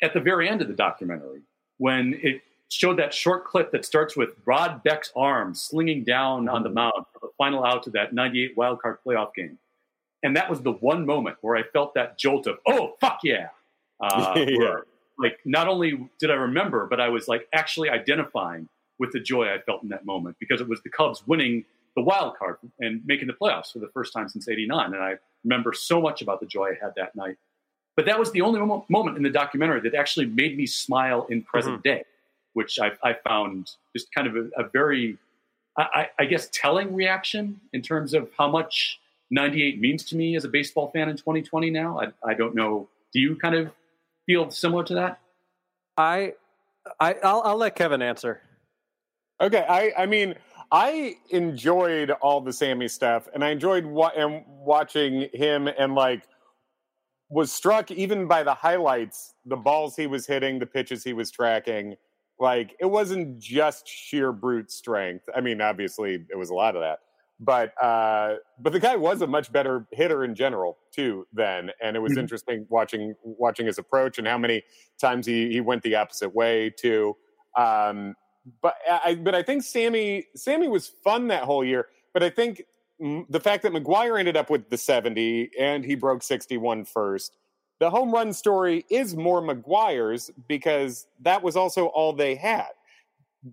at 0.02 0.14
the 0.14 0.20
very 0.20 0.48
end 0.48 0.62
of 0.62 0.68
the 0.68 0.74
documentary 0.74 1.42
when 1.78 2.18
it 2.22 2.40
showed 2.70 2.98
that 2.98 3.14
short 3.14 3.46
clip 3.46 3.72
that 3.72 3.84
starts 3.84 4.16
with 4.16 4.30
Rod 4.44 4.82
Beck's 4.82 5.10
arm 5.16 5.54
slinging 5.54 6.04
down 6.04 6.48
on 6.48 6.62
the 6.62 6.68
mound 6.68 7.04
for 7.12 7.18
the 7.22 7.30
final 7.38 7.64
out 7.64 7.86
of 7.86 7.92
that 7.94 8.12
98 8.12 8.56
wild 8.56 8.80
card 8.82 8.98
playoff 9.06 9.34
game. 9.34 9.58
And 10.22 10.36
that 10.36 10.50
was 10.50 10.60
the 10.60 10.72
one 10.72 11.06
moment 11.06 11.36
where 11.40 11.56
I 11.56 11.62
felt 11.62 11.94
that 11.94 12.18
jolt 12.18 12.46
of, 12.46 12.58
oh, 12.66 12.94
fuck 13.00 13.20
yeah. 13.22 13.48
Uh, 14.00 14.34
Yeah. 14.36 14.58
where, 14.58 14.84
like, 15.18 15.38
not 15.44 15.66
only 15.66 16.08
did 16.20 16.30
I 16.30 16.34
remember, 16.34 16.86
but 16.86 17.00
I 17.00 17.08
was 17.08 17.26
like 17.26 17.48
actually 17.52 17.90
identifying 17.90 18.68
with 19.00 19.10
the 19.10 19.18
joy 19.18 19.52
I 19.52 19.58
felt 19.58 19.82
in 19.82 19.88
that 19.88 20.04
moment 20.06 20.36
because 20.38 20.60
it 20.60 20.68
was 20.68 20.80
the 20.82 20.88
Cubs 20.90 21.26
winning 21.26 21.64
the 21.98 22.04
wild 22.04 22.36
card 22.38 22.58
and 22.78 23.02
making 23.04 23.26
the 23.26 23.32
playoffs 23.32 23.72
for 23.72 23.80
the 23.80 23.88
first 23.88 24.12
time 24.12 24.28
since 24.28 24.48
89. 24.48 24.94
And 24.94 25.02
I 25.02 25.16
remember 25.42 25.72
so 25.72 26.00
much 26.00 26.22
about 26.22 26.38
the 26.38 26.46
joy 26.46 26.68
I 26.68 26.74
had 26.80 26.94
that 26.96 27.16
night. 27.16 27.36
But 27.96 28.06
that 28.06 28.16
was 28.16 28.30
the 28.30 28.40
only 28.42 28.60
mo- 28.60 28.86
moment 28.88 29.16
in 29.16 29.24
the 29.24 29.30
documentary 29.30 29.80
that 29.80 29.96
actually 29.96 30.26
made 30.26 30.56
me 30.56 30.64
smile 30.64 31.26
in 31.28 31.42
present 31.42 31.78
mm-hmm. 31.78 31.96
day, 31.96 32.04
which 32.52 32.78
I, 32.78 32.92
I 33.02 33.16
found 33.26 33.72
just 33.96 34.14
kind 34.14 34.28
of 34.28 34.36
a, 34.36 34.62
a 34.62 34.68
very, 34.68 35.18
I, 35.76 35.82
I- 35.82 36.10
I 36.20 36.24
guess, 36.26 36.48
telling 36.52 36.94
reaction 36.94 37.60
in 37.72 37.82
terms 37.82 38.14
of 38.14 38.30
how 38.38 38.48
much 38.48 39.00
98 39.32 39.80
means 39.80 40.04
to 40.04 40.16
me 40.16 40.36
as 40.36 40.44
a 40.44 40.48
baseball 40.48 40.92
fan 40.92 41.08
in 41.08 41.16
2020 41.16 41.70
now. 41.70 42.00
I, 42.00 42.30
I 42.30 42.34
don't 42.34 42.54
know. 42.54 42.88
Do 43.12 43.18
you 43.18 43.34
kind 43.34 43.56
of 43.56 43.72
feel 44.24 44.52
similar 44.52 44.84
to 44.84 44.94
that? 44.94 45.20
I, 45.96 46.34
I, 47.00 47.16
I'll, 47.24 47.42
I'll 47.44 47.56
let 47.56 47.74
Kevin 47.74 48.02
answer. 48.02 48.40
Okay, 49.40 49.64
I 49.68 50.02
I 50.02 50.06
mean 50.06 50.34
I 50.70 51.16
enjoyed 51.30 52.10
all 52.10 52.40
the 52.40 52.52
Sammy 52.52 52.88
stuff, 52.88 53.28
and 53.32 53.42
I 53.42 53.50
enjoyed 53.50 53.86
wa- 53.86 54.12
and 54.16 54.44
watching 54.46 55.28
him, 55.32 55.68
and 55.68 55.94
like 55.94 56.24
was 57.30 57.52
struck 57.52 57.90
even 57.90 58.26
by 58.26 58.42
the 58.42 58.54
highlights, 58.54 59.34
the 59.44 59.56
balls 59.56 59.96
he 59.96 60.06
was 60.06 60.26
hitting, 60.26 60.58
the 60.58 60.66
pitches 60.66 61.04
he 61.04 61.12
was 61.12 61.30
tracking. 61.30 61.94
Like 62.40 62.74
it 62.80 62.86
wasn't 62.86 63.38
just 63.38 63.86
sheer 63.88 64.32
brute 64.32 64.70
strength. 64.70 65.24
I 65.34 65.40
mean, 65.40 65.60
obviously 65.60 66.24
it 66.30 66.36
was 66.36 66.50
a 66.50 66.54
lot 66.54 66.76
of 66.76 66.82
that, 66.82 67.00
but 67.40 67.72
uh, 67.82 68.36
but 68.60 68.72
the 68.72 68.80
guy 68.80 68.96
was 68.96 69.22
a 69.22 69.26
much 69.26 69.50
better 69.50 69.86
hitter 69.92 70.24
in 70.24 70.34
general 70.34 70.78
too 70.94 71.26
then, 71.32 71.70
and 71.82 71.96
it 71.96 72.00
was 72.00 72.12
mm-hmm. 72.12 72.20
interesting 72.20 72.66
watching 72.68 73.14
watching 73.22 73.66
his 73.66 73.78
approach 73.78 74.18
and 74.18 74.26
how 74.26 74.38
many 74.38 74.62
times 75.00 75.26
he 75.26 75.50
he 75.50 75.60
went 75.60 75.82
the 75.82 75.96
opposite 75.96 76.34
way 76.34 76.70
too. 76.70 77.16
Um, 77.56 78.14
but 78.62 78.74
I 78.90 79.14
but 79.14 79.34
I 79.34 79.42
think 79.42 79.62
Sammy 79.62 80.26
Sammy 80.34 80.68
was 80.68 80.86
fun 80.86 81.28
that 81.28 81.44
whole 81.44 81.64
year. 81.64 81.86
But 82.12 82.22
I 82.22 82.30
think 82.30 82.62
the 82.98 83.40
fact 83.40 83.62
that 83.62 83.72
McGwire 83.72 84.18
ended 84.18 84.36
up 84.36 84.50
with 84.50 84.70
the 84.70 84.76
70 84.76 85.50
and 85.58 85.84
he 85.84 85.94
broke 85.94 86.22
61 86.22 86.84
first, 86.84 87.36
the 87.78 87.90
home 87.90 88.12
run 88.12 88.32
story 88.32 88.84
is 88.90 89.14
more 89.14 89.40
McGwire's 89.40 90.30
because 90.48 91.06
that 91.20 91.42
was 91.42 91.56
also 91.56 91.86
all 91.86 92.12
they 92.12 92.34
had. 92.34 92.68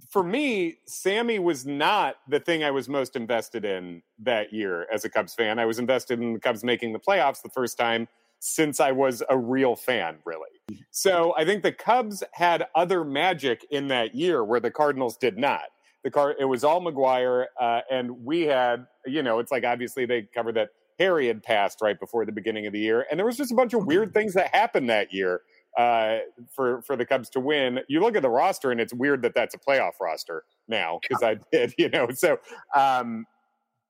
For 0.09 0.23
me, 0.23 0.77
Sammy 0.87 1.37
was 1.37 1.63
not 1.65 2.15
the 2.27 2.39
thing 2.39 2.63
I 2.63 2.71
was 2.71 2.89
most 2.89 3.15
invested 3.15 3.65
in 3.65 4.01
that 4.19 4.51
year 4.51 4.87
as 4.91 5.05
a 5.05 5.09
Cubs 5.09 5.35
fan. 5.35 5.59
I 5.59 5.65
was 5.65 5.77
invested 5.77 6.19
in 6.19 6.33
the 6.33 6.39
Cubs 6.39 6.63
making 6.63 6.93
the 6.93 6.99
playoffs 6.99 7.43
the 7.43 7.49
first 7.49 7.77
time 7.77 8.07
since 8.45 8.79
I 8.79 8.91
was 8.91 9.23
a 9.29 9.37
real 9.37 9.75
fan, 9.75 10.17
really. 10.25 10.49
So 10.91 11.33
I 11.37 11.45
think 11.45 11.63
the 11.63 11.71
Cubs 11.71 12.23
had 12.33 12.67
other 12.75 13.03
magic 13.03 13.65
in 13.71 13.87
that 13.89 14.15
year 14.15 14.43
where 14.43 14.59
the 14.59 14.71
Cardinals 14.71 15.17
did 15.17 15.37
not 15.37 15.63
the 16.05 16.11
car 16.11 16.35
it 16.39 16.45
was 16.45 16.63
all 16.63 16.79
McGwire, 16.81 17.47
uh, 17.59 17.81
and 17.89 18.23
we 18.23 18.43
had 18.43 18.85
you 19.05 19.23
know 19.23 19.39
it's 19.39 19.51
like 19.51 19.65
obviously 19.65 20.05
they 20.05 20.21
covered 20.33 20.55
that 20.55 20.69
Harry 20.99 21.27
had 21.27 21.43
passed 21.43 21.79
right 21.81 21.99
before 21.99 22.25
the 22.25 22.31
beginning 22.31 22.67
of 22.67 22.73
the 22.73 22.79
year, 22.79 23.05
and 23.09 23.19
there 23.19 23.25
was 23.25 23.35
just 23.35 23.51
a 23.51 23.55
bunch 23.55 23.73
of 23.73 23.85
weird 23.85 24.13
things 24.13 24.35
that 24.35 24.53
happened 24.53 24.87
that 24.89 25.11
year 25.11 25.41
uh, 25.77 26.19
for 26.55 26.83
for 26.83 26.95
the 26.95 27.05
Cubs 27.05 27.27
to 27.31 27.39
win. 27.39 27.79
You 27.89 28.01
look 28.01 28.15
at 28.15 28.21
the 28.21 28.29
roster, 28.29 28.71
and 28.71 28.79
it's 28.79 28.93
weird 28.93 29.23
that 29.23 29.33
that's 29.33 29.55
a 29.55 29.57
playoff 29.57 29.93
roster 29.99 30.43
now 30.67 30.99
because 31.01 31.23
I 31.23 31.37
did 31.51 31.73
you 31.79 31.89
know 31.89 32.07
so. 32.11 32.37
Um, 32.75 33.25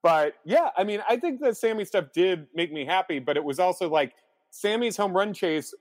but 0.02 0.34
yeah, 0.46 0.70
I 0.76 0.84
mean, 0.84 1.02
I 1.08 1.16
think 1.18 1.40
the 1.40 1.54
Sammy 1.54 1.84
stuff 1.84 2.06
did 2.14 2.46
make 2.54 2.72
me 2.72 2.86
happy, 2.86 3.18
but 3.18 3.36
it 3.36 3.44
was 3.44 3.58
also 3.58 3.90
like 3.90 4.14
Sammy's 4.60 4.96
home 4.96 5.12
run 5.12 5.32
chase, 5.32 5.74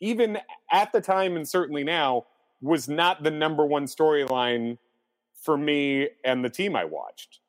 even 0.00 0.38
at 0.70 0.92
the 0.92 1.00
time 1.00 1.36
and 1.36 1.48
certainly 1.48 1.84
now, 1.84 2.26
was 2.60 2.88
not 2.88 3.22
the 3.22 3.30
number 3.30 3.66
one 3.66 3.86
storyline 3.86 4.78
for 5.34 5.56
me 5.58 6.08
and 6.24 6.44
the 6.44 6.50
team 6.50 6.76
I 6.76 6.84
watched. 6.84 7.40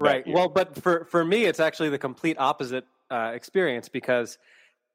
Right. 0.00 0.24
Well, 0.26 0.48
but 0.48 0.80
for 0.80 1.04
for 1.06 1.24
me, 1.24 1.44
it's 1.44 1.60
actually 1.60 1.90
the 1.90 1.98
complete 1.98 2.36
opposite 2.38 2.86
uh, 3.10 3.32
experience 3.34 3.88
because 3.88 4.38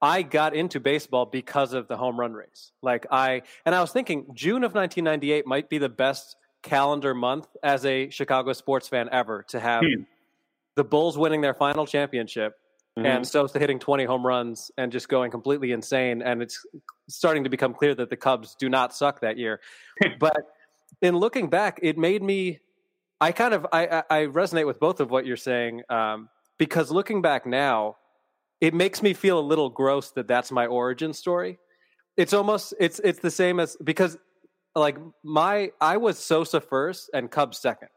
I 0.02 0.22
got 0.22 0.56
into 0.56 0.80
baseball 0.80 1.26
because 1.26 1.74
of 1.74 1.88
the 1.88 1.98
home 1.98 2.20
run 2.20 2.34
race. 2.34 2.72
Like 2.82 3.06
I 3.12 3.44
and 3.66 3.76
I 3.76 3.82
was 3.82 3.92
thinking 3.92 4.26
June 4.34 4.64
of 4.64 4.74
1998 4.74 5.46
might 5.46 5.70
be 5.70 5.78
the 5.78 5.90
best 5.90 6.38
calendar 6.62 7.14
month 7.14 7.48
as 7.64 7.86
a 7.86 8.10
Chicago 8.10 8.54
sports 8.54 8.88
fan 8.88 9.10
ever 9.12 9.44
to 9.50 9.60
have 9.60 9.84
hmm. 9.84 10.04
the 10.76 10.86
Bulls 10.86 11.18
winning 11.18 11.42
their 11.42 11.54
final 11.54 11.86
championship 11.86 12.56
mm-hmm. 12.98 13.06
and 13.06 13.28
Sosa 13.28 13.60
hitting 13.60 13.80
20 13.80 14.06
home 14.06 14.26
runs 14.26 14.72
and 14.78 14.92
just 14.92 15.10
going 15.10 15.32
completely 15.32 15.72
insane. 15.72 16.22
And 16.22 16.42
it's 16.42 16.66
starting 17.08 17.44
to 17.44 17.50
become 17.50 17.74
clear 17.74 17.96
that 17.96 18.10
the 18.10 18.18
Cubs 18.18 18.56
do 18.56 18.70
not 18.70 18.96
suck 18.96 19.22
that 19.22 19.38
year. 19.38 19.60
but 20.20 20.38
in 21.02 21.18
looking 21.18 21.50
back, 21.50 21.80
it 21.82 21.98
made 21.98 22.24
me. 22.24 22.60
I 23.22 23.32
kind 23.32 23.54
of 23.54 23.66
I, 23.72 24.04
I 24.10 24.20
resonate 24.26 24.68
with 24.68 24.80
both 24.80 25.00
of 25.00 25.10
what 25.10 25.26
you're 25.26 25.38
saying 25.38 25.84
um, 25.90 26.30
because 26.58 26.92
looking 26.92 27.22
back 27.22 27.46
now, 27.46 27.96
it 28.60 28.74
makes 28.74 29.02
me 29.02 29.14
feel 29.14 29.40
a 29.40 29.42
little 29.42 29.70
gross 29.70 30.12
that 30.12 30.28
that's 30.28 30.52
my 30.52 30.66
origin 30.66 31.14
story. 31.14 31.58
It's 32.18 32.34
almost 32.34 32.74
it's 32.80 33.00
it's 33.00 33.20
the 33.20 33.32
same 33.32 33.60
as 33.60 33.78
because 33.82 34.18
like 34.76 34.98
my 35.24 35.72
I 35.80 35.98
was 35.98 36.20
Sosa 36.20 36.60
first 36.60 37.10
and 37.14 37.32
Cubs 37.32 37.60
second. 37.60 37.90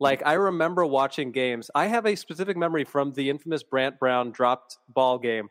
Like 0.00 0.22
I 0.26 0.32
remember 0.32 0.84
watching 0.86 1.30
games. 1.30 1.70
I 1.74 1.86
have 1.86 2.06
a 2.06 2.16
specific 2.16 2.56
memory 2.56 2.84
from 2.84 3.12
the 3.12 3.30
infamous 3.30 3.62
Brant 3.62 3.98
Brown 3.98 4.32
dropped 4.32 4.78
ball 4.88 5.18
game 5.18 5.48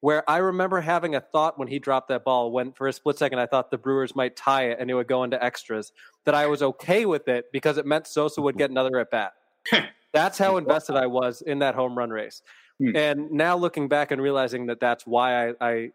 where 0.00 0.28
I 0.28 0.38
remember 0.38 0.80
having 0.80 1.14
a 1.14 1.20
thought 1.20 1.58
when 1.58 1.68
he 1.68 1.78
dropped 1.78 2.08
that 2.08 2.24
ball 2.24 2.50
when 2.50 2.72
for 2.72 2.88
a 2.88 2.92
split 2.92 3.18
second 3.18 3.38
I 3.38 3.46
thought 3.46 3.70
the 3.70 3.78
Brewers 3.78 4.16
might 4.16 4.34
tie 4.34 4.70
it 4.70 4.78
and 4.80 4.90
it 4.90 4.94
would 4.94 5.06
go 5.06 5.22
into 5.22 5.42
extras 5.42 5.92
that 6.24 6.34
I 6.34 6.46
was 6.46 6.60
okay 6.62 7.06
with 7.06 7.28
it 7.28 7.46
because 7.52 7.78
it 7.78 7.86
meant 7.86 8.06
Sosa 8.08 8.42
would 8.42 8.58
get 8.58 8.70
another 8.70 8.98
at 8.98 9.10
bat. 9.10 9.32
that's 10.12 10.38
how 10.38 10.56
invested 10.56 10.96
I 10.96 11.06
was 11.06 11.40
in 11.42 11.60
that 11.60 11.74
home 11.74 11.96
run 11.96 12.10
race. 12.10 12.42
Hmm. 12.78 12.96
And 12.96 13.30
now 13.30 13.56
looking 13.56 13.88
back 13.88 14.10
and 14.10 14.20
realizing 14.20 14.66
that 14.66 14.80
that's 14.80 15.06
why 15.06 15.50
I, 15.50 15.54
I 15.60 15.90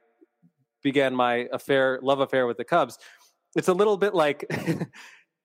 began 0.83 1.13
my 1.13 1.49
affair, 1.51 1.99
love 2.01 2.21
affair 2.21 2.47
with 2.47 2.57
the 2.57 2.63
Cubs, 2.63 2.97
it's 3.57 3.67
a 3.67 3.73
little 3.73 3.97
bit 3.97 4.13
like 4.13 4.49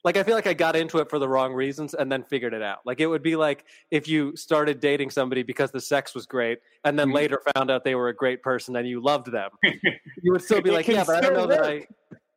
like 0.05 0.17
I 0.17 0.23
feel 0.23 0.35
like 0.35 0.47
I 0.47 0.55
got 0.55 0.77
into 0.77 0.99
it 0.99 1.09
for 1.09 1.19
the 1.19 1.29
wrong 1.29 1.53
reasons 1.53 1.95
and 1.95 2.11
then 2.11 2.23
figured 2.25 2.55
it 2.55 2.63
out. 2.63 2.79
Like 2.85 3.01
it 3.01 3.07
would 3.07 3.23
be 3.23 3.37
like 3.37 3.65
if 3.91 4.09
you 4.09 4.35
started 4.37 4.81
dating 4.81 5.11
somebody 5.11 5.43
because 5.43 5.71
the 5.71 5.81
sex 5.81 6.15
was 6.15 6.27
great 6.27 6.59
and 6.85 6.99
then 6.99 7.09
mm-hmm. 7.09 7.17
later 7.17 7.43
found 7.55 7.71
out 7.71 7.85
they 7.85 7.95
were 7.95 8.09
a 8.09 8.15
great 8.15 8.43
person 8.43 8.77
and 8.77 8.89
you 8.89 9.01
loved 9.01 9.31
them. 9.31 9.51
you 9.63 10.33
would 10.33 10.43
still 10.43 10.61
be 10.61 10.71
like, 10.71 10.89
yeah, 10.89 11.05
but 11.05 11.17
I 11.17 11.21
don't 11.21 11.35
know 11.35 11.47
work. 11.47 11.63
that 11.63 11.65
I 11.65 11.87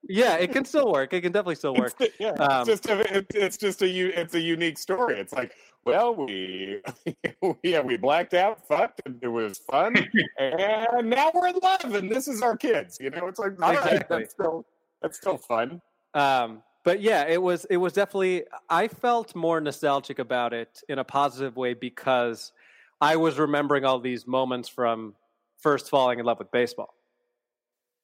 yeah, 0.07 0.35
it 0.35 0.51
can 0.51 0.65
still 0.65 0.91
work. 0.91 1.13
It 1.13 1.21
can 1.21 1.31
definitely 1.31 1.55
still 1.55 1.73
work. 1.73 1.93
It's, 1.99 2.15
yeah, 2.19 2.31
um, 2.31 2.61
it's 2.61 2.81
just 2.81 2.85
a, 2.87 3.25
it's 3.33 3.57
just 3.57 3.81
a 3.81 3.87
it's 4.21 4.35
a 4.35 4.39
unique 4.39 4.77
story. 4.77 5.19
It's 5.19 5.33
like, 5.33 5.53
well, 5.83 6.15
we 6.15 6.81
yeah 7.63 7.81
we 7.81 7.97
blacked 7.97 8.33
out, 8.33 8.67
fucked, 8.67 9.01
and 9.05 9.17
it 9.21 9.27
was 9.27 9.57
fun, 9.57 9.95
and 10.39 11.09
now 11.09 11.31
we're 11.33 11.47
in 11.47 11.55
love, 11.61 11.95
and 11.95 12.09
this 12.09 12.27
is 12.27 12.41
our 12.41 12.55
kids. 12.55 12.97
You 13.01 13.09
know, 13.09 13.27
it's 13.27 13.39
like 13.39 13.53
exactly. 13.53 13.91
right, 13.91 14.09
that's 14.09 14.31
still 14.31 14.65
that's 15.01 15.17
still 15.17 15.37
fun. 15.37 15.81
Um, 16.13 16.61
but 16.85 17.01
yeah, 17.01 17.27
it 17.27 17.41
was 17.41 17.65
it 17.65 17.77
was 17.77 17.91
definitely 17.93 18.43
I 18.69 18.87
felt 18.87 19.35
more 19.35 19.59
nostalgic 19.59 20.19
about 20.19 20.53
it 20.53 20.81
in 20.87 20.99
a 20.99 21.03
positive 21.03 21.57
way 21.57 21.73
because 21.73 22.53
I 23.01 23.17
was 23.17 23.37
remembering 23.39 23.83
all 23.83 23.99
these 23.99 24.25
moments 24.27 24.69
from 24.69 25.15
first 25.57 25.89
falling 25.89 26.19
in 26.19 26.25
love 26.25 26.37
with 26.39 26.51
baseball. 26.51 26.93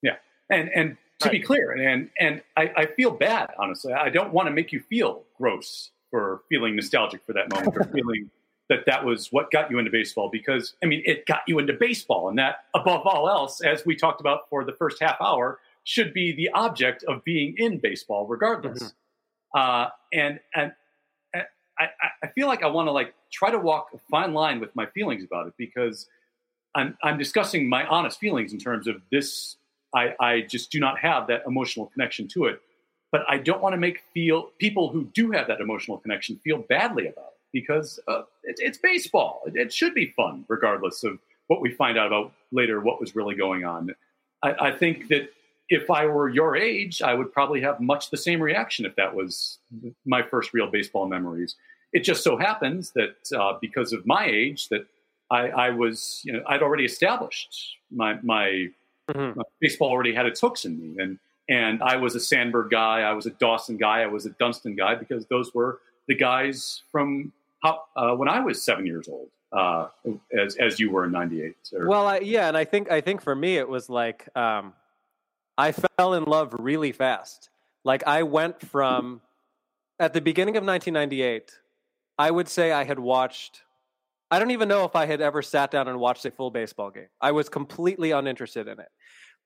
Yeah. 0.02 0.16
And 0.50 0.70
and 0.76 0.98
to 1.20 1.30
right. 1.30 1.34
be 1.34 1.40
clear, 1.40 1.72
and 1.74 2.10
and 2.20 2.42
I, 2.58 2.72
I 2.76 2.86
feel 2.88 3.12
bad, 3.12 3.52
honestly. 3.60 3.94
I 3.94 4.10
don't 4.10 4.34
want 4.34 4.48
to 4.48 4.52
make 4.52 4.72
you 4.72 4.80
feel 4.80 5.24
gross 5.38 5.92
for 6.10 6.42
feeling 6.50 6.76
nostalgic 6.76 7.22
for 7.26 7.34
that 7.34 7.54
moment 7.54 7.78
or 7.78 7.84
feeling 7.94 8.32
that 8.68 8.86
that 8.88 9.06
was 9.06 9.32
what 9.32 9.52
got 9.52 9.70
you 9.70 9.78
into 9.78 9.92
baseball 9.92 10.30
because 10.32 10.74
I 10.84 10.88
mean 10.88 11.04
it 11.06 11.28
got 11.28 11.42
you 11.48 11.60
into 11.60 11.74
baseball 11.74 12.30
and 12.30 12.40
that 12.40 12.66
above 12.74 13.06
all 13.06 13.30
else 13.30 13.62
as 13.62 13.86
we 13.86 13.96
talked 13.96 14.22
about 14.22 14.50
for 14.50 14.64
the 14.64 14.74
first 14.74 15.00
half 15.02 15.18
hour 15.22 15.60
should 15.84 16.14
be 16.14 16.32
the 16.32 16.50
object 16.50 17.04
of 17.04 17.24
being 17.24 17.56
in 17.58 17.80
baseball, 17.80 18.28
regardless. 18.28 18.82
Mm-hmm. 18.82 19.60
Uh, 19.60 19.90
and 20.14 20.40
and, 20.56 20.72
and 21.34 21.44
I, 21.80 21.88
I 22.24 22.28
feel 22.28 22.48
like 22.48 22.64
I 22.64 22.68
want 22.68 22.88
to 22.88 22.92
like 22.92 23.14
try 23.32 23.52
to 23.52 23.60
walk 23.60 23.90
a 23.94 23.98
fine 24.10 24.34
line 24.34 24.60
with 24.60 24.76
my 24.76 24.86
feelings 24.86 25.24
about 25.24 25.48
it 25.48 25.54
because 25.58 26.08
I'm 26.76 26.98
I'm 27.04 27.18
discussing 27.18 27.68
my 27.68 27.86
honest 27.86 28.20
feelings 28.20 28.54
in 28.54 28.60
terms 28.60 28.88
of 28.88 29.02
this. 29.12 29.58
I, 29.94 30.16
I 30.22 30.42
just 30.42 30.72
do 30.72 30.80
not 30.80 31.00
have 31.00 31.28
that 31.28 31.44
emotional 31.46 31.88
connection 31.88 32.26
to 32.30 32.46
it, 32.46 32.62
but 33.12 33.26
I 33.28 33.38
don't 33.40 33.62
want 33.62 33.74
to 33.74 33.78
make 33.78 34.04
feel 34.14 34.52
people 34.58 34.90
who 34.90 35.04
do 35.14 35.32
have 35.32 35.48
that 35.48 35.60
emotional 35.60 35.98
connection 35.98 36.40
feel 36.46 36.60
badly 36.60 37.08
about 37.08 37.26
it 37.26 37.40
because 37.52 38.00
uh, 38.08 38.22
it, 38.44 38.56
it's 38.60 38.78
baseball. 38.78 39.42
It, 39.46 39.58
it 39.58 39.74
should 39.74 39.94
be 39.94 40.14
fun, 40.16 40.46
regardless 40.48 41.04
of 41.04 41.20
what 41.48 41.60
we 41.60 41.72
find 41.72 41.98
out 41.98 42.08
about 42.08 42.32
later, 42.54 42.80
what 42.80 43.02
was 43.02 43.18
really 43.18 43.36
going 43.36 43.66
on. 43.66 43.94
I, 44.42 44.68
I 44.68 44.72
think 44.72 45.10
that 45.10 45.30
if 45.72 45.90
I 45.90 46.06
were 46.06 46.28
your 46.28 46.58
age, 46.58 47.02
I 47.02 47.14
would 47.14 47.32
probably 47.32 47.62
have 47.62 47.80
much 47.80 48.10
the 48.10 48.18
same 48.18 48.42
reaction 48.42 48.86
if 48.86 48.94
that 48.98 49.16
was 49.16 49.58
my 50.06 50.22
first 50.22 50.54
real 50.54 50.70
baseball 50.70 51.08
memories. 51.08 51.56
It 51.94 52.02
just 52.02 52.26
so 52.26 52.38
happens 52.38 52.92
that 52.92 53.16
uh, 53.34 53.58
because 53.62 53.94
of 53.94 54.06
my 54.06 54.26
age, 54.26 54.68
that 54.68 54.86
I, 55.32 55.48
I, 55.48 55.70
was, 55.70 56.22
you 56.26 56.34
know, 56.34 56.44
I'd 56.46 56.62
already 56.62 56.84
established 56.84 57.78
my 57.90 58.20
my, 58.22 58.68
mm-hmm. 59.10 59.40
my, 59.40 59.44
baseball 59.62 59.90
already 59.90 60.14
had 60.14 60.26
its 60.26 60.42
hooks 60.42 60.66
in 60.66 60.78
me, 60.78 61.02
and 61.02 61.18
and 61.50 61.82
I 61.82 61.96
was 61.96 62.16
a 62.16 62.20
Sandberg 62.20 62.70
guy, 62.70 63.02
I 63.02 63.14
was 63.14 63.26
a 63.26 63.32
Dawson 63.32 63.78
guy, 63.78 64.02
I 64.02 64.08
was 64.08 64.26
a 64.26 64.32
Dunston 64.32 64.76
guy 64.76 64.96
because 64.96 65.26
those 65.28 65.54
were 65.54 65.80
the 66.10 66.16
guys 66.16 66.84
from 66.92 67.32
how, 67.64 67.84
uh, 67.96 68.14
when 68.14 68.28
I 68.28 68.42
was 68.42 68.62
seven 68.62 68.86
years 68.86 69.08
old. 69.08 69.30
Uh, 69.54 69.90
as 70.34 70.56
as 70.56 70.80
you 70.80 70.90
were 70.90 71.04
in 71.04 71.12
'98. 71.12 71.54
Well, 71.74 72.08
I, 72.08 72.20
yeah, 72.20 72.48
and 72.48 72.56
I 72.56 72.64
think 72.64 72.90
I 72.90 73.02
think 73.02 73.22
for 73.22 73.36
me 73.36 73.58
it 73.58 73.68
was 73.68 73.90
like 73.90 74.30
um, 74.34 74.72
I 75.62 75.74
fell 75.74 76.16
in 76.16 76.24
love 76.24 76.56
really 76.58 76.92
fast. 76.92 77.52
Like 77.84 78.08
I 78.08 78.24
went 78.24 78.60
from 78.60 79.22
at 80.00 80.12
the 80.12 80.20
beginning 80.20 80.58
of 80.58 80.64
1998, 80.64 81.52
I 82.18 82.32
would 82.32 82.50
say 82.50 82.72
I 82.72 82.84
had 82.84 82.98
watched 82.98 83.62
I 84.32 84.40
don't 84.40 84.52
even 84.52 84.70
know 84.70 84.86
if 84.86 84.96
I 84.96 85.06
had 85.06 85.22
ever 85.22 85.42
sat 85.42 85.72
down 85.72 85.88
and 85.88 86.00
watched 86.00 86.26
a 86.26 86.32
full 86.32 86.50
baseball 86.50 86.90
game. 86.90 87.10
I 87.20 87.32
was 87.34 87.48
completely 87.48 88.12
uninterested 88.12 88.68
in 88.68 88.80
it. 88.80 88.88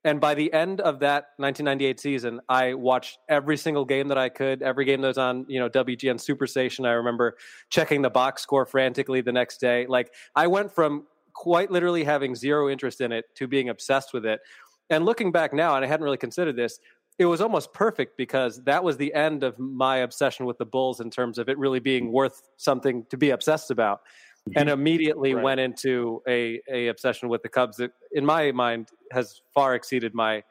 And 0.06 0.22
by 0.22 0.36
the 0.36 0.54
end 0.54 0.80
of 0.80 1.00
that 1.00 1.30
1998 1.38 2.00
season, 2.00 2.40
I 2.48 2.76
watched 2.76 3.18
every 3.28 3.58
single 3.58 3.84
game 3.84 4.08
that 4.10 4.18
I 4.20 4.30
could, 4.30 4.62
every 4.62 4.86
game 4.86 5.02
that 5.02 5.08
was 5.08 5.18
on, 5.18 5.46
you 5.50 5.60
know, 5.60 5.68
WGN 5.68 6.18
Superstation. 6.18 6.88
I 6.88 6.92
remember 6.92 7.36
checking 7.72 8.04
the 8.04 8.12
box 8.12 8.44
score 8.44 8.66
frantically 8.66 9.22
the 9.22 9.34
next 9.34 9.58
day. 9.58 9.88
Like 9.88 10.14
I 10.36 10.48
went 10.48 10.72
from 10.72 11.08
quite 11.36 11.70
literally 11.70 12.04
having 12.04 12.34
zero 12.34 12.70
interest 12.70 13.02
in 13.02 13.12
it 13.12 13.26
to 13.36 13.48
being 13.48 13.70
obsessed 13.70 14.14
with 14.14 14.26
it 14.26 14.40
and 14.90 15.06
looking 15.06 15.32
back 15.32 15.54
now, 15.54 15.76
and 15.76 15.84
I 15.84 15.88
hadn't 15.88 16.04
really 16.04 16.18
considered 16.18 16.56
this, 16.56 16.80
it 17.18 17.26
was 17.26 17.40
almost 17.42 17.74
perfect 17.74 18.18
because 18.18 18.62
that 18.66 18.84
was 18.84 18.98
the 18.98 19.14
end 19.14 19.44
of 19.44 19.58
my 19.58 19.98
obsession 19.98 20.46
with 20.46 20.58
the 20.58 20.66
Bulls 20.66 21.00
in 21.00 21.10
terms 21.10 21.38
of 21.38 21.48
it 21.50 21.58
really 21.58 21.80
being 21.80 22.12
worth 22.12 22.42
something 22.58 23.06
to 23.10 23.18
be 23.18 23.30
obsessed 23.32 23.72
about. 23.72 24.02
and 24.56 24.70
immediately 24.70 25.34
Right. 25.34 25.44
went 25.44 25.60
into 25.60 26.22
a, 26.28 26.62
a 26.72 26.88
obsession 26.90 27.30
with 27.30 27.42
the 27.42 27.50
Cubs 27.50 27.78
that, 27.78 27.92
in 28.12 28.24
my 28.24 28.52
mind, 28.52 28.90
has 29.12 29.42
far 29.56 29.74
exceeded 29.74 30.14
my 30.14 30.44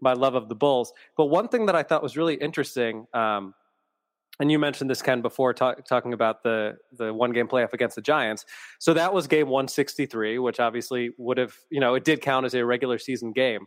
my 0.00 0.12
love 0.12 0.34
of 0.36 0.48
the 0.48 0.54
Bulls. 0.54 0.92
But 1.16 1.26
one 1.26 1.48
thing 1.48 1.66
that 1.66 1.74
I 1.74 1.82
thought 1.82 2.00
was 2.02 2.16
really 2.16 2.34
interesting, 2.34 3.06
um, 3.12 3.54
and 4.40 4.50
you 4.50 4.58
mentioned 4.58 4.90
this 4.90 5.02
Ken 5.02 5.22
before 5.22 5.54
ta- 5.54 5.74
talking 5.88 6.12
about 6.12 6.42
the 6.42 6.76
the 6.96 7.12
one 7.14 7.32
game 7.32 7.46
playoff 7.48 7.72
against 7.72 7.96
the 7.96 8.02
Giants. 8.02 8.44
So 8.78 8.94
that 8.94 9.12
was 9.14 9.26
game 9.26 9.48
163, 9.48 10.38
which 10.38 10.60
obviously 10.60 11.10
would 11.18 11.38
have 11.38 11.54
you 11.70 11.80
know 11.80 11.94
it 11.94 12.04
did 12.04 12.20
count 12.20 12.46
as 12.46 12.54
a 12.54 12.64
regular 12.64 12.98
season 12.98 13.32
game. 13.32 13.66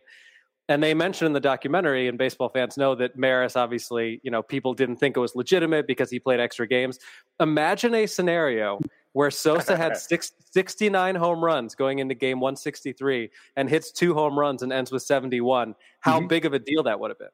And 0.69 0.83
they 0.83 0.93
mentioned 0.93 1.27
in 1.27 1.31
the 1.31 1.39
documentary, 1.39 2.09
and 2.09 2.17
baseball 2.17 2.49
fans 2.49 2.75
know 2.75 2.93
that 2.95 3.17
Maris 3.17 3.55
obviously, 3.55 4.19
you 4.23 4.29
know, 4.31 4.43
people 4.43 4.73
didn't 4.73 4.97
think 4.97 5.15
it 5.15 5.19
was 5.21 5.33
legitimate 5.33 5.87
because 5.87 6.09
he 6.09 6.19
played 6.19 6.41
extra 6.41 6.67
games. 6.67 6.99
Imagine 7.39 7.93
a 7.95 8.05
scenario 8.05 8.77
where 9.13 9.31
Sosa 9.31 9.77
had 9.77 9.95
six, 9.97 10.33
69 10.51 11.15
home 11.15 11.41
runs 11.41 11.73
going 11.73 11.99
into 11.99 12.15
game 12.15 12.41
163 12.41 13.29
and 13.55 13.69
hits 13.69 13.93
two 13.93 14.13
home 14.13 14.37
runs 14.37 14.61
and 14.61 14.73
ends 14.73 14.91
with 14.91 15.03
71. 15.03 15.73
How 16.01 16.19
Mhm. 16.19 16.27
big 16.27 16.45
of 16.45 16.51
a 16.51 16.59
deal 16.59 16.83
that 16.83 16.99
would 16.99 17.11
have 17.11 17.17
been. 17.19 17.29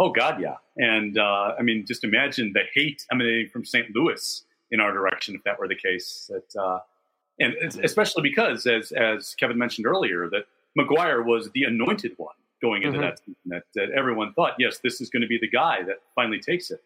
Oh 0.00 0.10
God, 0.10 0.40
yeah. 0.40 0.56
And 0.76 1.18
uh, 1.18 1.54
I 1.58 1.62
mean, 1.62 1.84
just 1.86 2.04
imagine 2.04 2.52
the 2.54 2.62
hate 2.74 3.04
emanating 3.12 3.48
from 3.48 3.64
St. 3.64 3.94
Louis 3.94 4.42
in 4.70 4.80
our 4.80 4.92
direction 4.92 5.34
if 5.34 5.42
that 5.44 5.58
were 5.58 5.66
the 5.68 5.74
case. 5.74 6.30
That 6.30 6.60
uh, 6.60 6.80
and 7.40 7.54
especially 7.84 8.22
because, 8.22 8.66
as 8.66 8.92
as 8.92 9.34
Kevin 9.34 9.58
mentioned 9.58 9.86
earlier, 9.86 10.28
that 10.30 10.44
McGwire 10.78 11.24
was 11.24 11.50
the 11.52 11.64
anointed 11.64 12.12
one 12.16 12.34
going 12.60 12.82
into 12.82 12.98
Mhm. 12.98 13.02
that 13.02 13.18
season. 13.20 13.36
That, 13.46 13.62
that 13.74 13.90
everyone 13.90 14.32
thought, 14.34 14.54
yes, 14.58 14.78
this 14.78 15.00
is 15.00 15.10
going 15.10 15.22
to 15.22 15.28
be 15.28 15.38
the 15.38 15.48
guy 15.48 15.82
that 15.84 15.98
finally 16.14 16.40
takes 16.40 16.70
it. 16.70 16.82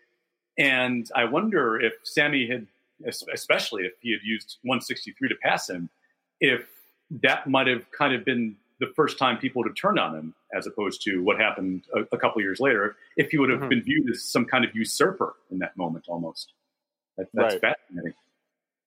And 0.59 1.09
I 1.15 1.25
wonder 1.25 1.81
if 1.81 1.95
Sammy 2.03 2.47
had, 2.47 2.67
especially 3.07 3.85
if 3.85 3.93
he 4.01 4.13
had 4.13 4.21
used 4.23 4.59
163 4.63 5.29
to 5.31 5.35
pass 5.37 5.69
him, 5.71 5.89
if 6.41 6.67
that 7.23 7.47
might 7.49 7.67
have 7.69 7.91
kind 7.91 8.15
of 8.15 8.25
been 8.25 8.57
the 8.83 8.93
first 8.97 9.17
time 9.17 9.39
people 9.39 9.63
would 9.63 9.69
have 9.69 9.77
turned 9.77 9.99
on 9.99 10.13
him, 10.15 10.35
as 10.53 10.67
opposed 10.67 11.03
to 11.03 11.23
what 11.23 11.39
happened 11.39 11.85
a, 11.95 12.01
a 12.15 12.19
couple 12.19 12.43
years 12.43 12.59
later, 12.59 12.97
if 13.17 13.31
he 13.31 13.39
would 13.39 13.49
have 13.49 13.61
Mhm. 13.61 13.69
been 13.69 13.83
viewed 13.83 14.11
as 14.11 14.25
some 14.25 14.45
kind 14.45 14.65
of 14.65 14.75
usurper 14.75 15.37
in 15.53 15.59
that 15.61 15.77
moment, 15.77 16.07
almost. 16.09 16.53
That, 17.17 17.29
that's 17.33 17.55
Right. 17.63 17.77
fascinating. 17.79 18.15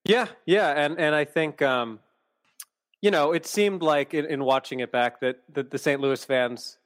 Yeah, 0.04 0.28
yeah, 0.46 0.72
and 0.86 1.00
and 1.00 1.16
I 1.16 1.24
think 1.24 1.62
um, 1.62 2.00
you 3.02 3.10
know 3.10 3.32
it 3.32 3.46
seemed 3.46 3.82
like 3.82 4.14
in, 4.14 4.26
in 4.26 4.44
watching 4.44 4.82
it 4.82 4.92
back 4.92 5.22
that, 5.22 5.38
that 5.54 5.72
the 5.72 5.78
St. 5.78 6.02
Louis 6.02 6.24
fans, 6.26 6.78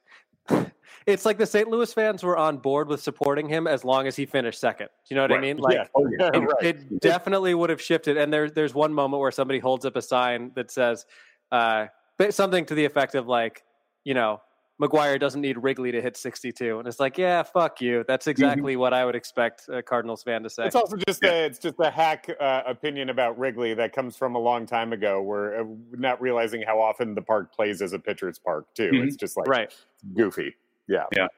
it's 1.06 1.26
like 1.26 1.36
the 1.36 1.46
St. 1.46 1.68
Louis 1.68 1.92
fans 1.92 2.22
were 2.22 2.36
on 2.38 2.58
board 2.58 2.88
with 2.88 3.02
supporting 3.02 3.48
him 3.48 3.66
as 3.66 3.84
long 3.84 4.06
as 4.06 4.14
he 4.16 4.24
finished 4.24 4.60
second. 4.60 4.86
Do 4.86 5.14
you 5.14 5.16
know 5.16 5.22
what 5.22 5.32
I 5.32 5.40
mean? 5.40 5.56
Like 5.56 5.74
yeah. 5.74 5.86
Oh, 5.94 6.08
yeah. 6.18 6.30
It, 6.32 6.38
right. 6.38 6.62
it 6.62 7.00
definitely 7.00 7.54
would 7.54 7.70
have 7.70 7.82
shifted. 7.82 8.16
And 8.16 8.32
there, 8.32 8.48
there's 8.48 8.72
one 8.72 8.94
moment 8.94 9.20
where 9.20 9.32
somebody 9.32 9.58
holds 9.58 9.84
up 9.84 9.96
a 9.96 10.02
sign 10.02 10.52
that 10.54 10.70
says 10.70 11.04
uh, 11.52 11.86
something 12.28 12.66
to 12.66 12.74
the 12.74 12.84
effect 12.84 13.14
of 13.14 13.26
like, 13.26 13.62
you 14.04 14.14
know, 14.14 14.40
McGwire 14.80 15.20
doesn't 15.20 15.42
need 15.42 15.58
Wrigley 15.58 15.92
to 15.92 16.00
hit 16.00 16.16
62, 16.16 16.78
and 16.78 16.88
it's 16.88 16.98
like, 16.98 17.18
yeah, 17.18 17.42
fuck 17.42 17.82
you. 17.82 18.02
That's 18.08 18.26
exactly 18.26 18.76
what 18.76 18.94
I 18.94 19.04
would 19.04 19.14
expect 19.14 19.68
a 19.68 19.82
Cardinals 19.82 20.22
fan 20.22 20.42
to 20.42 20.48
say. 20.48 20.64
It's 20.64 20.74
also 20.74 20.96
just 21.06 21.22
a 21.22 21.44
it's 21.44 21.58
just 21.58 21.74
a 21.80 21.90
hack 21.90 22.30
uh, 22.40 22.62
opinion 22.66 23.10
about 23.10 23.38
Wrigley 23.38 23.74
that 23.74 23.92
comes 23.92 24.16
from 24.16 24.36
a 24.36 24.38
long 24.38 24.64
time 24.64 24.94
ago, 24.94 25.20
where 25.20 25.60
uh, 25.60 25.64
not 25.92 26.20
realizing 26.22 26.62
how 26.62 26.80
often 26.80 27.14
the 27.14 27.20
park 27.20 27.54
plays 27.54 27.82
as 27.82 27.92
a 27.92 27.98
pitcher's 27.98 28.38
park 28.38 28.72
too. 28.74 28.90
Mhm. 28.90 29.06
It's 29.06 29.16
just 29.16 29.36
like 29.36 29.48
right. 29.48 29.70
goofy. 30.16 30.56
Yeah, 30.88 31.04
yeah, 31.14 31.28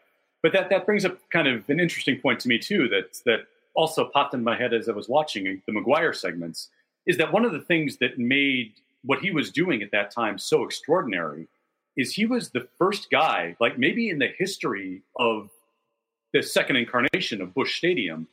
But 0.42 0.52
that, 0.52 0.70
that 0.70 0.86
brings 0.86 1.04
up 1.04 1.18
kind 1.30 1.46
of 1.46 1.68
an 1.68 1.80
interesting 1.80 2.20
point 2.20 2.40
to 2.40 2.48
me 2.48 2.58
too. 2.58 2.88
That 2.88 3.18
that 3.26 3.40
also 3.74 4.04
popped 4.04 4.34
in 4.34 4.44
my 4.44 4.56
head 4.56 4.72
as 4.72 4.88
I 4.88 4.92
was 4.92 5.08
watching 5.08 5.60
the 5.66 5.72
McGwire 5.72 6.14
segments. 6.14 6.70
Is 7.06 7.18
that 7.18 7.32
one 7.32 7.44
of 7.44 7.52
the 7.52 7.60
things 7.60 7.96
that 7.96 8.18
made 8.18 8.74
what 9.04 9.20
he 9.20 9.30
was 9.30 9.50
doing 9.50 9.82
at 9.82 9.90
that 9.92 10.10
time 10.10 10.38
so 10.38 10.64
extraordinary? 10.64 11.48
Is 11.96 12.14
he 12.14 12.24
was 12.24 12.50
the 12.50 12.66
first 12.78 13.10
guy, 13.10 13.56
like 13.60 13.78
maybe 13.78 14.08
in 14.08 14.18
the 14.18 14.30
history 14.38 15.02
of 15.16 15.50
the 16.32 16.42
second 16.42 16.76
incarnation 16.76 17.42
of 17.42 17.54
Busch 17.54 17.76
Stadium, 17.76 18.26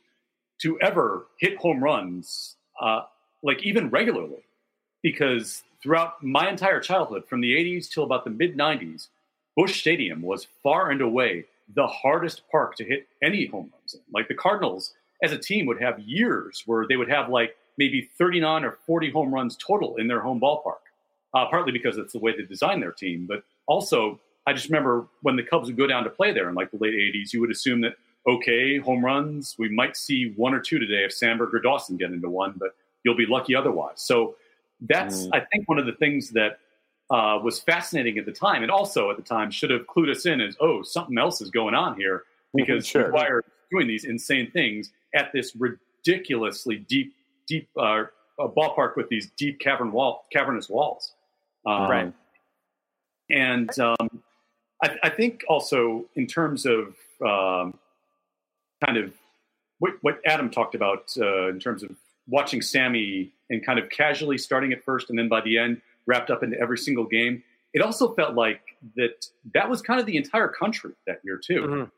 to 0.62 0.80
ever 0.80 1.26
hit 1.38 1.56
home 1.58 1.82
runs, 1.82 2.56
uh, 2.80 3.02
like 3.42 3.62
even 3.62 3.90
regularly. 3.90 4.44
Because 5.02 5.62
throughout 5.82 6.22
my 6.22 6.48
entire 6.48 6.80
childhood, 6.80 7.26
from 7.26 7.40
the 7.40 7.52
80s 7.52 7.90
till 7.90 8.04
about 8.04 8.24
the 8.24 8.30
mid 8.30 8.56
90s, 8.56 9.08
Busch 9.56 9.80
Stadium 9.80 10.22
was 10.22 10.46
far 10.62 10.90
and 10.90 11.00
away 11.00 11.44
the 11.74 11.86
hardest 11.86 12.42
park 12.50 12.74
to 12.76 12.84
hit 12.84 13.08
any 13.22 13.46
home 13.46 13.70
runs 13.72 13.94
in. 13.94 14.00
Like 14.12 14.28
the 14.28 14.34
Cardinals, 14.34 14.94
as 15.22 15.32
a 15.32 15.38
team, 15.38 15.66
would 15.66 15.80
have 15.80 15.98
years 16.00 16.62
where 16.66 16.86
they 16.86 16.96
would 16.96 17.10
have 17.10 17.28
like 17.28 17.56
maybe 17.80 18.10
39 18.18 18.64
or 18.64 18.72
40 18.86 19.10
home 19.10 19.32
runs 19.32 19.56
total 19.56 19.96
in 19.96 20.06
their 20.06 20.20
home 20.20 20.38
ballpark. 20.38 20.84
Uh, 21.32 21.46
partly 21.48 21.70
because 21.72 21.96
it's 21.96 22.12
the 22.12 22.18
way 22.18 22.32
they 22.36 22.42
designed 22.42 22.82
their 22.82 22.90
team, 22.90 23.24
but 23.24 23.44
also 23.68 24.18
I 24.46 24.52
just 24.52 24.68
remember 24.68 25.06
when 25.22 25.36
the 25.36 25.44
Cubs 25.44 25.68
would 25.68 25.76
go 25.76 25.86
down 25.86 26.02
to 26.02 26.10
play 26.10 26.32
there 26.32 26.48
in 26.48 26.56
like 26.56 26.72
the 26.72 26.76
late 26.78 26.92
80s, 26.92 27.32
you 27.32 27.40
would 27.40 27.52
assume 27.52 27.80
that 27.82 27.94
okay, 28.26 28.78
home 28.78 29.02
runs, 29.04 29.54
we 29.58 29.68
might 29.68 29.96
see 29.96 30.32
one 30.36 30.52
or 30.52 30.60
two 30.60 30.78
today 30.78 31.04
if 31.04 31.12
Sandberg 31.12 31.54
or 31.54 31.60
Dawson 31.60 31.96
get 31.96 32.10
into 32.10 32.28
one, 32.28 32.54
but 32.58 32.74
you'll 33.04 33.16
be 33.16 33.26
lucky 33.26 33.54
otherwise. 33.54 34.02
So 34.10 34.34
that's 34.82 35.26
Mm. 35.26 35.30
I 35.34 35.40
think 35.52 35.68
one 35.68 35.78
of 35.78 35.86
the 35.86 35.92
things 35.92 36.30
that 36.30 36.58
uh, 37.10 37.38
was 37.42 37.60
fascinating 37.60 38.18
at 38.18 38.26
the 38.26 38.32
time, 38.32 38.62
and 38.62 38.70
also 38.70 39.10
at 39.10 39.16
the 39.16 39.22
time 39.22 39.50
should 39.50 39.70
have 39.70 39.86
clued 39.86 40.10
us 40.10 40.26
in 40.26 40.40
as 40.40 40.56
oh 40.60 40.82
something 40.82 41.16
else 41.16 41.40
is 41.40 41.50
going 41.50 41.74
on 41.74 41.96
here 41.96 42.24
because 42.54 42.86
Sure. 42.86 43.10
McGwire 43.10 43.38
is 43.38 43.52
doing 43.70 43.86
these 43.86 44.04
insane 44.04 44.50
things 44.50 44.90
at 45.14 45.32
this 45.32 45.54
ridiculously 45.56 46.76
deep 46.76 47.14
deep 47.50 47.68
uh, 47.76 48.04
uh, 48.38 48.48
ballpark 48.56 48.96
with 48.96 49.08
these 49.08 49.30
deep 49.36 49.58
cavern 49.58 49.92
wall 49.92 50.24
cavernous 50.32 50.68
walls. 50.70 51.12
Um, 51.66 51.90
Right. 51.90 52.12
And 53.28 53.70
um, 53.78 54.22
I, 54.82 54.96
I 55.04 55.10
think 55.10 55.42
also 55.48 56.06
in 56.14 56.26
terms 56.26 56.66
of 56.66 56.96
um, 57.24 57.78
kind 58.84 58.96
of 58.96 59.12
what, 59.78 59.94
what 60.02 60.20
Adam 60.26 60.50
talked 60.50 60.74
about 60.74 61.12
uh, 61.18 61.48
in 61.48 61.60
terms 61.60 61.82
of 61.82 61.90
watching 62.26 62.62
Sammy 62.62 63.32
and 63.50 63.64
kind 63.64 63.78
of 63.78 63.88
casually 63.90 64.38
starting 64.38 64.72
at 64.72 64.82
first 64.84 65.10
and 65.10 65.18
then 65.18 65.28
by 65.28 65.40
the 65.42 65.58
end 65.58 65.80
wrapped 66.06 66.30
up 66.30 66.42
into 66.42 66.58
every 66.58 66.78
single 66.78 67.04
game. 67.04 67.42
It 67.72 67.82
also 67.82 68.14
felt 68.14 68.34
like 68.34 68.62
that 68.96 69.26
that 69.54 69.68
was 69.68 69.80
kind 69.80 70.00
of 70.00 70.06
the 70.06 70.16
entire 70.16 70.48
country 70.48 70.92
that 71.06 71.20
year 71.22 71.38
too. 71.38 71.62
Mhm. 71.62 71.90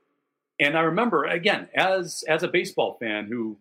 And 0.60 0.76
I 0.76 0.82
remember 0.82 1.24
again 1.24 1.68
as 1.74 2.24
as 2.28 2.42
a 2.42 2.48
baseball 2.48 2.98
fan 3.00 3.26
who 3.26 3.56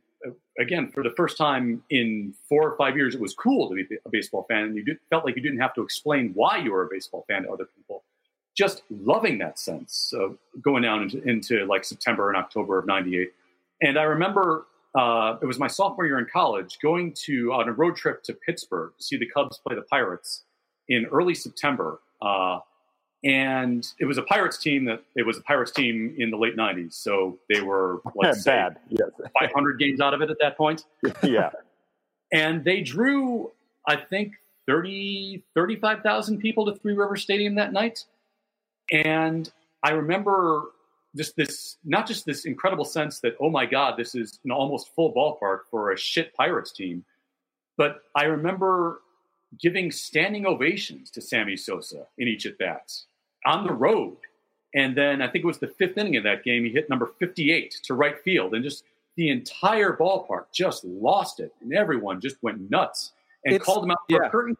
again 0.59 0.91
for 0.91 1.03
the 1.03 1.11
first 1.11 1.37
time 1.37 1.83
in 1.89 2.33
four 2.47 2.69
or 2.69 2.77
five 2.77 2.95
years 2.95 3.15
it 3.15 3.21
was 3.21 3.33
cool 3.33 3.69
to 3.69 3.75
be 3.75 3.83
a 4.05 4.09
baseball 4.09 4.45
fan 4.49 4.63
and 4.65 4.75
you 4.75 4.83
did, 4.83 4.97
felt 5.09 5.25
like 5.25 5.35
you 5.35 5.41
didn't 5.41 5.59
have 5.59 5.73
to 5.73 5.81
explain 5.81 6.31
why 6.33 6.57
you 6.57 6.71
were 6.71 6.83
a 6.83 6.87
baseball 6.89 7.25
fan 7.27 7.43
to 7.43 7.51
other 7.51 7.67
people. 7.75 8.03
Just 8.55 8.83
loving 8.89 9.37
that 9.37 9.57
sense 9.57 10.13
of 10.13 10.37
going 10.61 10.83
down 10.83 11.03
into, 11.03 11.21
into 11.23 11.65
like 11.65 11.85
September 11.85 12.29
and 12.29 12.37
October 12.37 12.79
of 12.79 12.85
'98. 12.85 13.31
And 13.81 13.97
I 13.97 14.03
remember 14.03 14.65
uh, 14.97 15.37
it 15.41 15.45
was 15.45 15.57
my 15.57 15.67
sophomore 15.67 16.05
year 16.05 16.19
in 16.19 16.27
college 16.31 16.77
going 16.81 17.13
to 17.25 17.53
on 17.53 17.69
a 17.69 17.71
road 17.71 17.95
trip 17.95 18.23
to 18.23 18.33
Pittsburgh 18.33 18.91
to 18.97 19.03
see 19.03 19.17
the 19.17 19.27
Cubs 19.27 19.59
play 19.65 19.75
the 19.75 19.83
Pirates 19.83 20.43
in 20.89 21.05
early 21.05 21.33
September. 21.33 22.01
Uh, 22.21 22.59
and 23.23 23.87
it 23.99 24.05
was 24.05 24.17
a 24.17 24.23
Pirates 24.23 24.57
team 24.57 24.85
that 24.85 25.03
it 25.15 25.25
was 25.25 25.37
a 25.37 25.41
Pirates 25.41 25.71
team 25.71 26.15
in 26.17 26.31
the 26.31 26.37
late 26.37 26.57
'90s, 26.57 26.93
so 26.93 27.37
they 27.49 27.61
were 27.61 28.01
let's 28.15 28.43
bad. 28.43 28.77
Yes. 28.89 29.09
500 29.39 29.79
games 29.79 30.01
out 30.01 30.13
of 30.13 30.21
it 30.21 30.29
at 30.29 30.37
that 30.39 30.57
point, 30.57 30.85
yeah. 31.23 31.51
and 32.31 32.63
they 32.63 32.81
drew 32.81 33.51
I 33.87 33.95
think 33.95 34.33
30 34.67 35.43
35,000 35.55 36.39
people 36.39 36.65
to 36.65 36.79
Three 36.79 36.93
River 36.93 37.15
Stadium 37.15 37.55
that 37.55 37.73
night, 37.73 38.05
and 38.91 39.51
I 39.83 39.91
remember 39.91 40.63
just 41.15 41.35
this 41.35 41.77
not 41.83 42.07
just 42.07 42.25
this 42.25 42.45
incredible 42.45 42.85
sense 42.85 43.19
that 43.19 43.35
oh 43.39 43.49
my 43.49 43.65
god 43.65 43.97
this 43.97 44.15
is 44.15 44.39
an 44.45 44.51
almost 44.51 44.95
full 44.95 45.13
ballpark 45.13 45.59
for 45.69 45.91
a 45.91 45.97
shit 45.97 46.33
Pirates 46.33 46.71
team, 46.71 47.05
but 47.77 48.01
I 48.15 48.23
remember 48.23 49.01
giving 49.59 49.91
standing 49.91 50.47
ovations 50.47 51.11
to 51.11 51.21
Sammy 51.21 51.57
Sosa 51.57 52.07
in 52.17 52.27
each 52.27 52.45
at 52.45 52.57
bats 52.57 53.07
on 53.45 53.65
the 53.65 53.73
road. 53.73 54.17
And 54.73 54.95
then 54.95 55.21
I 55.21 55.27
think 55.27 55.43
it 55.43 55.47
was 55.47 55.59
the 55.59 55.67
fifth 55.67 55.97
inning 55.97 56.15
of 56.15 56.23
that 56.23 56.43
game, 56.43 56.63
he 56.63 56.69
hit 56.71 56.89
number 56.89 57.11
58 57.19 57.79
to 57.83 57.93
right 57.93 58.15
field, 58.23 58.53
and 58.53 58.63
just 58.63 58.83
the 59.17 59.29
entire 59.29 59.97
ballpark 59.97 60.45
just 60.53 60.85
lost 60.85 61.39
it, 61.39 61.53
and 61.61 61.73
everyone 61.73 62.21
just 62.21 62.37
went 62.41 62.69
nuts 62.71 63.11
and 63.43 63.53
It's- 63.55 63.65
called 63.65 63.83
him 63.83 63.91
out 63.91 63.97
for 64.09 64.21
yeah. 64.21 64.27
a 64.27 64.29
curtain. 64.29 64.57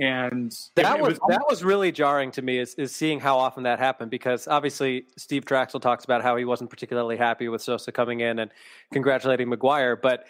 And 0.00 0.52
That 0.74 0.98
it 0.98 1.02
was, 1.02 1.20
that 1.28 1.44
was 1.48 1.62
really 1.62 1.92
jarring 1.92 2.32
to 2.32 2.42
me 2.42 2.58
is, 2.58 2.74
is 2.74 2.92
seeing 2.92 3.20
how 3.20 3.38
often 3.38 3.62
that 3.64 3.78
happened 3.78 4.10
because 4.10 4.48
obviously 4.48 5.04
Steve 5.16 5.44
Trachsel 5.44 5.80
talks 5.80 6.04
about 6.04 6.22
how 6.22 6.34
he 6.34 6.44
wasn't 6.44 6.70
particularly 6.70 7.16
happy 7.16 7.48
with 7.48 7.62
Sosa 7.62 7.92
coming 7.92 8.18
in 8.18 8.40
and 8.40 8.50
congratulating 8.92 9.48
McGwire, 9.48 10.00
but 10.00 10.26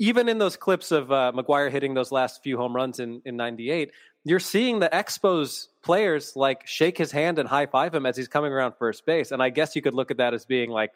even 0.00 0.28
in 0.28 0.36
those 0.38 0.56
clips 0.56 0.92
of 0.92 1.10
uh, 1.12 1.32
McGwire 1.34 1.70
hitting 1.70 1.94
those 1.94 2.12
last 2.12 2.42
few 2.42 2.58
home 2.58 2.74
runs 2.74 3.00
in 3.00 3.22
in 3.24 3.36
'98, 3.36 3.90
you're 4.24 4.40
seeing 4.40 4.80
the 4.80 4.88
Expos 4.88 5.68
players 5.82 6.36
like 6.36 6.66
shake 6.66 6.98
his 6.98 7.10
hand 7.10 7.38
and 7.38 7.48
high 7.48 7.66
five 7.66 7.94
him 7.94 8.06
as 8.06 8.16
he's 8.16 8.28
coming 8.28 8.52
around 8.52 8.74
first 8.78 9.06
base, 9.06 9.30
and 9.30 9.42
I 9.42 9.50
guess 9.50 9.74
you 9.74 9.82
could 9.82 9.94
look 9.94 10.10
at 10.10 10.18
that 10.18 10.34
as 10.34 10.44
being 10.44 10.70
like 10.70 10.92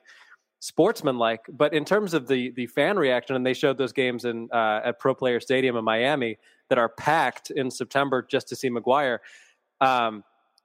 sportsmanlike. 0.60 1.40
But 1.52 1.72
in 1.72 1.84
terms 1.84 2.14
of 2.14 2.28
the 2.28 2.50
the 2.50 2.66
fan 2.66 2.96
reaction, 2.96 3.36
and 3.36 3.44
they 3.44 3.54
showed 3.54 3.78
those 3.78 3.92
games 3.92 4.24
in 4.24 4.48
uh, 4.52 4.80
at 4.84 4.98
Pro 4.98 5.14
Player 5.14 5.40
Stadium 5.40 5.76
in 5.76 5.84
Miami 5.84 6.38
that 6.68 6.78
are 6.78 6.88
packed 6.88 7.50
in 7.50 7.70
September 7.70 8.26
just 8.28 8.48
to 8.48 8.56
see 8.56 8.70
McGwire. 8.70 9.18
Um, 9.80 10.24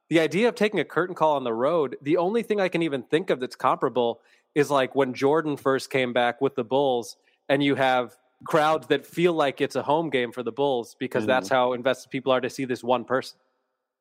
the 0.10 0.20
idea 0.20 0.48
of 0.50 0.56
taking 0.56 0.80
a 0.80 0.86
curtain 0.86 1.16
call 1.16 1.36
on 1.36 1.44
the 1.44 1.54
road, 1.54 1.98
the 2.02 2.18
only 2.18 2.42
thing 2.42 2.60
I 2.60 2.68
can 2.68 2.82
even 2.82 3.04
think 3.04 3.30
of 3.30 3.40
that's 3.40 3.56
comparable 3.56 4.22
is 4.56 4.72
like 4.72 4.96
when 4.96 5.14
Jordan 5.14 5.56
first 5.56 5.92
came 5.92 6.14
back 6.14 6.42
with 6.42 6.56
the 6.56 6.64
Bulls, 6.64 7.16
and 7.48 7.64
you 7.64 7.76
have 7.76 8.18
crowds 8.46 8.88
that 8.88 9.06
feel 9.06 9.34
like 9.34 9.62
it's 9.62 9.76
a 9.76 9.84
home 9.84 10.10
game 10.10 10.32
for 10.32 10.44
the 10.44 10.52
Bulls 10.52 10.96
because 11.00 11.22
mm-hmm. 11.22 11.30
that's 11.30 11.50
how 11.50 11.74
invested 11.74 12.10
people 12.10 12.32
are 12.32 12.42
to 12.42 12.50
see 12.50 12.66
this 12.66 12.84
one 12.84 13.04
person. 13.04 13.38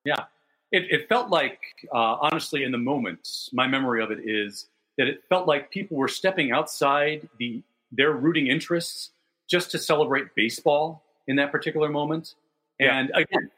Yeah, 0.05 0.25
it, 0.73 0.85
it 0.91 1.09
felt 1.09 1.29
like, 1.29 1.61
uh, 1.93 2.17
honestly, 2.21 2.65
in 2.65 2.73
the 2.73 2.79
moment, 2.79 3.49
my 3.53 3.67
memory 3.67 4.03
of 4.03 4.11
it 4.11 4.21
is 4.25 4.67
that 4.97 5.07
it 5.07 5.23
felt 5.29 5.47
like 5.47 5.71
people 5.71 5.97
were 5.97 6.09
stepping 6.09 6.53
outside 6.53 7.29
the 7.39 7.63
their 7.91 8.13
rooting 8.13 8.49
interests 8.49 9.13
just 9.49 9.71
to 9.71 9.79
celebrate 9.79 10.35
baseball 10.35 11.03
in 11.27 11.37
that 11.37 11.51
particular 11.51 11.89
moment. 11.89 12.35
And 12.81 13.11
yeah. 13.15 13.23
again, 13.23 13.51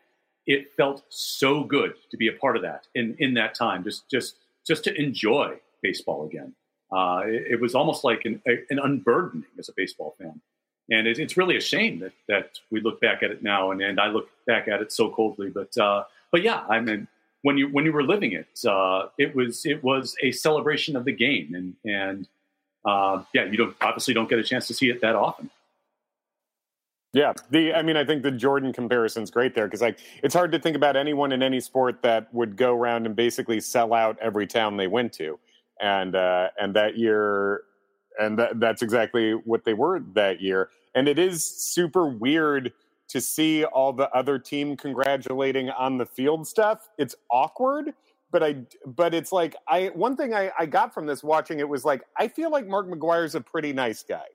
it 0.47 0.73
felt 0.77 1.03
so 1.09 1.65
good 1.65 1.95
to 2.11 2.17
be 2.17 2.29
a 2.29 2.33
part 2.33 2.57
of 2.57 2.63
that 2.63 2.87
in, 2.95 3.17
in 3.19 3.35
that 3.35 3.55
time, 3.55 3.83
just 3.83 4.09
just 4.09 4.37
just 4.67 4.85
to 4.85 4.95
enjoy 4.95 5.59
baseball 5.83 6.27
again. 6.27 6.55
Uh, 6.93 7.23
it, 7.25 7.53
it, 7.53 7.61
was 7.61 7.75
almost 7.77 8.03
like 8.03 8.25
an, 8.25 8.43
a, 8.49 8.59
an 8.69 8.81
unburdening 8.81 9.47
as 9.59 9.69
a 9.69 9.73
baseball 9.77 10.17
fan. 10.19 10.41
And 10.91 11.07
it, 11.07 11.19
it's 11.19 11.37
really 11.37 11.57
a 11.57 11.61
shame 11.61 12.01
that, 12.01 12.13
that 12.29 12.59
we 12.71 12.81
look 12.81 13.01
back 13.01 13.23
at 13.23 13.31
it 13.31 13.43
now, 13.43 13.71
and, 13.71 13.81
and 13.81 14.01
I 14.01 14.09
look 14.09 14.29
back 14.47 14.69
at 14.69 14.81
it 14.81 14.93
so 14.93 15.09
coldly. 15.09 15.49
But 15.51 15.77
uh, 15.79 16.05
but 16.33 16.43
yeah, 16.43 16.65
I 16.69 16.81
mean, 16.81 17.07
when 17.43 17.57
you 17.57 17.69
when 17.69 17.85
you 17.85 17.93
were 17.93 18.03
living 18.03 18.33
it, 18.33 18.49
uh, 18.67 19.09
it 19.19 19.35
was 19.35 19.65
it 19.65 19.83
was 19.83 20.17
a 20.23 20.33
celebration 20.33 20.97
of 20.97 21.05
the 21.05 21.13
game, 21.13 21.55
and 21.55 21.75
and 21.85 22.29
uh, 22.85 23.23
yeah, 23.33 23.45
you 23.45 23.57
don't 23.57 23.77
obviously 23.81 24.15
don't 24.15 24.29
get 24.29 24.39
a 24.39 24.45
chance 24.45 24.67
to 24.67 24.75
see 24.75 24.91
it 24.91 25.01
that 25.01 25.15
often. 25.15 25.51
Yeah, 27.13 27.33
the 27.51 27.75
I 27.75 27.83
mean, 27.83 27.97
I 27.97 28.05
think 28.05 28.23
the 28.23 28.31
Jordan 28.31 28.73
comparison 28.73 29.23
is 29.23 29.31
great 29.31 29.55
there 29.55 29.67
because 29.67 29.81
like 29.81 29.99
it's 30.23 30.35
hard 30.35 30.53
to 30.53 30.61
think 30.61 30.77
about 30.77 30.97
anyone 30.97 31.33
in 31.33 31.43
any 31.43 31.61
sport 31.61 32.03
that 32.03 32.33
would 32.33 32.57
go 32.57 32.77
around 32.77 33.07
and 33.07 33.17
basically 33.17 33.61
sell 33.61 33.95
out 33.95 34.17
every 34.21 34.47
town 34.47 34.77
they 34.77 34.87
went 34.87 35.13
to, 35.15 35.39
and 35.81 36.15
uh, 36.15 36.51
and 36.61 36.75
that 36.75 36.97
year, 36.97 37.63
and 38.21 38.39
that, 38.39 38.61
that's 38.61 38.83
exactly 38.83 39.33
what 39.33 39.65
they 39.65 39.75
were 39.75 40.01
that 40.15 40.41
year, 40.41 40.71
and 40.95 41.09
it 41.09 41.19
is 41.19 41.45
super 41.45 42.07
weird 42.07 42.73
to 43.09 43.21
see 43.21 43.65
all 43.65 43.93
the 43.93 44.09
other 44.11 44.39
team 44.39 44.77
congratulating 44.77 45.69
on 45.71 45.99
the 45.99 46.07
field 46.07 46.47
stuff. 46.47 46.89
It's 46.97 47.15
awkward, 47.31 47.93
but 48.31 48.43
I 48.43 48.63
but 48.87 49.15
it's 49.15 49.33
like 49.33 49.57
I 49.69 49.89
one 49.89 50.17
thing 50.17 50.33
I, 50.33 50.53
I 50.59 50.67
got 50.67 50.95
from 50.95 51.07
this 51.07 51.23
watching 51.23 51.59
it 51.59 51.69
was 51.69 51.85
like 51.85 52.03
I 52.17 52.29
feel 52.29 52.51
like 52.51 52.67
Mark 52.67 52.89
McGwire's 52.89 53.35
a 53.35 53.41
pretty 53.41 53.73
nice 53.73 54.03
guy. 54.03 54.27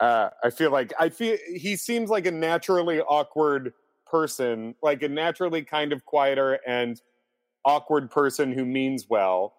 Uh, 0.00 0.30
I 0.44 0.50
feel 0.50 0.70
like 0.70 0.92
I 0.98 1.08
feel 1.08 1.36
he 1.54 1.76
seems 1.76 2.10
like 2.10 2.26
a 2.26 2.30
naturally 2.30 3.00
awkward 3.00 3.72
person, 4.06 4.74
like 4.82 5.02
a 5.02 5.08
naturally 5.08 5.62
kind 5.62 5.92
of 5.92 6.04
quieter 6.04 6.58
and 6.66 7.00
awkward 7.64 8.10
person 8.10 8.52
who 8.52 8.64
means 8.64 9.06
well, 9.08 9.54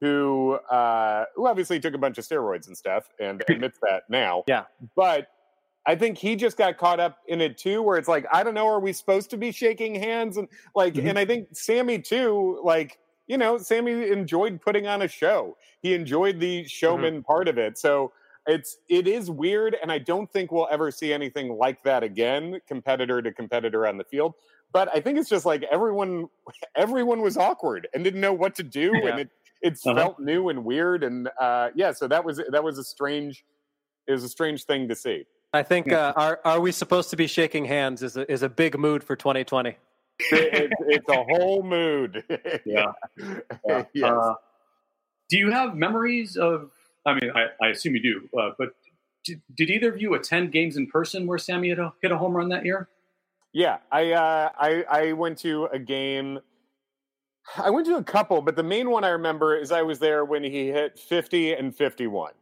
who 0.00 0.54
uh, 0.70 1.26
who 1.36 1.46
obviously 1.46 1.78
took 1.78 1.94
a 1.94 1.98
bunch 1.98 2.18
of 2.18 2.26
steroids 2.26 2.66
and 2.66 2.76
stuff 2.76 3.08
and 3.20 3.42
admits 3.48 3.78
that 3.82 4.02
now. 4.08 4.42
Yeah, 4.48 4.64
but 4.96 5.28
I 5.86 5.96
think 5.96 6.18
he 6.18 6.36
just 6.36 6.56
got 6.56 6.76
caught 6.76 7.00
up 7.00 7.18
in 7.26 7.40
it 7.40 7.56
too, 7.56 7.82
where 7.82 7.96
it's 7.96 8.08
like, 8.08 8.26
I 8.32 8.42
don't 8.42 8.54
know, 8.54 8.66
are 8.66 8.80
we 8.80 8.92
supposed 8.92 9.30
to 9.30 9.36
be 9.36 9.50
shaking 9.50 9.94
hands? 9.94 10.36
And 10.36 10.48
like, 10.74 10.94
mm-hmm. 10.94 11.08
and 11.08 11.18
I 11.18 11.24
think 11.24 11.48
Sammy 11.52 11.98
too, 11.98 12.60
like, 12.62 12.98
you 13.26 13.38
know, 13.38 13.58
Sammy 13.58 14.08
enjoyed 14.10 14.60
putting 14.60 14.86
on 14.86 15.02
a 15.02 15.08
show. 15.08 15.56
He 15.80 15.94
enjoyed 15.94 16.38
the 16.38 16.60
mm-hmm. 16.60 16.66
showman 16.66 17.14
mm-hmm. 17.14 17.22
part 17.22 17.48
of 17.48 17.58
it. 17.58 17.78
So 17.78 18.12
it's 18.46 18.78
it 18.88 19.06
is 19.06 19.30
weird, 19.30 19.76
and 19.80 19.92
I 19.92 19.98
don't 19.98 20.30
think 20.30 20.50
we'll 20.50 20.68
ever 20.70 20.90
see 20.90 21.12
anything 21.12 21.56
like 21.56 21.82
that 21.84 22.02
again, 22.02 22.60
competitor 22.66 23.22
to 23.22 23.32
competitor 23.32 23.86
on 23.86 23.98
the 23.98 24.04
field. 24.04 24.34
But 24.72 24.88
I 24.94 25.00
think 25.00 25.18
it's 25.18 25.28
just 25.28 25.46
like 25.46 25.62
everyone 25.70 26.28
everyone 26.76 27.20
was 27.20 27.36
awkward 27.36 27.88
and 27.94 28.02
didn't 28.02 28.20
know 28.20 28.32
what 28.32 28.54
to 28.56 28.62
do, 28.62 28.92
yeah. 29.02 29.10
and 29.10 29.20
it 29.20 29.30
it 29.62 29.78
uh-huh. 29.84 29.94
felt 29.94 30.20
new 30.20 30.48
and 30.48 30.64
weird. 30.64 31.04
And 31.04 31.28
uh, 31.40 31.70
yeah, 31.74 31.92
so 31.92 32.08
that 32.08 32.24
was 32.24 32.40
that 32.50 32.64
was 32.64 32.78
a 32.78 32.84
strange 32.84 33.44
it 34.06 34.12
was 34.12 34.24
a 34.24 34.28
strange 34.28 34.64
thing 34.64 34.88
to 34.88 34.96
see. 34.96 35.24
I 35.52 35.62
think 35.62 35.92
uh, 35.92 36.12
are 36.16 36.40
are 36.44 36.60
we 36.60 36.70
supposed 36.72 37.10
to 37.10 37.16
be 37.16 37.26
shaking 37.26 37.64
hands 37.64 38.02
is 38.02 38.16
a, 38.16 38.30
is 38.30 38.42
a 38.42 38.48
big 38.48 38.78
mood 38.78 39.02
for 39.02 39.16
2020. 39.16 39.76
It, 40.32 40.72
it's 40.86 41.08
a 41.08 41.24
whole 41.24 41.62
mood. 41.62 42.22
yeah. 42.64 42.92
yeah. 43.66 43.84
Yes. 43.94 44.04
Uh, 44.04 44.34
do 45.28 45.38
you 45.38 45.50
have 45.50 45.74
memories 45.74 46.36
of? 46.36 46.70
I 47.06 47.14
mean, 47.14 47.30
I, 47.34 47.46
I 47.64 47.68
assume 47.70 47.94
you 47.94 48.02
do. 48.02 48.38
Uh, 48.38 48.50
but 48.58 48.70
did, 49.24 49.40
did, 49.56 49.70
either 49.70 49.92
of 49.92 50.00
you 50.00 50.14
attend 50.14 50.52
games 50.52 50.76
in 50.76 50.86
person 50.86 51.26
where 51.26 51.38
Sammy 51.38 51.68
hit 51.68 51.78
a, 51.78 51.92
hit 52.02 52.12
a 52.12 52.18
home 52.18 52.36
run 52.36 52.48
that 52.50 52.64
year? 52.64 52.88
Yeah, 53.52 53.78
I 53.90 54.12
uh, 54.12 54.50
I 54.58 54.84
I 54.88 55.12
went 55.12 55.38
to 55.38 55.64
a 55.72 55.78
game. 55.78 56.38
I 57.56 57.70
went 57.70 57.86
to 57.86 57.96
a 57.96 58.04
couple, 58.04 58.42
but 58.42 58.54
the 58.54 58.62
main 58.62 58.90
one 58.90 59.02
I 59.02 59.08
remember 59.08 59.56
is 59.56 59.72
I 59.72 59.82
was 59.82 59.98
there 59.98 60.24
when 60.24 60.44
he 60.44 60.68
hit 60.68 60.98
50 60.98 61.54
and 61.54 61.74
51. 61.74 62.32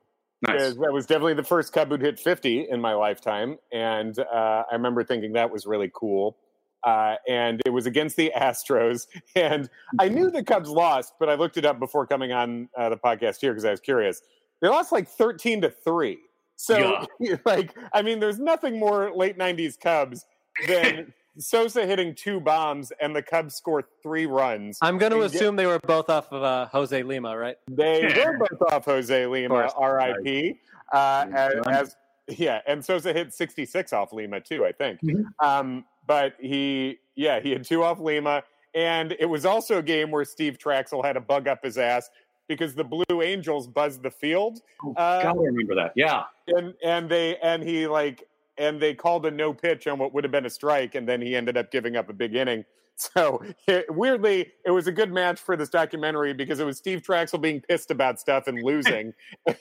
Nice. 0.43 0.74
That 0.74 0.93
was 0.93 1.07
definitely 1.07 1.34
the 1.34 1.45
first 1.45 1.72
Cub 1.72 1.89
who'd 1.89 2.01
hit 2.01 2.18
50 2.18 2.68
in 2.70 2.80
my 2.80 2.95
lifetime. 2.95 3.59
And 3.72 4.18
uh, 4.18 4.64
I 4.70 4.74
remember 4.74 5.03
thinking 5.03 5.32
that 5.32 5.51
was 5.51 5.66
really 5.66 5.91
cool. 5.93 6.36
Uh, 6.84 7.16
and 7.28 7.61
it 7.66 7.70
was 7.70 7.86
against 7.86 8.16
the 8.16 8.32
Astros. 8.36 9.07
And 9.34 9.68
I 9.99 10.09
knew 10.09 10.30
the 10.30 10.45
Cubs 10.45 10.68
lost, 10.68 11.14
but 11.18 11.28
I 11.28 11.34
looked 11.34 11.57
it 11.57 11.64
up 11.64 11.78
before 11.78 12.07
coming 12.07 12.32
on 12.32 12.68
uh, 12.76 12.89
the 12.89 12.97
podcast 12.97 13.41
here 13.41 13.53
because 13.53 13.64
I 13.64 13.70
was 13.70 13.80
curious. 13.80 14.22
They 14.61 14.68
lost 14.68 14.93
like 14.93 15.09
13 15.09 15.62
to 15.62 15.70
3. 15.70 16.18
So, 16.57 17.07
yeah. 17.20 17.36
like, 17.45 17.74
I 17.93 18.03
mean, 18.03 18.20
there's 18.20 18.39
nothing 18.39 18.78
more 18.78 19.12
late 19.14 19.39
90s 19.39 19.78
Cubs 19.78 20.24
than 20.66 21.12
Sosa 21.39 21.87
hitting 21.87 22.14
two 22.14 22.41
bombs 22.41 22.93
and 23.01 23.14
the 23.14 23.22
Cubs 23.22 23.55
score 23.55 23.85
three 24.03 24.26
runs. 24.26 24.79
I'm 24.83 24.99
going 24.99 25.12
to 25.12 25.22
assume 25.22 25.57
get, 25.57 25.62
they 25.62 25.66
were 25.66 25.79
both 25.81 26.11
off 26.11 26.33
of 26.33 26.43
uh, 26.43 26.66
Jose 26.66 27.03
Lima, 27.03 27.37
right? 27.37 27.57
They 27.68 28.03
were 28.24 28.39
both 28.39 28.72
off 28.72 28.85
Jose 28.85 29.26
Lima, 29.26 29.70
R.I.P. 29.76 30.59
Uh, 30.93 31.26
as, 31.33 31.55
as, 31.68 31.97
yeah, 32.29 32.61
and 32.66 32.85
Sosa 32.85 33.12
hit 33.12 33.33
66 33.33 33.93
off 33.93 34.12
Lima 34.12 34.41
too, 34.41 34.64
I 34.64 34.72
think. 34.72 35.01
Mm-hmm. 35.03 35.47
Um, 35.47 35.85
but 36.07 36.35
he, 36.41 36.99
yeah, 37.14 37.41
he 37.41 37.51
had 37.51 37.64
two 37.64 37.85
off 37.85 38.01
Lima, 38.01 38.43
and 38.74 39.14
it 39.18 39.26
was 39.26 39.45
also 39.45 39.79
a 39.79 39.83
game 39.83 40.11
where 40.11 40.24
Steve 40.24 40.59
Trachsel 40.59 41.05
had 41.05 41.16
a 41.16 41.20
bug 41.20 41.47
up 41.47 41.64
his 41.64 41.79
ass 41.79 42.11
because 42.49 42.74
the 42.74 42.85
Blue 42.85 43.22
Angels 43.22 43.66
buzzed 43.66 44.03
the 44.03 44.11
field. 44.11 44.61
Oh, 44.83 44.93
uh, 44.95 45.22
God, 45.22 45.37
I 45.37 45.41
remember 45.41 45.74
that. 45.74 45.93
Yeah, 45.95 46.24
and 46.49 46.74
and 46.83 47.09
they 47.09 47.37
and 47.39 47.62
he 47.62 47.87
like 47.87 48.26
and 48.59 48.80
they 48.80 48.94
called 48.94 49.24
a 49.26 49.30
no 49.30 49.52
pitch 49.52 49.86
on 49.86 49.98
what 49.98 50.12
would 50.12 50.24
have 50.24 50.30
been 50.30 50.46
a 50.46 50.50
strike, 50.50 50.94
and 50.94 51.09
then 51.09 51.22
he 51.22 51.36
ended 51.36 51.56
up 51.56 51.70
giving 51.70 51.96
up 51.96 52.09
a 52.09 52.12
big 52.12 52.34
inning. 52.34 52.64
So 53.00 53.44
it, 53.68 53.86
weirdly, 53.94 54.50
it 54.66 54.72
was 54.72 54.88
a 54.88 54.92
good 54.92 55.12
match 55.12 55.38
for 55.38 55.56
this 55.56 55.68
documentary 55.68 56.34
because 56.34 56.59
it 56.59 56.66
was 56.66 56.78
Steve 56.78 57.00
Trachsel 57.00 57.40
being 57.40 57.61
pissed 57.61 57.92
about 57.92 58.18
stuff 58.18 58.48
and 58.48 58.61
losing, 58.61 59.14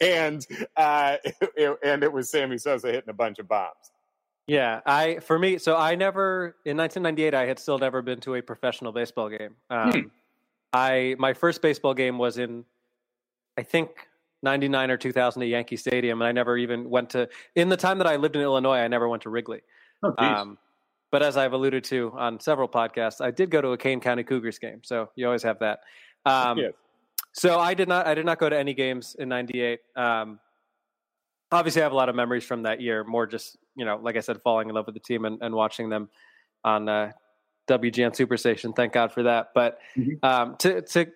and 0.00 0.46
uh, 0.76 1.16
it, 1.24 1.76
and 1.82 2.04
it 2.04 2.12
was 2.12 2.30
Sammy 2.30 2.56
Sosa 2.56 2.86
hitting 2.92 3.10
a 3.10 3.12
bunch 3.12 3.40
of 3.40 3.48
bombs. 3.48 3.90
Yeah, 4.46 4.80
I 4.86 5.18
for 5.18 5.40
me, 5.40 5.58
so 5.58 5.76
I 5.76 5.96
never 5.96 6.54
in 6.64 6.76
1998 6.76 7.34
I 7.34 7.46
had 7.46 7.58
still 7.58 7.78
never 7.78 8.00
been 8.00 8.20
to 8.20 8.36
a 8.36 8.42
professional 8.42 8.92
baseball 8.92 9.28
game. 9.28 9.56
Um, 9.68 9.90
hmm. 9.90 10.00
I 10.72 11.16
my 11.18 11.32
first 11.32 11.62
baseball 11.62 11.94
game 11.94 12.16
was 12.16 12.38
in, 12.38 12.64
I 13.58 13.64
think 13.64 13.90
99 14.42 14.90
or 14.90 14.96
2000 14.96 15.42
at 15.42 15.48
Yankee 15.48 15.76
Stadium, 15.76 16.20
and 16.20 16.28
I 16.28 16.32
never 16.32 16.56
even 16.56 16.88
went 16.88 17.10
to. 17.10 17.28
In 17.54 17.68
the 17.68 17.76
time 17.76 17.98
that 17.98 18.06
I 18.06 18.16
lived 18.16 18.36
in 18.36 18.42
Illinois, 18.42 18.78
I 18.78 18.88
never 18.88 19.08
went 19.08 19.22
to 19.22 19.30
Wrigley. 19.30 19.60
Oh, 20.02 20.14
um, 20.18 20.58
but 21.10 21.22
as 21.22 21.36
I've 21.36 21.52
alluded 21.52 21.84
to 21.84 22.12
on 22.16 22.40
several 22.40 22.68
podcasts, 22.68 23.20
I 23.20 23.30
did 23.30 23.50
go 23.50 23.60
to 23.60 23.68
a 23.68 23.78
Kane 23.78 24.00
County 24.00 24.24
Cougars 24.24 24.58
game, 24.58 24.80
so 24.84 25.10
you 25.16 25.26
always 25.26 25.42
have 25.42 25.58
that. 25.60 25.80
Um, 26.24 26.58
yes. 26.58 26.72
So 27.32 27.58
I 27.58 27.74
did 27.74 27.88
not. 27.88 28.06
I 28.06 28.14
did 28.14 28.24
not 28.24 28.38
go 28.38 28.48
to 28.48 28.58
any 28.58 28.74
games 28.74 29.14
in 29.18 29.28
'98. 29.28 29.80
Um, 29.94 30.40
obviously, 31.52 31.82
I 31.82 31.84
have 31.84 31.92
a 31.92 31.96
lot 31.96 32.08
of 32.08 32.14
memories 32.14 32.44
from 32.44 32.62
that 32.62 32.80
year. 32.80 33.04
More 33.04 33.26
just 33.26 33.58
you 33.76 33.84
know, 33.84 33.98
like 34.02 34.16
I 34.16 34.20
said, 34.20 34.40
falling 34.42 34.68
in 34.68 34.74
love 34.74 34.86
with 34.86 34.94
the 34.94 35.00
team 35.00 35.26
and, 35.26 35.38
and 35.42 35.54
watching 35.54 35.90
them 35.90 36.08
on 36.64 36.88
uh, 36.88 37.12
WGN 37.68 38.16
Superstation. 38.16 38.74
Thank 38.74 38.94
God 38.94 39.12
for 39.12 39.24
that. 39.24 39.50
But 39.54 39.78
mm-hmm. 39.96 40.24
um, 40.24 40.56
to 40.60 40.80
to 40.80 41.06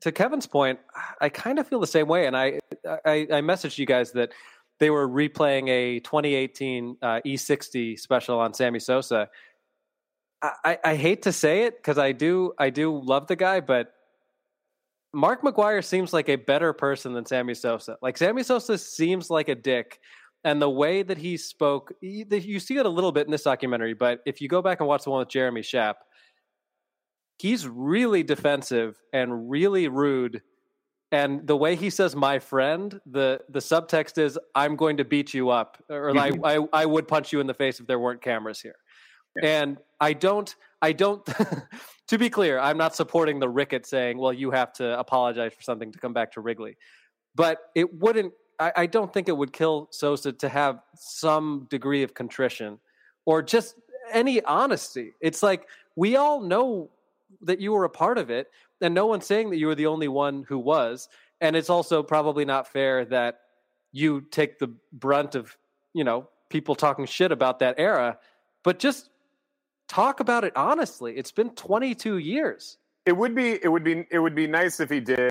to 0.00 0.12
Kevin's 0.12 0.46
point, 0.46 0.78
I 1.20 1.28
kind 1.28 1.58
of 1.58 1.66
feel 1.66 1.80
the 1.80 1.86
same 1.86 2.08
way, 2.08 2.26
and 2.26 2.36
I, 2.36 2.60
I, 2.84 3.26
I 3.30 3.40
messaged 3.40 3.78
you 3.78 3.86
guys 3.86 4.12
that 4.12 4.32
they 4.80 4.90
were 4.90 5.08
replaying 5.08 5.68
a 5.68 6.00
2018 6.00 6.96
uh, 7.00 7.20
E60 7.24 7.98
special 7.98 8.38
on 8.38 8.54
Sammy 8.54 8.80
Sosa. 8.80 9.28
I, 10.42 10.78
I 10.84 10.96
hate 10.96 11.22
to 11.22 11.32
say 11.32 11.62
it 11.62 11.76
because 11.78 11.96
I 11.96 12.12
do 12.12 12.52
I 12.58 12.68
do 12.68 13.00
love 13.02 13.28
the 13.28 13.36
guy, 13.36 13.60
but 13.60 13.94
Mark 15.14 15.40
McGwire 15.42 15.82
seems 15.82 16.12
like 16.12 16.28
a 16.28 16.36
better 16.36 16.74
person 16.74 17.14
than 17.14 17.24
Sammy 17.24 17.54
Sosa. 17.54 17.96
Like 18.02 18.18
Sammy 18.18 18.42
Sosa 18.42 18.76
seems 18.76 19.30
like 19.30 19.48
a 19.48 19.54
dick, 19.54 20.00
and 20.42 20.60
the 20.60 20.68
way 20.68 21.02
that 21.02 21.16
he 21.16 21.38
spoke, 21.38 21.94
you 22.02 22.60
see 22.60 22.76
it 22.76 22.84
a 22.84 22.90
little 22.90 23.12
bit 23.12 23.26
in 23.26 23.30
this 23.30 23.44
documentary. 23.44 23.94
But 23.94 24.20
if 24.26 24.42
you 24.42 24.48
go 24.48 24.60
back 24.60 24.80
and 24.80 24.88
watch 24.88 25.04
the 25.04 25.10
one 25.10 25.20
with 25.20 25.28
Jeremy 25.28 25.62
Schaap, 25.62 25.94
he's 27.38 27.66
really 27.66 28.22
defensive 28.22 29.00
and 29.12 29.50
really 29.50 29.88
rude 29.88 30.42
and 31.12 31.46
the 31.46 31.56
way 31.56 31.76
he 31.76 31.90
says 31.90 32.16
"my 32.16 32.40
friend," 32.40 33.00
the 33.06 33.40
the 33.48 33.60
subtext 33.60 34.18
is 34.18 34.36
"I'm 34.54 34.74
going 34.74 34.96
to 34.96 35.04
beat 35.04 35.32
you 35.32 35.50
up," 35.50 35.80
or 35.88 36.10
I, 36.10 36.30
mm-hmm. 36.32 36.44
I 36.44 36.82
I 36.82 36.86
would 36.86 37.06
punch 37.06 37.32
you 37.32 37.38
in 37.38 37.46
the 37.46 37.54
face 37.54 37.78
if 37.78 37.86
there 37.86 38.00
weren't 38.00 38.20
cameras 38.20 38.60
here. 38.60 38.74
Yeah. 39.40 39.62
And 39.62 39.78
I 40.00 40.12
don't 40.12 40.52
I 40.84 40.92
don't. 40.92 41.24
to 42.08 42.18
be 42.18 42.28
clear, 42.28 42.58
I'm 42.58 42.76
not 42.76 42.94
supporting 42.94 43.38
the 43.38 43.48
Ricketts 43.48 43.88
saying, 43.88 44.18
"Well, 44.18 44.32
you 44.32 44.50
have 44.50 44.72
to 44.74 44.98
apologize 44.98 45.54
for 45.54 45.62
something 45.62 45.92
to 45.92 45.98
come 45.98 46.12
back 46.12 46.32
to 46.32 46.40
Wrigley," 46.40 46.76
but 47.34 47.58
it 47.74 47.94
wouldn't. 47.94 48.32
I, 48.58 48.72
I 48.76 48.86
don't 48.86 49.12
think 49.12 49.28
it 49.28 49.36
would 49.36 49.52
kill 49.52 49.88
Sosa 49.92 50.32
to 50.32 50.48
have 50.48 50.80
some 50.96 51.66
degree 51.70 52.02
of 52.02 52.12
contrition 52.12 52.78
or 53.24 53.42
just 53.42 53.76
any 54.12 54.42
honesty. 54.42 55.14
It's 55.20 55.42
like 55.42 55.68
we 55.96 56.16
all 56.16 56.40
know 56.40 56.90
that 57.42 57.60
you 57.60 57.72
were 57.72 57.84
a 57.84 57.90
part 57.90 58.18
of 58.18 58.30
it, 58.30 58.48
and 58.80 58.94
no 58.94 59.06
one's 59.06 59.26
saying 59.26 59.50
that 59.50 59.56
you 59.56 59.66
were 59.66 59.74
the 59.74 59.86
only 59.86 60.08
one 60.08 60.44
who 60.48 60.58
was. 60.58 61.08
And 61.40 61.56
it's 61.56 61.70
also 61.70 62.02
probably 62.02 62.44
not 62.44 62.68
fair 62.68 63.04
that 63.06 63.40
you 63.92 64.22
take 64.30 64.58
the 64.58 64.74
brunt 64.92 65.34
of 65.34 65.56
you 65.92 66.04
know 66.04 66.28
people 66.48 66.74
talking 66.74 67.06
shit 67.06 67.32
about 67.32 67.58
that 67.60 67.76
era, 67.78 68.18
but 68.62 68.78
just 68.78 69.10
talk 69.88 70.20
about 70.20 70.44
it 70.44 70.52
honestly. 70.56 71.16
It's 71.16 71.32
been 71.32 71.50
22 71.50 72.18
years. 72.18 72.78
It 73.06 73.16
would 73.16 73.34
be 73.34 73.58
it 73.62 73.68
would 73.68 73.84
be 73.84 74.06
it 74.10 74.18
would 74.18 74.34
be 74.34 74.46
nice 74.46 74.80
if 74.80 74.88
he 74.88 75.00
did. 75.00 75.30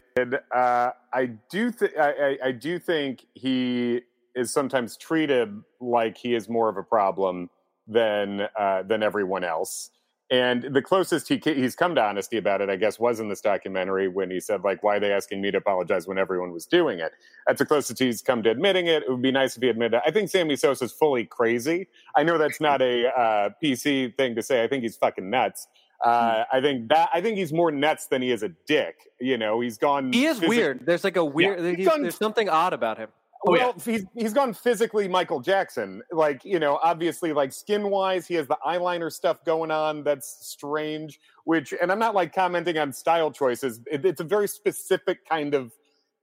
Uh, 0.51 0.91
I 1.12 1.26
do 1.49 1.72
think 1.72 1.97
I, 1.97 2.38
I 2.43 2.51
do 2.51 2.78
think 2.78 3.26
he 3.34 4.01
is 4.36 4.51
sometimes 4.51 4.95
treated 4.97 5.49
like 5.80 6.18
he 6.18 6.36
is 6.36 6.47
more 6.47 6.70
of 6.70 6.78
a 6.78 6.84
problem 6.84 7.49
than 7.88 8.47
uh, 8.58 8.84
than 8.84 9.01
everyone 9.04 9.43
else. 9.43 9.89
And 10.32 10.64
the 10.74 10.82
closest 10.82 11.28
he 11.28 11.40
he's 11.44 11.76
come 11.76 11.96
to 11.96 12.02
honesty 12.02 12.38
about 12.38 12.62
it, 12.62 12.70
I 12.70 12.76
guess, 12.76 12.98
was 12.98 13.20
in 13.20 13.30
this 13.30 13.42
documentary 13.42 14.08
when 14.08 14.32
he 14.32 14.40
said, 14.40 14.64
like, 14.64 14.82
why 14.82 14.96
are 14.96 15.00
they 15.00 15.12
asking 15.12 15.42
me 15.42 15.52
to 15.52 15.58
apologize 15.58 16.08
when 16.08 16.18
everyone 16.18 16.52
was 16.52 16.66
doing 16.66 17.00
it? 17.00 17.12
That's 17.46 17.60
the 17.60 17.66
closest 17.66 18.00
he's 18.00 18.22
come 18.22 18.42
to 18.44 18.50
admitting 18.50 18.88
it. 18.88 19.04
It 19.04 19.10
would 19.10 19.22
be 19.22 19.32
nice 19.32 19.56
if 19.58 19.62
he 19.62 19.70
admitted 19.70 19.98
it. 19.98 20.04
I 20.06 20.12
think 20.12 20.30
Sammy 20.30 20.56
Sosa 20.56 20.86
is 20.86 20.92
fully 20.92 21.26
crazy. 21.26 21.88
I 22.16 22.24
know 22.24 22.38
that's 22.38 22.62
not 22.62 22.82
a 22.82 23.08
uh, 23.08 23.50
PC 23.62 24.16
thing 24.18 24.36
to 24.36 24.42
say. 24.42 24.64
I 24.64 24.68
think 24.68 24.84
he's 24.84 24.96
fucking 24.96 25.30
nuts. 25.30 25.68
Uh, 26.04 26.44
I 26.52 26.60
think 26.60 26.90
that 26.90 27.10
I 27.14 27.22
think 27.22 27.38
he's 27.38 27.54
more 27.54 27.72
nuts 27.72 28.08
than 28.08 28.22
he 28.22 28.32
is 28.32 28.44
a 28.44 28.50
dick. 28.68 28.96
You 29.22 29.38
know, 29.38 29.62
he's 29.62 29.78
gone. 29.78 30.12
He 30.12 30.26
is 30.26 30.42
weird. 30.42 30.86
There's 30.86 31.04
like 31.04 31.16
a 31.16 31.24
weird. 31.24 31.80
Yeah, 31.80 31.98
there's 31.98 32.16
something 32.18 32.50
odd 32.50 32.74
about 32.74 32.98
him. 32.98 33.10
Oh, 33.46 33.52
well, 33.52 33.74
yeah. 33.78 33.84
he's 33.84 34.06
he's 34.16 34.34
gone 34.34 34.54
physically 34.54 35.08
Michael 35.08 35.41
Jackson. 35.41 36.02
Like 36.12 36.46
you 36.46 36.60
know, 36.60 36.80
obviously, 36.82 37.34
like 37.34 37.52
skin 37.52 37.89
wise, 37.89 38.26
he 38.26 38.36
has 38.36 38.48
the 38.48 38.58
eyeliner 38.66 39.12
stuff 39.12 39.44
going 39.46 39.72
on 39.72 40.04
that's 40.04 40.38
strange. 40.41 41.20
Which, 41.46 41.74
and 41.82 41.91
I'm 41.91 42.00
not 42.00 42.16
like 42.16 42.34
commenting 42.34 42.78
on 42.78 42.94
style 42.94 43.32
choices. 43.32 43.82
It, 43.91 44.06
it's 44.06 44.22
a 44.22 44.26
very 44.26 44.48
specific 44.48 45.28
kind 45.28 45.54
of 45.54 45.74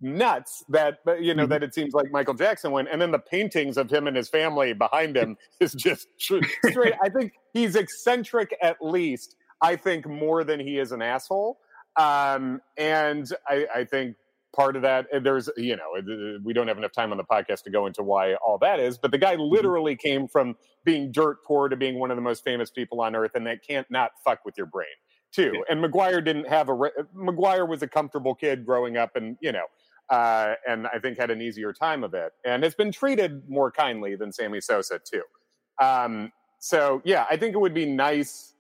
nuts 0.01 0.65
that 0.71 0.99
you 1.21 1.35
know 1.35 1.43
mm-hmm. 1.43 1.51
that 1.51 1.63
it 1.63 1.75
seems 1.75 1.93
like 1.93 2.11
Michael 2.11 2.35
Jackson 2.35 2.71
went. 2.73 2.89
And 2.91 3.01
then 3.01 3.11
the 3.11 3.19
paintings 3.19 3.77
of 3.77 3.91
him 3.91 4.07
and 4.07 4.17
his 4.17 4.29
family 4.29 4.73
behind 4.73 5.17
him 5.17 5.37
is 5.61 5.75
just 5.75 6.09
straight. 6.19 6.95
I 7.03 7.09
think 7.11 7.33
he's 7.53 7.77
eccentric 7.77 8.57
at 8.63 8.77
least. 8.81 9.37
I 9.63 9.77
think 9.77 10.07
more 10.07 10.43
than 10.43 10.59
he 10.59 10.79
is 10.79 10.93
an 10.93 11.03
asshole. 11.03 11.59
Um, 11.97 12.63
and 12.79 13.31
I, 13.47 13.67
I 13.75 13.85
think 13.85 14.17
part 14.55 14.77
of 14.77 14.83
that 14.83 15.07
there's 15.23 15.49
you 15.57 15.77
know 15.77 16.39
we 16.43 16.53
don't 16.53 16.69
have 16.69 16.79
enough 16.79 16.93
time 16.93 17.13
on 17.13 17.19
the 17.19 17.25
podcast 17.25 17.63
to 17.63 17.71
go 17.71 17.87
into 17.87 18.03
why 18.03 18.35
all 18.35 18.59
that 18.59 18.81
is 18.81 18.99
but 18.99 19.11
the 19.11 19.19
guy 19.19 19.35
mm-hmm. 19.35 19.53
literally 19.53 19.97
came 19.97 20.27
from 20.27 20.57
being 20.85 21.13
dirt 21.13 21.39
poor 21.45 21.69
to 21.69 21.77
being 21.77 21.99
one 21.99 22.11
of 22.11 22.17
the 22.17 22.23
most 22.23 22.45
famous 22.45 22.71
people 22.71 23.01
on 23.01 23.15
earth 23.15 23.33
and 23.35 23.47
that 23.47 23.65
can't 23.67 23.89
not 23.91 24.13
fuck 24.25 24.45
with 24.45 24.57
your 24.57 24.67
brain 24.67 24.87
too 25.33 25.53
yeah. 25.55 25.61
and 25.71 25.85
mcgwire 25.85 26.25
didn't 26.25 26.49
have 26.49 26.69
a 26.69 26.77
McGwire 27.17 27.69
was 27.69 27.83
a 27.83 27.89
comfortable 27.89 28.35
kid 28.35 28.67
growing 28.67 28.97
up 28.97 29.15
and 29.15 29.37
you 29.41 29.53
know 29.53 29.65
uh, 30.11 30.55
and 30.67 30.89
i 30.89 30.99
think 30.99 31.19
had 31.19 31.31
an 31.31 31.41
easier 31.41 31.73
time 31.73 32.03
of 32.03 32.15
it 32.15 32.33
and 32.45 32.65
has 32.65 32.75
been 32.75 32.91
treated 32.91 33.49
more 33.49 33.71
kindly 33.71 34.17
than 34.17 34.33
sammy 34.33 34.61
sosa 34.61 34.99
too 34.99 35.23
um, 35.81 36.33
so 36.59 37.01
yeah 37.05 37.25
i 37.31 37.37
think 37.37 37.55
it 37.55 37.59
would 37.59 37.75
be 37.75 37.87
nice 37.87 38.55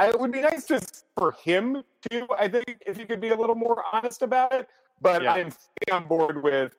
it 0.00 0.18
would 0.18 0.32
be 0.32 0.40
nice 0.40 0.64
just 0.66 1.04
for 1.16 1.32
him 1.44 1.82
too. 2.10 2.26
I 2.38 2.48
think 2.48 2.82
if 2.86 2.96
he 2.96 3.04
could 3.04 3.20
be 3.20 3.28
a 3.28 3.36
little 3.36 3.54
more 3.54 3.82
honest 3.92 4.22
about 4.22 4.52
it. 4.54 4.68
But 5.00 5.22
yeah. 5.22 5.34
I'm 5.34 5.52
on 5.92 6.04
board 6.06 6.42
with 6.42 6.74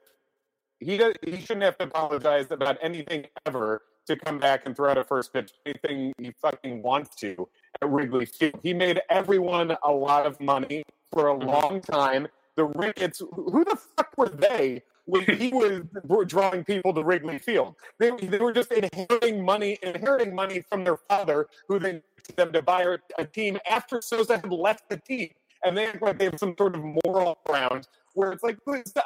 he 0.80 0.98
does, 0.98 1.14
he 1.24 1.40
shouldn't 1.40 1.64
have 1.64 1.78
to 1.78 1.86
apologize 1.86 2.52
about 2.52 2.78
anything 2.82 3.26
ever 3.46 3.84
to 4.08 4.16
come 4.18 4.40
back 4.40 4.66
and 4.66 4.76
throw 4.76 4.92
out 4.92 4.98
a 4.98 5.04
first 5.04 5.32
pitch 5.32 5.52
anything 5.66 6.12
he 6.18 6.32
fucking 6.42 6.82
wants 6.82 7.16
to 7.18 7.48
at 7.82 7.90
Wrigley 7.90 8.26
Field. 8.26 8.60
He 8.64 8.74
made 8.74 9.00
everyone 9.10 9.76
a 9.84 9.92
lot 9.92 10.26
of 10.26 10.40
money 10.40 10.84
for 11.12 11.30
a 11.30 11.34
mm-hmm. 11.34 11.48
long 11.48 11.82
time. 11.82 12.28
The 12.58 12.66
Ricketts, 12.66 13.20
who 13.20 13.64
the 13.64 13.78
fuck 13.96 14.14
were 14.18 14.30
they 14.30 14.82
when 15.06 15.24
he 15.24 15.50
was 15.54 15.84
drawing 16.28 16.64
people 16.64 16.94
to 16.94 17.04
Wrigley 17.04 17.38
Field? 17.38 17.76
They, 18.00 18.12
they 18.12 18.40
were 18.40 18.54
just 18.54 18.72
inheriting 18.72 19.46
money, 19.46 19.78
inheriting 19.84 20.36
money 20.36 20.62
from 20.68 20.84
their 20.84 20.98
father, 20.98 21.48
who 21.68 21.80
then 21.80 22.02
them 22.36 22.52
to 22.54 22.62
buy 22.62 22.98
a 23.18 23.26
team 23.26 23.58
after 23.70 24.02
Sosa 24.02 24.38
had 24.38 24.52
left 24.52 24.90
the 24.90 24.98
team. 24.98 25.30
And 25.64 25.78
they 25.78 25.86
act 25.86 26.02
like 26.02 26.18
they 26.18 26.26
have 26.26 26.40
some 26.40 26.56
sort 26.58 26.76
of 26.76 26.84
moral 27.06 27.38
ground 27.46 27.88
where 28.14 28.32
it's 28.32 28.44
like, 28.44 28.58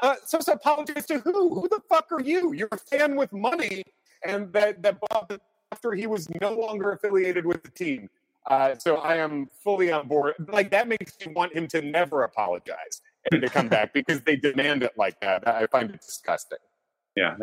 uh, 0.01 0.15
Sosa 0.25 0.53
apologize 0.53 1.05
to 1.07 1.19
who? 1.19 1.53
Who 1.53 1.67
the 1.69 1.81
fuck 1.89 2.11
are 2.11 2.21
you? 2.21 2.53
You're 2.53 2.69
a 2.71 2.77
fan 2.77 3.15
with 3.15 3.31
money, 3.33 3.83
and 4.25 4.51
that 4.53 4.81
that 4.83 4.97
Bob 4.99 5.37
after 5.71 5.93
he 5.93 6.07
was 6.07 6.29
no 6.41 6.53
longer 6.53 6.91
affiliated 6.93 7.45
with 7.45 7.63
the 7.63 7.71
team. 7.71 8.09
Uh, 8.47 8.75
so 8.77 8.97
I 8.97 9.17
am 9.17 9.49
fully 9.63 9.91
on 9.91 10.07
board. 10.07 10.35
Like 10.47 10.71
that 10.71 10.87
makes 10.87 11.13
me 11.25 11.33
want 11.33 11.53
him 11.53 11.67
to 11.69 11.81
never 11.81 12.23
apologize 12.23 13.01
and 13.31 13.41
to 13.41 13.49
come 13.49 13.67
back 13.67 13.91
because 13.93 14.21
they 14.21 14.35
demand 14.35 14.83
it 14.83 14.93
like 14.97 15.19
that. 15.21 15.47
I 15.47 15.65
find 15.67 15.89
it 15.89 16.01
disgusting. 16.01 16.59
Yeah, 17.15 17.37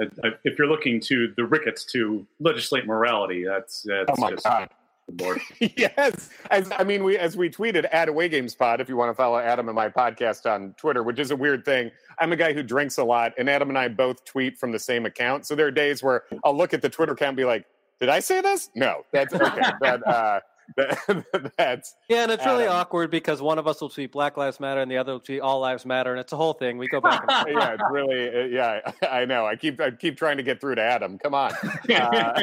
if 0.44 0.58
you're 0.58 0.68
looking 0.68 1.00
to 1.00 1.32
the 1.36 1.44
Ricketts 1.44 1.84
to 1.92 2.26
legislate 2.40 2.86
morality, 2.86 3.44
that's 3.44 3.82
that's 3.82 4.10
oh 4.10 4.14
my 4.18 4.30
just, 4.30 4.44
god. 4.44 4.68
yes, 5.76 6.30
as 6.50 6.70
I 6.72 6.84
mean, 6.84 7.04
we 7.04 7.18
as 7.18 7.36
we 7.36 7.50
tweeted 7.50 7.86
at 7.92 8.08
Away 8.08 8.28
Games 8.28 8.54
Pod. 8.54 8.80
If 8.80 8.88
you 8.88 8.96
want 8.96 9.10
to 9.10 9.14
follow 9.14 9.38
Adam 9.38 9.68
and 9.68 9.74
my 9.74 9.88
podcast 9.88 10.50
on 10.50 10.74
Twitter, 10.78 11.02
which 11.02 11.18
is 11.18 11.30
a 11.30 11.36
weird 11.36 11.64
thing. 11.64 11.90
I'm 12.18 12.32
a 12.32 12.36
guy 12.36 12.52
who 12.52 12.62
drinks 12.62 12.98
a 12.98 13.04
lot, 13.04 13.32
and 13.38 13.48
Adam 13.48 13.68
and 13.68 13.78
I 13.78 13.88
both 13.88 14.24
tweet 14.24 14.58
from 14.58 14.72
the 14.72 14.78
same 14.78 15.06
account. 15.06 15.46
So 15.46 15.54
there 15.54 15.66
are 15.66 15.72
days 15.72 16.02
where 16.02 16.22
I'll 16.44 16.56
look 16.56 16.72
at 16.72 16.82
the 16.82 16.88
Twitter 16.88 17.12
account 17.12 17.30
and 17.30 17.36
be 17.36 17.44
like, 17.44 17.66
"Did 18.00 18.08
I 18.08 18.20
say 18.20 18.40
this? 18.40 18.70
No, 18.74 19.04
that's 19.12 19.34
okay." 19.34 19.62
but, 19.80 20.06
uh, 20.06 20.40
that, 20.76 21.52
that's 21.58 21.94
yeah, 22.08 22.22
and 22.22 22.32
it's 22.32 22.46
really 22.46 22.64
Adam. 22.64 22.76
awkward 22.76 23.10
because 23.10 23.42
one 23.42 23.58
of 23.58 23.66
us 23.66 23.80
will 23.80 23.90
tweet 23.90 24.12
Black 24.12 24.36
Lives 24.36 24.60
Matter 24.60 24.80
and 24.80 24.90
the 24.90 24.96
other 24.96 25.12
will 25.12 25.20
tweet 25.20 25.40
All 25.40 25.60
Lives 25.60 25.84
Matter, 25.84 26.12
and 26.12 26.20
it's 26.20 26.32
a 26.32 26.36
whole 26.36 26.52
thing. 26.52 26.78
We 26.78 26.88
go 26.88 27.00
back. 27.00 27.24
And 27.28 27.58
yeah, 27.58 27.74
it's 27.74 27.82
really 27.90 28.28
uh, 28.28 28.44
yeah. 28.44 28.92
I 29.10 29.24
know. 29.24 29.44
I 29.44 29.56
keep 29.56 29.80
I 29.80 29.90
keep 29.90 30.16
trying 30.16 30.36
to 30.36 30.42
get 30.42 30.60
through 30.60 30.76
to 30.76 30.82
Adam. 30.82 31.18
Come 31.18 31.34
on, 31.34 31.52
uh, 31.90 32.40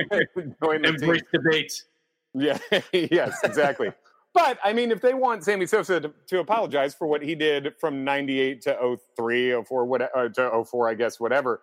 embrace 0.62 1.22
debate. 1.34 1.84
Yeah, 2.34 2.58
yes, 2.94 3.40
exactly. 3.44 3.92
but 4.34 4.60
I 4.64 4.74
mean, 4.74 4.92
if 4.92 5.02
they 5.02 5.14
want 5.14 5.44
Sammy 5.44 5.66
Sosa 5.66 6.00
to, 6.00 6.14
to, 6.28 6.40
apologize 6.40 6.94
for 6.94 7.08
what 7.08 7.22
he 7.22 7.36
did 7.36 7.74
from 7.80 8.04
98 8.04 8.62
to 8.64 8.98
03, 9.18 9.64
04, 9.64 9.86
what, 9.86 10.02
uh, 10.16 10.30
to 10.30 10.64
04, 10.64 10.90
I 10.90 10.94
guess, 10.94 11.20
whatever, 11.20 11.62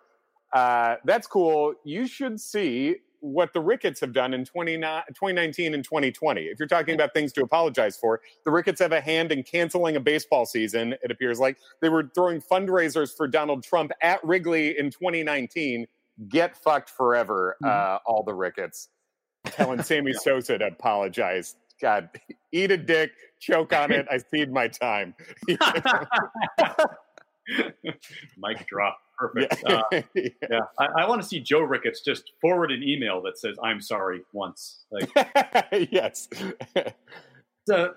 uh, 0.53 0.95
that's 1.05 1.27
cool. 1.27 1.73
You 1.83 2.07
should 2.07 2.39
see 2.39 2.97
what 3.19 3.51
the 3.53 3.59
Ricketts 3.59 3.99
have 4.01 4.13
done 4.13 4.33
in 4.33 4.45
2019 4.45 5.73
and 5.73 5.83
2020. 5.83 6.41
If 6.41 6.59
you're 6.59 6.67
talking 6.67 6.93
about 6.93 7.13
things 7.13 7.33
to 7.33 7.41
apologize 7.41 7.97
for, 7.97 8.21
the 8.45 8.51
Ricketts 8.51 8.79
have 8.79 8.91
a 8.91 9.01
hand 9.01 9.31
in 9.31 9.43
canceling 9.43 9.95
a 9.95 9.99
baseball 9.99 10.45
season, 10.45 10.93
it 11.01 11.09
appears 11.09 11.39
like. 11.39 11.57
They 11.81 11.89
were 11.89 12.11
throwing 12.13 12.41
fundraisers 12.41 13.15
for 13.15 13.27
Donald 13.27 13.63
Trump 13.63 13.91
at 14.01 14.23
Wrigley 14.23 14.77
in 14.77 14.91
2019. 14.91 15.87
Get 16.29 16.57
fucked 16.57 16.89
forever, 16.89 17.57
mm-hmm. 17.63 17.95
uh, 17.95 17.99
all 18.05 18.23
the 18.23 18.33
Ricketts 18.33 18.89
telling 19.51 19.83
Sammy 19.83 20.13
Sosa 20.13 20.57
to 20.57 20.67
apologize. 20.67 21.55
God, 21.81 22.09
eat 22.51 22.71
a 22.71 22.77
dick, 22.77 23.11
choke 23.39 23.73
on 23.73 23.91
it. 23.91 24.07
I 24.09 24.19
feed 24.19 24.51
my 24.51 24.67
time. 24.67 25.13
Mic 28.37 28.67
drop. 28.67 28.99
Perfect. 29.17 29.63
Yeah, 29.67 29.81
uh, 29.91 30.01
yeah. 30.15 30.59
I, 30.79 30.85
I 30.99 31.07
want 31.07 31.21
to 31.21 31.27
see 31.27 31.39
Joe 31.39 31.61
Ricketts 31.61 32.01
just 32.01 32.33
forward 32.39 32.71
an 32.71 32.83
email 32.83 33.21
that 33.23 33.39
says 33.39 33.57
"I'm 33.63 33.81
sorry" 33.81 34.21
once. 34.31 34.85
Like, 34.91 35.09
yes. 35.91 36.27
so, 37.67 37.95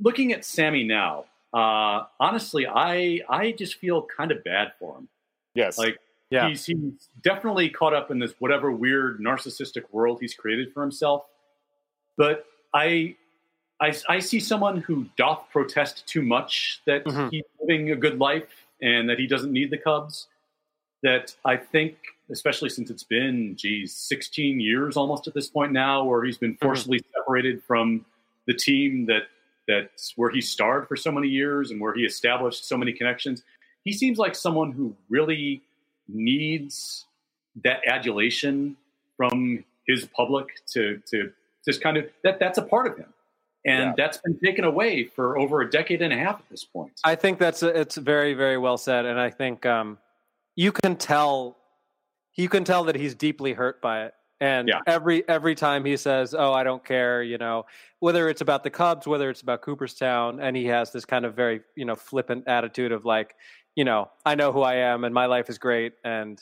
looking 0.00 0.32
at 0.32 0.44
Sammy 0.44 0.82
now, 0.82 1.26
uh, 1.52 2.04
honestly, 2.18 2.66
I 2.66 3.20
I 3.28 3.52
just 3.52 3.76
feel 3.76 4.06
kind 4.16 4.32
of 4.32 4.42
bad 4.42 4.72
for 4.80 4.98
him. 4.98 5.08
Yes. 5.54 5.78
Like 5.78 5.98
yeah. 6.34 6.48
He's, 6.48 6.66
he's 6.66 7.08
definitely 7.22 7.68
caught 7.70 7.94
up 7.94 8.10
in 8.10 8.18
this 8.18 8.34
whatever 8.38 8.72
weird 8.72 9.20
narcissistic 9.20 9.84
world 9.92 10.18
he's 10.20 10.34
created 10.34 10.72
for 10.72 10.82
himself. 10.82 11.24
But 12.16 12.46
I, 12.74 13.16
I, 13.80 13.94
I 14.08 14.18
see 14.18 14.40
someone 14.40 14.78
who 14.78 15.06
doth 15.16 15.44
protest 15.52 16.06
too 16.06 16.22
much 16.22 16.82
that 16.86 17.04
mm-hmm. 17.04 17.28
he's 17.28 17.44
living 17.60 17.90
a 17.90 17.96
good 17.96 18.18
life 18.18 18.48
and 18.82 19.08
that 19.08 19.18
he 19.18 19.26
doesn't 19.26 19.52
need 19.52 19.70
the 19.70 19.78
Cubs. 19.78 20.28
That 21.02 21.34
I 21.44 21.56
think, 21.56 21.96
especially 22.30 22.70
since 22.70 22.90
it's 22.90 23.02
been, 23.02 23.56
geez, 23.56 23.94
16 23.94 24.58
years 24.58 24.96
almost 24.96 25.26
at 25.28 25.34
this 25.34 25.48
point 25.48 25.72
now, 25.72 26.02
where 26.04 26.24
he's 26.24 26.38
been 26.38 26.54
mm-hmm. 26.54 26.64
forcibly 26.64 26.98
mm-hmm. 26.98 27.20
separated 27.20 27.62
from 27.62 28.06
the 28.46 28.54
team 28.54 29.06
that 29.06 29.24
that's 29.68 30.14
where 30.16 30.30
he 30.30 30.40
starred 30.40 30.88
for 30.88 30.96
so 30.96 31.12
many 31.12 31.28
years 31.28 31.70
and 31.70 31.80
where 31.80 31.94
he 31.94 32.02
established 32.02 32.66
so 32.66 32.76
many 32.76 32.92
connections 32.92 33.42
he 33.84 33.92
seems 33.92 34.18
like 34.18 34.34
someone 34.34 34.72
who 34.72 34.96
really 35.08 35.62
needs 36.08 37.06
that 37.62 37.80
adulation 37.86 38.76
from 39.16 39.64
his 39.86 40.06
public 40.16 40.48
to 40.66 41.00
to 41.10 41.32
just 41.64 41.82
kind 41.82 41.96
of 41.96 42.06
that 42.22 42.38
that's 42.38 42.58
a 42.58 42.62
part 42.62 42.86
of 42.86 42.96
him 42.96 43.12
and 43.66 43.86
yeah. 43.86 43.92
that's 43.96 44.18
been 44.18 44.38
taken 44.38 44.64
away 44.64 45.04
for 45.04 45.38
over 45.38 45.62
a 45.62 45.70
decade 45.70 46.02
and 46.02 46.12
a 46.12 46.16
half 46.16 46.36
at 46.36 46.48
this 46.50 46.64
point 46.64 46.92
i 47.04 47.14
think 47.14 47.38
that's 47.38 47.62
a, 47.62 47.68
it's 47.68 47.96
very 47.96 48.34
very 48.34 48.58
well 48.58 48.76
said 48.76 49.04
and 49.04 49.20
i 49.20 49.30
think 49.30 49.64
um, 49.66 49.98
you 50.56 50.72
can 50.72 50.96
tell 50.96 51.56
you 52.36 52.48
can 52.48 52.64
tell 52.64 52.84
that 52.84 52.96
he's 52.96 53.14
deeply 53.14 53.52
hurt 53.52 53.80
by 53.80 54.04
it 54.04 54.14
and 54.40 54.68
yeah. 54.68 54.80
every 54.86 55.26
every 55.28 55.54
time 55.54 55.84
he 55.84 55.96
says 55.96 56.34
oh 56.36 56.52
i 56.52 56.64
don't 56.64 56.84
care 56.84 57.22
you 57.22 57.38
know 57.38 57.64
whether 58.00 58.28
it's 58.28 58.40
about 58.40 58.64
the 58.64 58.70
cubs 58.70 59.06
whether 59.06 59.30
it's 59.30 59.42
about 59.42 59.62
cooperstown 59.62 60.40
and 60.40 60.56
he 60.56 60.66
has 60.66 60.90
this 60.92 61.04
kind 61.04 61.24
of 61.24 61.34
very 61.34 61.60
you 61.76 61.84
know 61.84 61.94
flippant 61.94 62.44
attitude 62.46 62.92
of 62.92 63.04
like 63.04 63.34
you 63.74 63.84
know 63.84 64.10
i 64.24 64.34
know 64.34 64.52
who 64.52 64.60
i 64.62 64.74
am 64.74 65.04
and 65.04 65.14
my 65.14 65.26
life 65.26 65.48
is 65.48 65.58
great 65.58 65.94
and 66.04 66.40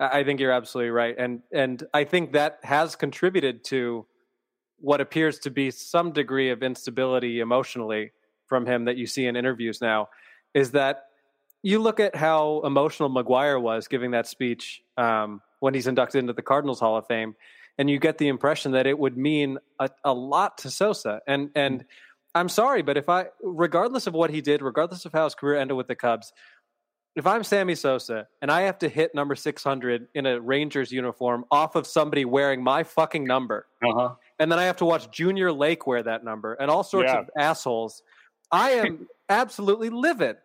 I 0.00 0.22
think 0.22 0.38
you're 0.38 0.52
absolutely 0.52 0.90
right, 0.90 1.14
and 1.18 1.42
and 1.52 1.82
I 1.92 2.04
think 2.04 2.32
that 2.32 2.60
has 2.62 2.94
contributed 2.94 3.64
to 3.64 4.06
what 4.78 5.00
appears 5.00 5.40
to 5.40 5.50
be 5.50 5.72
some 5.72 6.12
degree 6.12 6.50
of 6.50 6.62
instability 6.62 7.40
emotionally 7.40 8.12
from 8.46 8.64
him 8.64 8.84
that 8.84 8.96
you 8.96 9.06
see 9.06 9.26
in 9.26 9.34
interviews 9.34 9.80
now. 9.80 10.08
Is 10.54 10.70
that 10.72 11.06
you 11.62 11.80
look 11.80 11.98
at 11.98 12.14
how 12.14 12.62
emotional 12.64 13.10
McGwire 13.10 13.60
was 13.60 13.88
giving 13.88 14.12
that 14.12 14.28
speech 14.28 14.82
um, 14.96 15.42
when 15.58 15.74
he's 15.74 15.88
inducted 15.88 16.20
into 16.20 16.32
the 16.32 16.42
Cardinals 16.42 16.78
Hall 16.78 16.96
of 16.96 17.06
Fame, 17.08 17.34
and 17.76 17.90
you 17.90 17.98
get 17.98 18.18
the 18.18 18.28
impression 18.28 18.72
that 18.72 18.86
it 18.86 18.96
would 18.96 19.16
mean 19.16 19.58
a, 19.80 19.90
a 20.04 20.12
lot 20.12 20.58
to 20.58 20.70
Sosa. 20.70 21.22
And 21.26 21.50
and 21.56 21.84
I'm 22.34 22.48
sorry, 22.48 22.82
but 22.82 22.96
if 22.96 23.08
I, 23.08 23.26
regardless 23.42 24.06
of 24.06 24.14
what 24.14 24.30
he 24.30 24.40
did, 24.40 24.62
regardless 24.62 25.04
of 25.04 25.12
how 25.12 25.24
his 25.24 25.34
career 25.34 25.58
ended 25.58 25.76
with 25.76 25.88
the 25.88 25.96
Cubs, 25.96 26.32
if 27.16 27.26
I'm 27.26 27.42
Sammy 27.42 27.74
Sosa 27.74 28.28
and 28.42 28.50
I 28.50 28.62
have 28.62 28.78
to 28.78 28.88
hit 28.88 29.14
number 29.14 29.34
600 29.34 30.08
in 30.14 30.26
a 30.26 30.40
Rangers 30.40 30.92
uniform 30.92 31.44
off 31.50 31.74
of 31.74 31.86
somebody 31.86 32.24
wearing 32.24 32.62
my 32.62 32.84
fucking 32.84 33.24
number, 33.24 33.66
uh-huh. 33.82 34.14
and 34.38 34.52
then 34.52 34.58
I 34.58 34.64
have 34.64 34.76
to 34.76 34.84
watch 34.84 35.10
Junior 35.10 35.50
Lake 35.50 35.86
wear 35.86 36.02
that 36.02 36.24
number 36.24 36.54
and 36.54 36.70
all 36.70 36.84
sorts 36.84 37.10
yeah. 37.10 37.20
of 37.20 37.30
assholes, 37.36 38.02
I 38.52 38.70
am 38.70 39.08
absolutely 39.28 39.90
livid. 39.90 40.36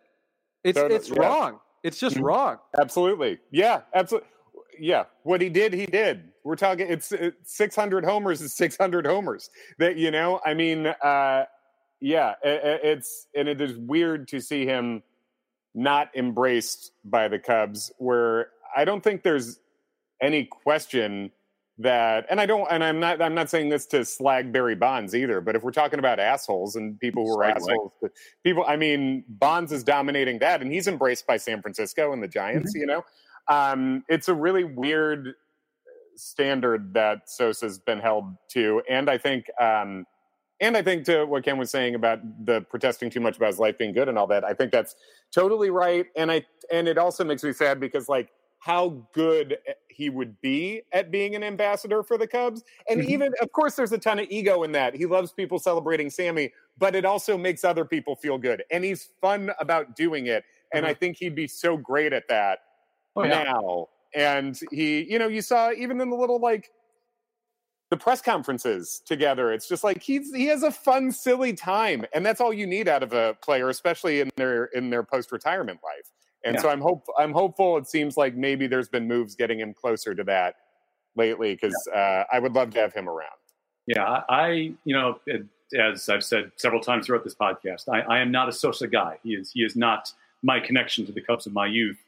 It's 0.64 0.78
it's 0.78 1.10
yeah. 1.10 1.20
wrong. 1.20 1.60
It's 1.84 2.00
just 2.00 2.16
mm-hmm. 2.16 2.24
wrong. 2.24 2.56
Absolutely. 2.80 3.38
Yeah. 3.52 3.82
Absolutely. 3.94 4.28
Yeah. 4.80 5.04
What 5.22 5.42
he 5.42 5.50
did, 5.50 5.74
he 5.74 5.84
did. 5.86 6.30
We're 6.42 6.56
talking. 6.56 6.86
It's, 6.88 7.12
it's 7.12 7.54
600 7.54 8.04
homers 8.04 8.40
is 8.40 8.54
600 8.54 9.06
homers. 9.06 9.50
That 9.78 9.96
you 9.96 10.10
know. 10.10 10.40
I 10.44 10.54
mean. 10.54 10.86
uh 10.86 11.44
Yeah. 12.00 12.34
It, 12.42 12.80
it's 12.82 13.28
and 13.34 13.48
it 13.48 13.60
is 13.60 13.76
weird 13.76 14.28
to 14.28 14.40
see 14.40 14.66
him 14.66 15.02
not 15.74 16.10
embraced 16.14 16.92
by 17.04 17.28
the 17.28 17.38
Cubs, 17.38 17.92
where 17.98 18.48
I 18.76 18.84
don't 18.84 19.02
think 19.02 19.22
there's 19.22 19.58
any 20.20 20.44
question 20.44 21.30
that 21.78 22.24
and 22.30 22.40
I 22.40 22.46
don't 22.46 22.70
and 22.70 22.84
I'm 22.84 23.00
not 23.00 23.20
I'm 23.20 23.34
not 23.34 23.50
saying 23.50 23.68
this 23.68 23.86
to 23.86 24.04
slag 24.04 24.52
Barry 24.52 24.76
Bonds 24.76 25.14
either, 25.14 25.40
but 25.40 25.56
if 25.56 25.62
we're 25.62 25.72
talking 25.72 25.98
about 25.98 26.20
assholes 26.20 26.76
and 26.76 26.98
people 27.00 27.26
who 27.26 27.36
are 27.36 27.44
assholes, 27.44 27.92
people 28.44 28.64
I 28.66 28.76
mean 28.76 29.24
Bonds 29.28 29.72
is 29.72 29.82
dominating 29.82 30.38
that 30.38 30.62
and 30.62 30.70
he's 30.72 30.86
embraced 30.86 31.26
by 31.26 31.36
San 31.36 31.60
Francisco 31.62 32.12
and 32.12 32.22
the 32.22 32.28
Giants, 32.28 32.72
mm-hmm. 32.72 32.80
you 32.80 32.86
know. 32.86 33.04
Um, 33.48 34.04
it's 34.08 34.28
a 34.28 34.34
really 34.34 34.64
weird 34.64 35.34
standard 36.16 36.94
that 36.94 37.28
Sosa's 37.28 37.78
been 37.80 37.98
held 37.98 38.36
to 38.50 38.80
and 38.88 39.10
I 39.10 39.18
think 39.18 39.46
um, 39.60 40.06
and 40.64 40.78
I 40.78 40.82
think 40.82 41.04
to 41.04 41.26
what 41.26 41.44
Ken 41.44 41.58
was 41.58 41.70
saying 41.70 41.94
about 41.94 42.20
the 42.46 42.62
protesting 42.62 43.10
too 43.10 43.20
much 43.20 43.36
about 43.36 43.48
his 43.48 43.58
life 43.58 43.76
being 43.76 43.92
good 43.92 44.08
and 44.08 44.16
all 44.16 44.26
that, 44.28 44.44
I 44.44 44.54
think 44.54 44.72
that's 44.72 44.96
totally 45.30 45.68
right. 45.68 46.06
And 46.16 46.32
I 46.32 46.46
and 46.72 46.88
it 46.88 46.96
also 46.96 47.22
makes 47.22 47.44
me 47.44 47.52
sad 47.52 47.78
because 47.78 48.08
like 48.08 48.30
how 48.60 49.06
good 49.12 49.58
he 49.88 50.08
would 50.08 50.40
be 50.40 50.80
at 50.92 51.10
being 51.10 51.34
an 51.34 51.44
ambassador 51.44 52.02
for 52.02 52.16
the 52.16 52.26
Cubs. 52.26 52.64
And 52.88 52.98
mm-hmm. 52.98 53.10
even, 53.10 53.34
of 53.42 53.52
course, 53.52 53.76
there's 53.76 53.92
a 53.92 53.98
ton 53.98 54.18
of 54.18 54.26
ego 54.30 54.62
in 54.62 54.72
that. 54.72 54.94
He 54.96 55.04
loves 55.04 55.32
people 55.32 55.58
celebrating 55.58 56.08
Sammy, 56.08 56.50
but 56.78 56.94
it 56.94 57.04
also 57.04 57.36
makes 57.36 57.62
other 57.62 57.84
people 57.84 58.16
feel 58.16 58.38
good. 58.38 58.64
And 58.70 58.82
he's 58.82 59.10
fun 59.20 59.50
about 59.60 59.94
doing 59.94 60.28
it. 60.28 60.44
And 60.72 60.84
mm-hmm. 60.84 60.92
I 60.92 60.94
think 60.94 61.18
he'd 61.18 61.34
be 61.34 61.46
so 61.46 61.76
great 61.76 62.14
at 62.14 62.26
that 62.28 62.60
oh, 63.16 63.22
now. 63.22 63.88
Yeah. 64.16 64.38
And 64.38 64.58
he, 64.70 65.02
you 65.02 65.18
know, 65.18 65.28
you 65.28 65.42
saw 65.42 65.70
even 65.70 66.00
in 66.00 66.08
the 66.08 66.16
little 66.16 66.40
like 66.40 66.70
the 67.94 68.02
press 68.02 68.20
conferences 68.20 69.00
together. 69.06 69.52
It's 69.52 69.68
just 69.68 69.84
like 69.84 70.02
he's 70.02 70.34
he 70.34 70.46
has 70.46 70.64
a 70.64 70.72
fun, 70.72 71.12
silly 71.12 71.52
time, 71.52 72.04
and 72.12 72.26
that's 72.26 72.40
all 72.40 72.52
you 72.52 72.66
need 72.66 72.88
out 72.88 73.04
of 73.04 73.12
a 73.12 73.36
player, 73.40 73.68
especially 73.68 74.20
in 74.20 74.30
their 74.34 74.64
in 74.66 74.90
their 74.90 75.04
post 75.04 75.30
retirement 75.30 75.78
life. 75.84 76.10
And 76.44 76.56
yeah. 76.56 76.62
so 76.62 76.70
I'm 76.70 76.80
hope 76.80 77.06
I'm 77.16 77.32
hopeful. 77.32 77.76
It 77.76 77.86
seems 77.86 78.16
like 78.16 78.34
maybe 78.34 78.66
there's 78.66 78.88
been 78.88 79.06
moves 79.06 79.36
getting 79.36 79.60
him 79.60 79.72
closer 79.72 80.12
to 80.12 80.24
that 80.24 80.56
lately 81.14 81.54
because 81.54 81.76
yeah. 81.86 82.00
uh, 82.00 82.24
I 82.32 82.40
would 82.40 82.54
love 82.54 82.70
to 82.70 82.80
have 82.80 82.92
him 82.92 83.08
around. 83.08 83.30
Yeah, 83.86 84.22
I 84.28 84.72
you 84.84 84.96
know 84.96 85.20
as 85.78 86.08
I've 86.08 86.24
said 86.24 86.50
several 86.56 86.80
times 86.80 87.06
throughout 87.06 87.22
this 87.22 87.36
podcast, 87.36 87.88
I, 87.88 88.00
I 88.00 88.18
am 88.18 88.32
not 88.32 88.48
a 88.48 88.52
Sosa 88.52 88.88
guy. 88.88 89.18
He 89.22 89.34
is 89.34 89.52
he 89.52 89.60
is 89.60 89.76
not 89.76 90.12
my 90.42 90.58
connection 90.58 91.06
to 91.06 91.12
the 91.12 91.20
Cubs 91.20 91.46
of 91.46 91.52
my 91.52 91.66
youth. 91.66 91.98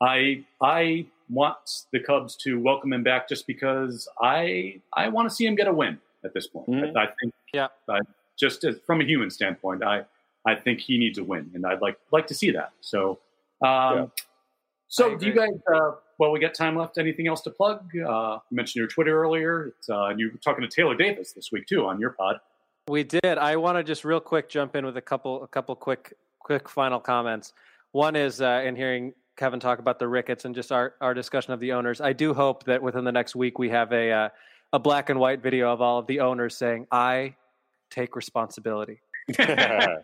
I 0.00 0.44
I 0.62 1.06
want 1.28 1.56
the 1.92 2.00
Cubs 2.00 2.36
to 2.36 2.60
welcome 2.60 2.92
him 2.92 3.02
back 3.02 3.28
just 3.28 3.46
because 3.46 4.08
I 4.20 4.80
I 4.92 5.08
want 5.08 5.28
to 5.28 5.34
see 5.34 5.46
him 5.46 5.54
get 5.54 5.68
a 5.68 5.72
win 5.72 5.98
at 6.24 6.34
this 6.34 6.46
point. 6.46 6.68
Mm-hmm. 6.68 6.96
I, 6.96 7.04
I, 7.04 7.06
think 7.20 7.32
yeah, 7.52 7.68
uh, 7.88 8.00
just 8.38 8.64
as, 8.64 8.76
from 8.86 9.00
a 9.00 9.04
human 9.04 9.30
standpoint, 9.30 9.82
I 9.82 10.04
I 10.46 10.54
think 10.54 10.80
he 10.80 10.98
needs 10.98 11.18
a 11.18 11.24
win, 11.24 11.50
and 11.54 11.64
I'd 11.66 11.80
like 11.80 11.98
like 12.10 12.26
to 12.28 12.34
see 12.34 12.50
that. 12.52 12.72
So, 12.80 13.18
um, 13.62 13.96
yeah. 13.96 14.06
so 14.88 15.16
do 15.16 15.26
you 15.26 15.32
guys? 15.32 15.50
Uh, 15.72 15.92
well, 16.18 16.30
we 16.30 16.38
got 16.38 16.54
time 16.54 16.76
left. 16.76 16.98
Anything 16.98 17.26
else 17.26 17.40
to 17.42 17.50
plug? 17.50 17.90
Uh, 17.94 18.38
you 18.50 18.56
mentioned 18.56 18.80
your 18.80 18.88
Twitter 18.88 19.20
earlier. 19.20 19.74
Uh, 19.88 20.10
you 20.10 20.30
were 20.30 20.38
talking 20.38 20.62
to 20.62 20.68
Taylor 20.68 20.94
Davis 20.94 21.32
this 21.32 21.50
week 21.50 21.66
too 21.66 21.86
on 21.86 21.98
your 21.98 22.10
pod. 22.10 22.40
We 22.88 23.02
did. 23.02 23.24
I 23.24 23.56
want 23.56 23.78
to 23.78 23.84
just 23.84 24.04
real 24.04 24.20
quick 24.20 24.48
jump 24.48 24.76
in 24.76 24.84
with 24.84 24.96
a 24.96 25.02
couple 25.02 25.42
a 25.42 25.48
couple 25.48 25.74
quick 25.74 26.14
quick 26.38 26.68
final 26.68 27.00
comments. 27.00 27.52
One 27.92 28.16
is 28.16 28.42
uh, 28.42 28.62
in 28.64 28.76
hearing 28.76 29.14
Kevin 29.36 29.60
talk 29.60 29.78
about 29.78 29.98
the 29.98 30.08
Ricketts 30.08 30.44
and 30.44 30.54
just 30.54 30.70
our, 30.70 30.94
our 31.00 31.14
discussion 31.14 31.52
of 31.52 31.60
the 31.60 31.72
owners. 31.72 32.00
I 32.00 32.12
do 32.12 32.34
hope 32.34 32.64
that 32.64 32.82
within 32.82 33.04
the 33.04 33.12
next 33.12 33.34
week 33.34 33.58
we 33.58 33.68
have 33.70 33.92
a 33.92 34.10
uh, 34.10 34.28
a 34.72 34.78
black 34.78 35.10
and 35.10 35.18
white 35.18 35.42
video 35.42 35.72
of 35.72 35.80
all 35.80 35.98
of 35.98 36.06
the 36.06 36.20
owners 36.20 36.56
saying, 36.56 36.86
"I 36.90 37.34
take 37.90 38.16
responsibility." 38.16 39.00
I 39.38 39.96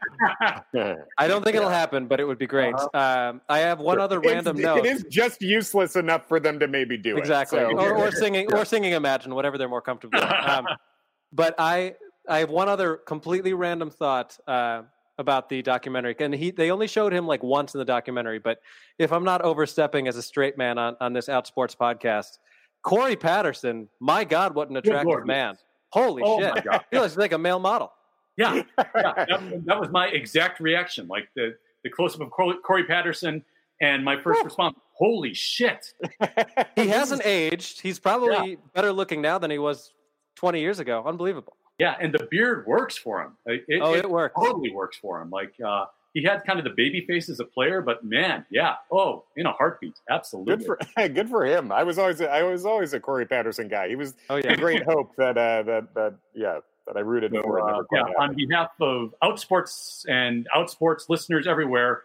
don't 1.26 1.44
think 1.44 1.54
it'll 1.56 1.68
happen, 1.68 2.06
but 2.06 2.20
it 2.20 2.24
would 2.24 2.38
be 2.38 2.46
great. 2.46 2.74
Uh-huh. 2.74 3.28
Um, 3.30 3.42
I 3.48 3.58
have 3.58 3.78
one 3.78 4.00
other 4.00 4.18
random 4.18 4.56
it's, 4.56 4.64
note. 4.64 4.78
It 4.78 4.86
is 4.86 5.04
just 5.10 5.42
useless 5.42 5.94
enough 5.96 6.26
for 6.26 6.40
them 6.40 6.58
to 6.58 6.66
maybe 6.66 6.96
do 6.96 7.18
exactly. 7.18 7.58
it. 7.58 7.70
Exactly, 7.70 7.84
so. 7.84 7.92
or, 7.92 8.06
or, 8.06 8.10
singing, 8.12 8.52
or 8.52 8.64
singing 8.64 8.92
"Imagine," 8.92 9.34
whatever 9.34 9.58
they're 9.58 9.68
more 9.68 9.82
comfortable. 9.82 10.18
with. 10.20 10.30
Um, 10.30 10.66
but 11.32 11.54
I, 11.58 11.94
I 12.28 12.38
have 12.38 12.50
one 12.50 12.68
other 12.68 12.96
completely 12.96 13.52
random 13.52 13.90
thought. 13.90 14.38
Uh, 14.46 14.82
about 15.20 15.48
the 15.48 15.62
documentary, 15.62 16.16
and 16.18 16.34
he 16.34 16.50
they 16.50 16.70
only 16.70 16.88
showed 16.88 17.12
him 17.12 17.26
like 17.26 17.42
once 17.42 17.74
in 17.74 17.78
the 17.78 17.84
documentary. 17.84 18.38
But 18.38 18.60
if 18.98 19.12
I'm 19.12 19.24
not 19.24 19.42
overstepping 19.42 20.08
as 20.08 20.16
a 20.16 20.22
straight 20.22 20.58
man 20.58 20.78
on 20.78 20.96
on 21.00 21.12
this 21.12 21.28
Outsports 21.28 21.76
podcast, 21.76 22.38
Corey 22.82 23.16
Patterson, 23.16 23.88
my 24.00 24.24
God, 24.24 24.54
what 24.54 24.70
an 24.70 24.76
attractive 24.76 25.26
man! 25.26 25.56
Holy 25.90 26.22
oh 26.24 26.40
shit, 26.40 26.64
he 26.90 26.98
looks 26.98 27.16
like 27.16 27.32
a 27.32 27.38
male 27.38 27.60
model. 27.60 27.92
Yeah, 28.36 28.54
yeah 28.54 28.62
that, 28.96 29.62
that, 29.66 29.80
was 29.80 29.90
my 29.90 30.08
exact 30.08 30.60
reaction. 30.60 31.06
Like 31.06 31.28
the 31.36 31.54
the 31.84 31.90
close 31.90 32.14
up 32.14 32.22
of 32.22 32.30
Corey, 32.30 32.56
Corey 32.64 32.84
Patterson, 32.84 33.44
and 33.80 34.04
my 34.04 34.20
first 34.20 34.42
response, 34.42 34.76
"Holy 34.92 35.34
shit!" 35.34 35.92
he 36.76 36.88
hasn't 36.88 37.22
aged. 37.24 37.80
He's 37.80 37.98
probably 37.98 38.50
yeah. 38.50 38.56
better 38.74 38.92
looking 38.92 39.20
now 39.20 39.38
than 39.38 39.50
he 39.50 39.58
was 39.58 39.92
20 40.36 40.60
years 40.60 40.78
ago. 40.78 41.02
Unbelievable. 41.06 41.56
Yeah, 41.80 41.96
and 41.98 42.12
the 42.12 42.28
beard 42.30 42.66
works 42.66 42.98
for 42.98 43.22
him. 43.22 43.32
It, 43.46 43.80
oh, 43.82 43.94
it, 43.94 44.04
it 44.04 44.10
works. 44.10 44.34
Totally 44.38 44.70
works 44.70 44.98
for 44.98 45.20
him. 45.20 45.30
Like 45.30 45.54
uh, 45.66 45.86
he 46.12 46.22
had 46.22 46.44
kind 46.44 46.58
of 46.58 46.64
the 46.64 46.74
baby 46.76 47.04
face 47.06 47.30
as 47.30 47.40
a 47.40 47.44
player, 47.44 47.80
but 47.80 48.04
man, 48.04 48.44
yeah, 48.50 48.74
oh, 48.92 49.24
in 49.34 49.46
a 49.46 49.52
heartbeat, 49.52 49.94
absolutely. 50.10 50.56
Good 50.56 50.66
for 50.66 50.78
good 51.08 51.30
for 51.30 51.46
him. 51.46 51.72
I 51.72 51.84
was 51.84 51.98
always 51.98 52.20
I 52.20 52.42
was 52.42 52.66
always 52.66 52.92
a 52.92 53.00
Corey 53.00 53.24
Patterson 53.24 53.68
guy. 53.68 53.88
He 53.88 53.96
was 53.96 54.14
oh, 54.28 54.36
yeah. 54.36 54.52
a 54.52 54.56
great 54.56 54.82
hope 54.82 55.16
that 55.16 55.38
uh, 55.38 55.62
that 55.62 55.94
that 55.94 56.14
yeah 56.34 56.58
that 56.86 56.96
I 56.96 57.00
rooted 57.00 57.32
so, 57.34 57.42
for. 57.42 57.60
Uh, 57.60 57.82
yeah, 57.92 58.02
on 58.18 58.34
behalf 58.34 58.70
of 58.80 59.14
Outsports 59.22 60.04
and 60.06 60.46
Outsports 60.54 61.08
listeners 61.08 61.46
everywhere, 61.46 62.02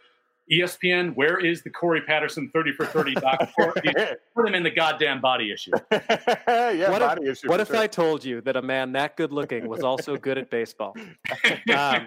ESPN, 0.51 1.15
where 1.15 1.43
is 1.43 1.63
the 1.63 1.69
Corey 1.69 2.01
Patterson 2.01 2.49
30 2.53 2.73
for 2.73 2.85
30 2.85 3.13
doc? 3.15 3.49
Put 3.57 4.47
him 4.47 4.55
in 4.55 4.63
the 4.63 4.71
goddamn 4.71 5.21
body 5.21 5.51
issue. 5.51 5.71
yeah, 5.91 6.89
what 6.89 7.01
body 7.01 7.23
if, 7.23 7.31
issue. 7.31 7.49
What 7.49 7.59
if 7.59 7.67
sure. 7.69 7.77
I 7.77 7.87
told 7.87 8.23
you 8.23 8.41
that 8.41 8.55
a 8.55 8.61
man 8.61 8.91
that 8.93 9.17
good 9.17 9.31
looking 9.31 9.67
was 9.67 9.83
also 9.83 10.17
good 10.17 10.37
at 10.37 10.49
baseball? 10.49 10.95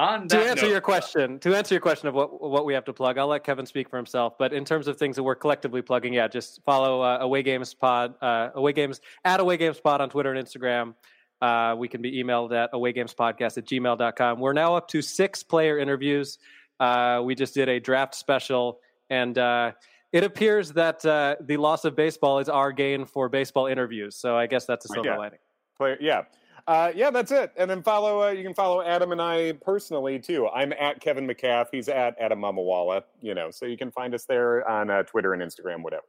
Um, 0.00 0.28
to 0.28 0.38
answer 0.38 0.66
note, 0.66 0.70
your 0.70 0.80
question, 0.80 1.40
to 1.40 1.56
answer 1.56 1.74
your 1.74 1.80
question 1.80 2.06
of 2.06 2.14
what 2.14 2.40
what 2.40 2.64
we 2.64 2.72
have 2.74 2.84
to 2.84 2.92
plug, 2.92 3.18
I'll 3.18 3.26
let 3.26 3.42
Kevin 3.42 3.66
speak 3.66 3.90
for 3.90 3.96
himself. 3.96 4.38
But 4.38 4.52
in 4.52 4.64
terms 4.64 4.86
of 4.86 4.96
things 4.96 5.16
that 5.16 5.24
we're 5.24 5.34
collectively 5.34 5.82
plugging, 5.82 6.12
yeah, 6.12 6.28
just 6.28 6.62
follow 6.64 7.02
uh, 7.02 7.18
Away 7.20 7.42
Games 7.42 7.74
Pod, 7.74 8.14
uh, 8.22 8.50
Away 8.54 8.72
Games 8.72 9.00
at 9.24 9.40
Away 9.40 9.56
Games 9.56 9.80
Pod 9.80 10.00
on 10.00 10.08
Twitter 10.08 10.32
and 10.32 10.46
Instagram. 10.46 10.94
Uh, 11.40 11.74
we 11.76 11.88
can 11.88 12.02
be 12.02 12.22
emailed 12.22 12.52
at 12.52 12.72
awaygamespodcast 12.72 13.58
at 13.58 13.64
gmail.com. 13.64 14.40
We're 14.40 14.52
now 14.52 14.74
up 14.74 14.88
to 14.88 15.02
six 15.02 15.42
player 15.42 15.78
interviews 15.78 16.38
Uh, 16.80 17.22
we 17.24 17.34
just 17.34 17.54
did 17.54 17.68
a 17.68 17.80
draft 17.80 18.14
special, 18.14 18.80
and 19.10 19.36
uh, 19.38 19.72
it 20.12 20.24
appears 20.24 20.72
that 20.72 21.04
uh, 21.04 21.36
the 21.40 21.56
loss 21.56 21.84
of 21.84 21.96
baseball 21.96 22.38
is 22.38 22.48
our 22.48 22.72
gain 22.72 23.04
for 23.04 23.28
baseball 23.28 23.66
interviews. 23.66 24.16
So 24.16 24.36
I 24.36 24.46
guess 24.46 24.64
that's 24.64 24.84
a 24.84 24.88
silver 24.88 25.08
Yeah. 25.10 25.16
lining. 25.18 25.38
Play, 25.76 25.96
yeah. 26.00 26.22
Uh, 26.66 26.92
yeah, 26.94 27.10
that's 27.10 27.32
it. 27.32 27.52
And 27.56 27.70
then 27.70 27.82
follow. 27.82 28.22
Uh, 28.24 28.30
you 28.30 28.42
can 28.42 28.52
follow 28.52 28.82
Adam 28.82 29.10
and 29.12 29.22
I 29.22 29.52
personally 29.52 30.18
too. 30.18 30.48
I'm 30.48 30.72
at 30.74 31.00
Kevin 31.00 31.26
McCaff. 31.26 31.68
He's 31.72 31.88
at 31.88 32.14
Adam 32.20 32.40
Mamawala. 32.40 33.04
You 33.22 33.34
know, 33.34 33.50
so 33.50 33.64
you 33.64 33.78
can 33.78 33.90
find 33.90 34.14
us 34.14 34.24
there 34.24 34.68
on 34.68 34.90
uh, 34.90 35.02
Twitter 35.04 35.32
and 35.32 35.42
Instagram, 35.42 35.82
whatever. 35.82 36.04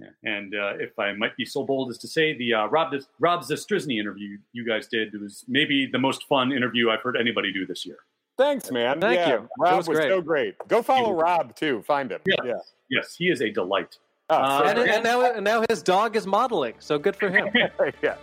Yeah. 0.00 0.08
And 0.24 0.54
uh, 0.54 0.74
if 0.78 0.98
I 0.98 1.12
might 1.12 1.36
be 1.36 1.44
so 1.44 1.62
bold 1.64 1.90
as 1.90 1.98
to 1.98 2.08
say, 2.08 2.36
the 2.38 2.54
uh, 2.54 2.66
Rob 2.68 2.94
Rob 3.18 3.42
Zastryzny 3.42 3.98
interview 4.00 4.38
you 4.52 4.64
guys 4.64 4.86
did 4.86 5.12
was 5.20 5.44
maybe 5.48 5.86
the 5.90 5.98
most 5.98 6.24
fun 6.28 6.52
interview 6.52 6.88
I've 6.90 7.02
heard 7.02 7.16
anybody 7.20 7.52
do 7.52 7.66
this 7.66 7.84
year. 7.84 7.98
Thanks, 8.38 8.70
man. 8.70 9.00
Thank 9.00 9.16
yeah, 9.16 9.28
you. 9.28 9.34
It 9.36 9.48
Rob 9.58 9.76
was 9.78 9.88
was, 9.88 9.98
great. 9.98 10.08
so 10.10 10.20
great. 10.22 10.54
Go 10.68 10.80
follow 10.80 11.12
Rob 11.12 11.54
too. 11.56 11.82
Find 11.82 12.10
him. 12.12 12.20
Yeah. 12.24 12.36
yeah. 12.44 12.52
Yes, 12.88 13.14
he 13.16 13.26
is 13.28 13.42
a 13.42 13.50
delight. 13.50 13.98
Oh, 14.30 14.36
Uh, 14.36 14.62
And, 14.66 14.78
and 14.78 15.04
now, 15.04 15.32
and 15.32 15.44
now 15.44 15.64
his 15.68 15.82
dog 15.82 16.14
is 16.16 16.26
modeling. 16.26 16.74
So 16.78 16.98
good 16.98 17.16
for 17.16 17.28
him. 17.28 17.48
yeah. 18.02 18.16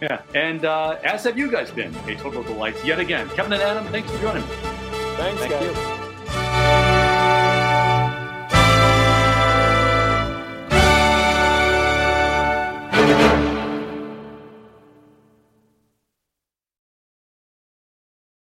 Yeah, 0.00 0.20
and 0.34 0.64
uh, 0.64 0.98
as 1.04 1.22
have 1.24 1.38
you 1.38 1.48
guys 1.48 1.70
been 1.70 1.94
a 2.08 2.16
total 2.16 2.42
delight 2.42 2.74
yet 2.84 2.98
again. 2.98 3.28
Kevin 3.30 3.52
and 3.52 3.62
Adam, 3.62 3.84
thanks 3.92 4.10
for 4.10 4.18
joining 4.20 4.42
me. 4.42 4.48
Thanks, 5.16 5.40
Thank 5.40 5.52
guys. 5.52 5.76
you. 5.98 6.01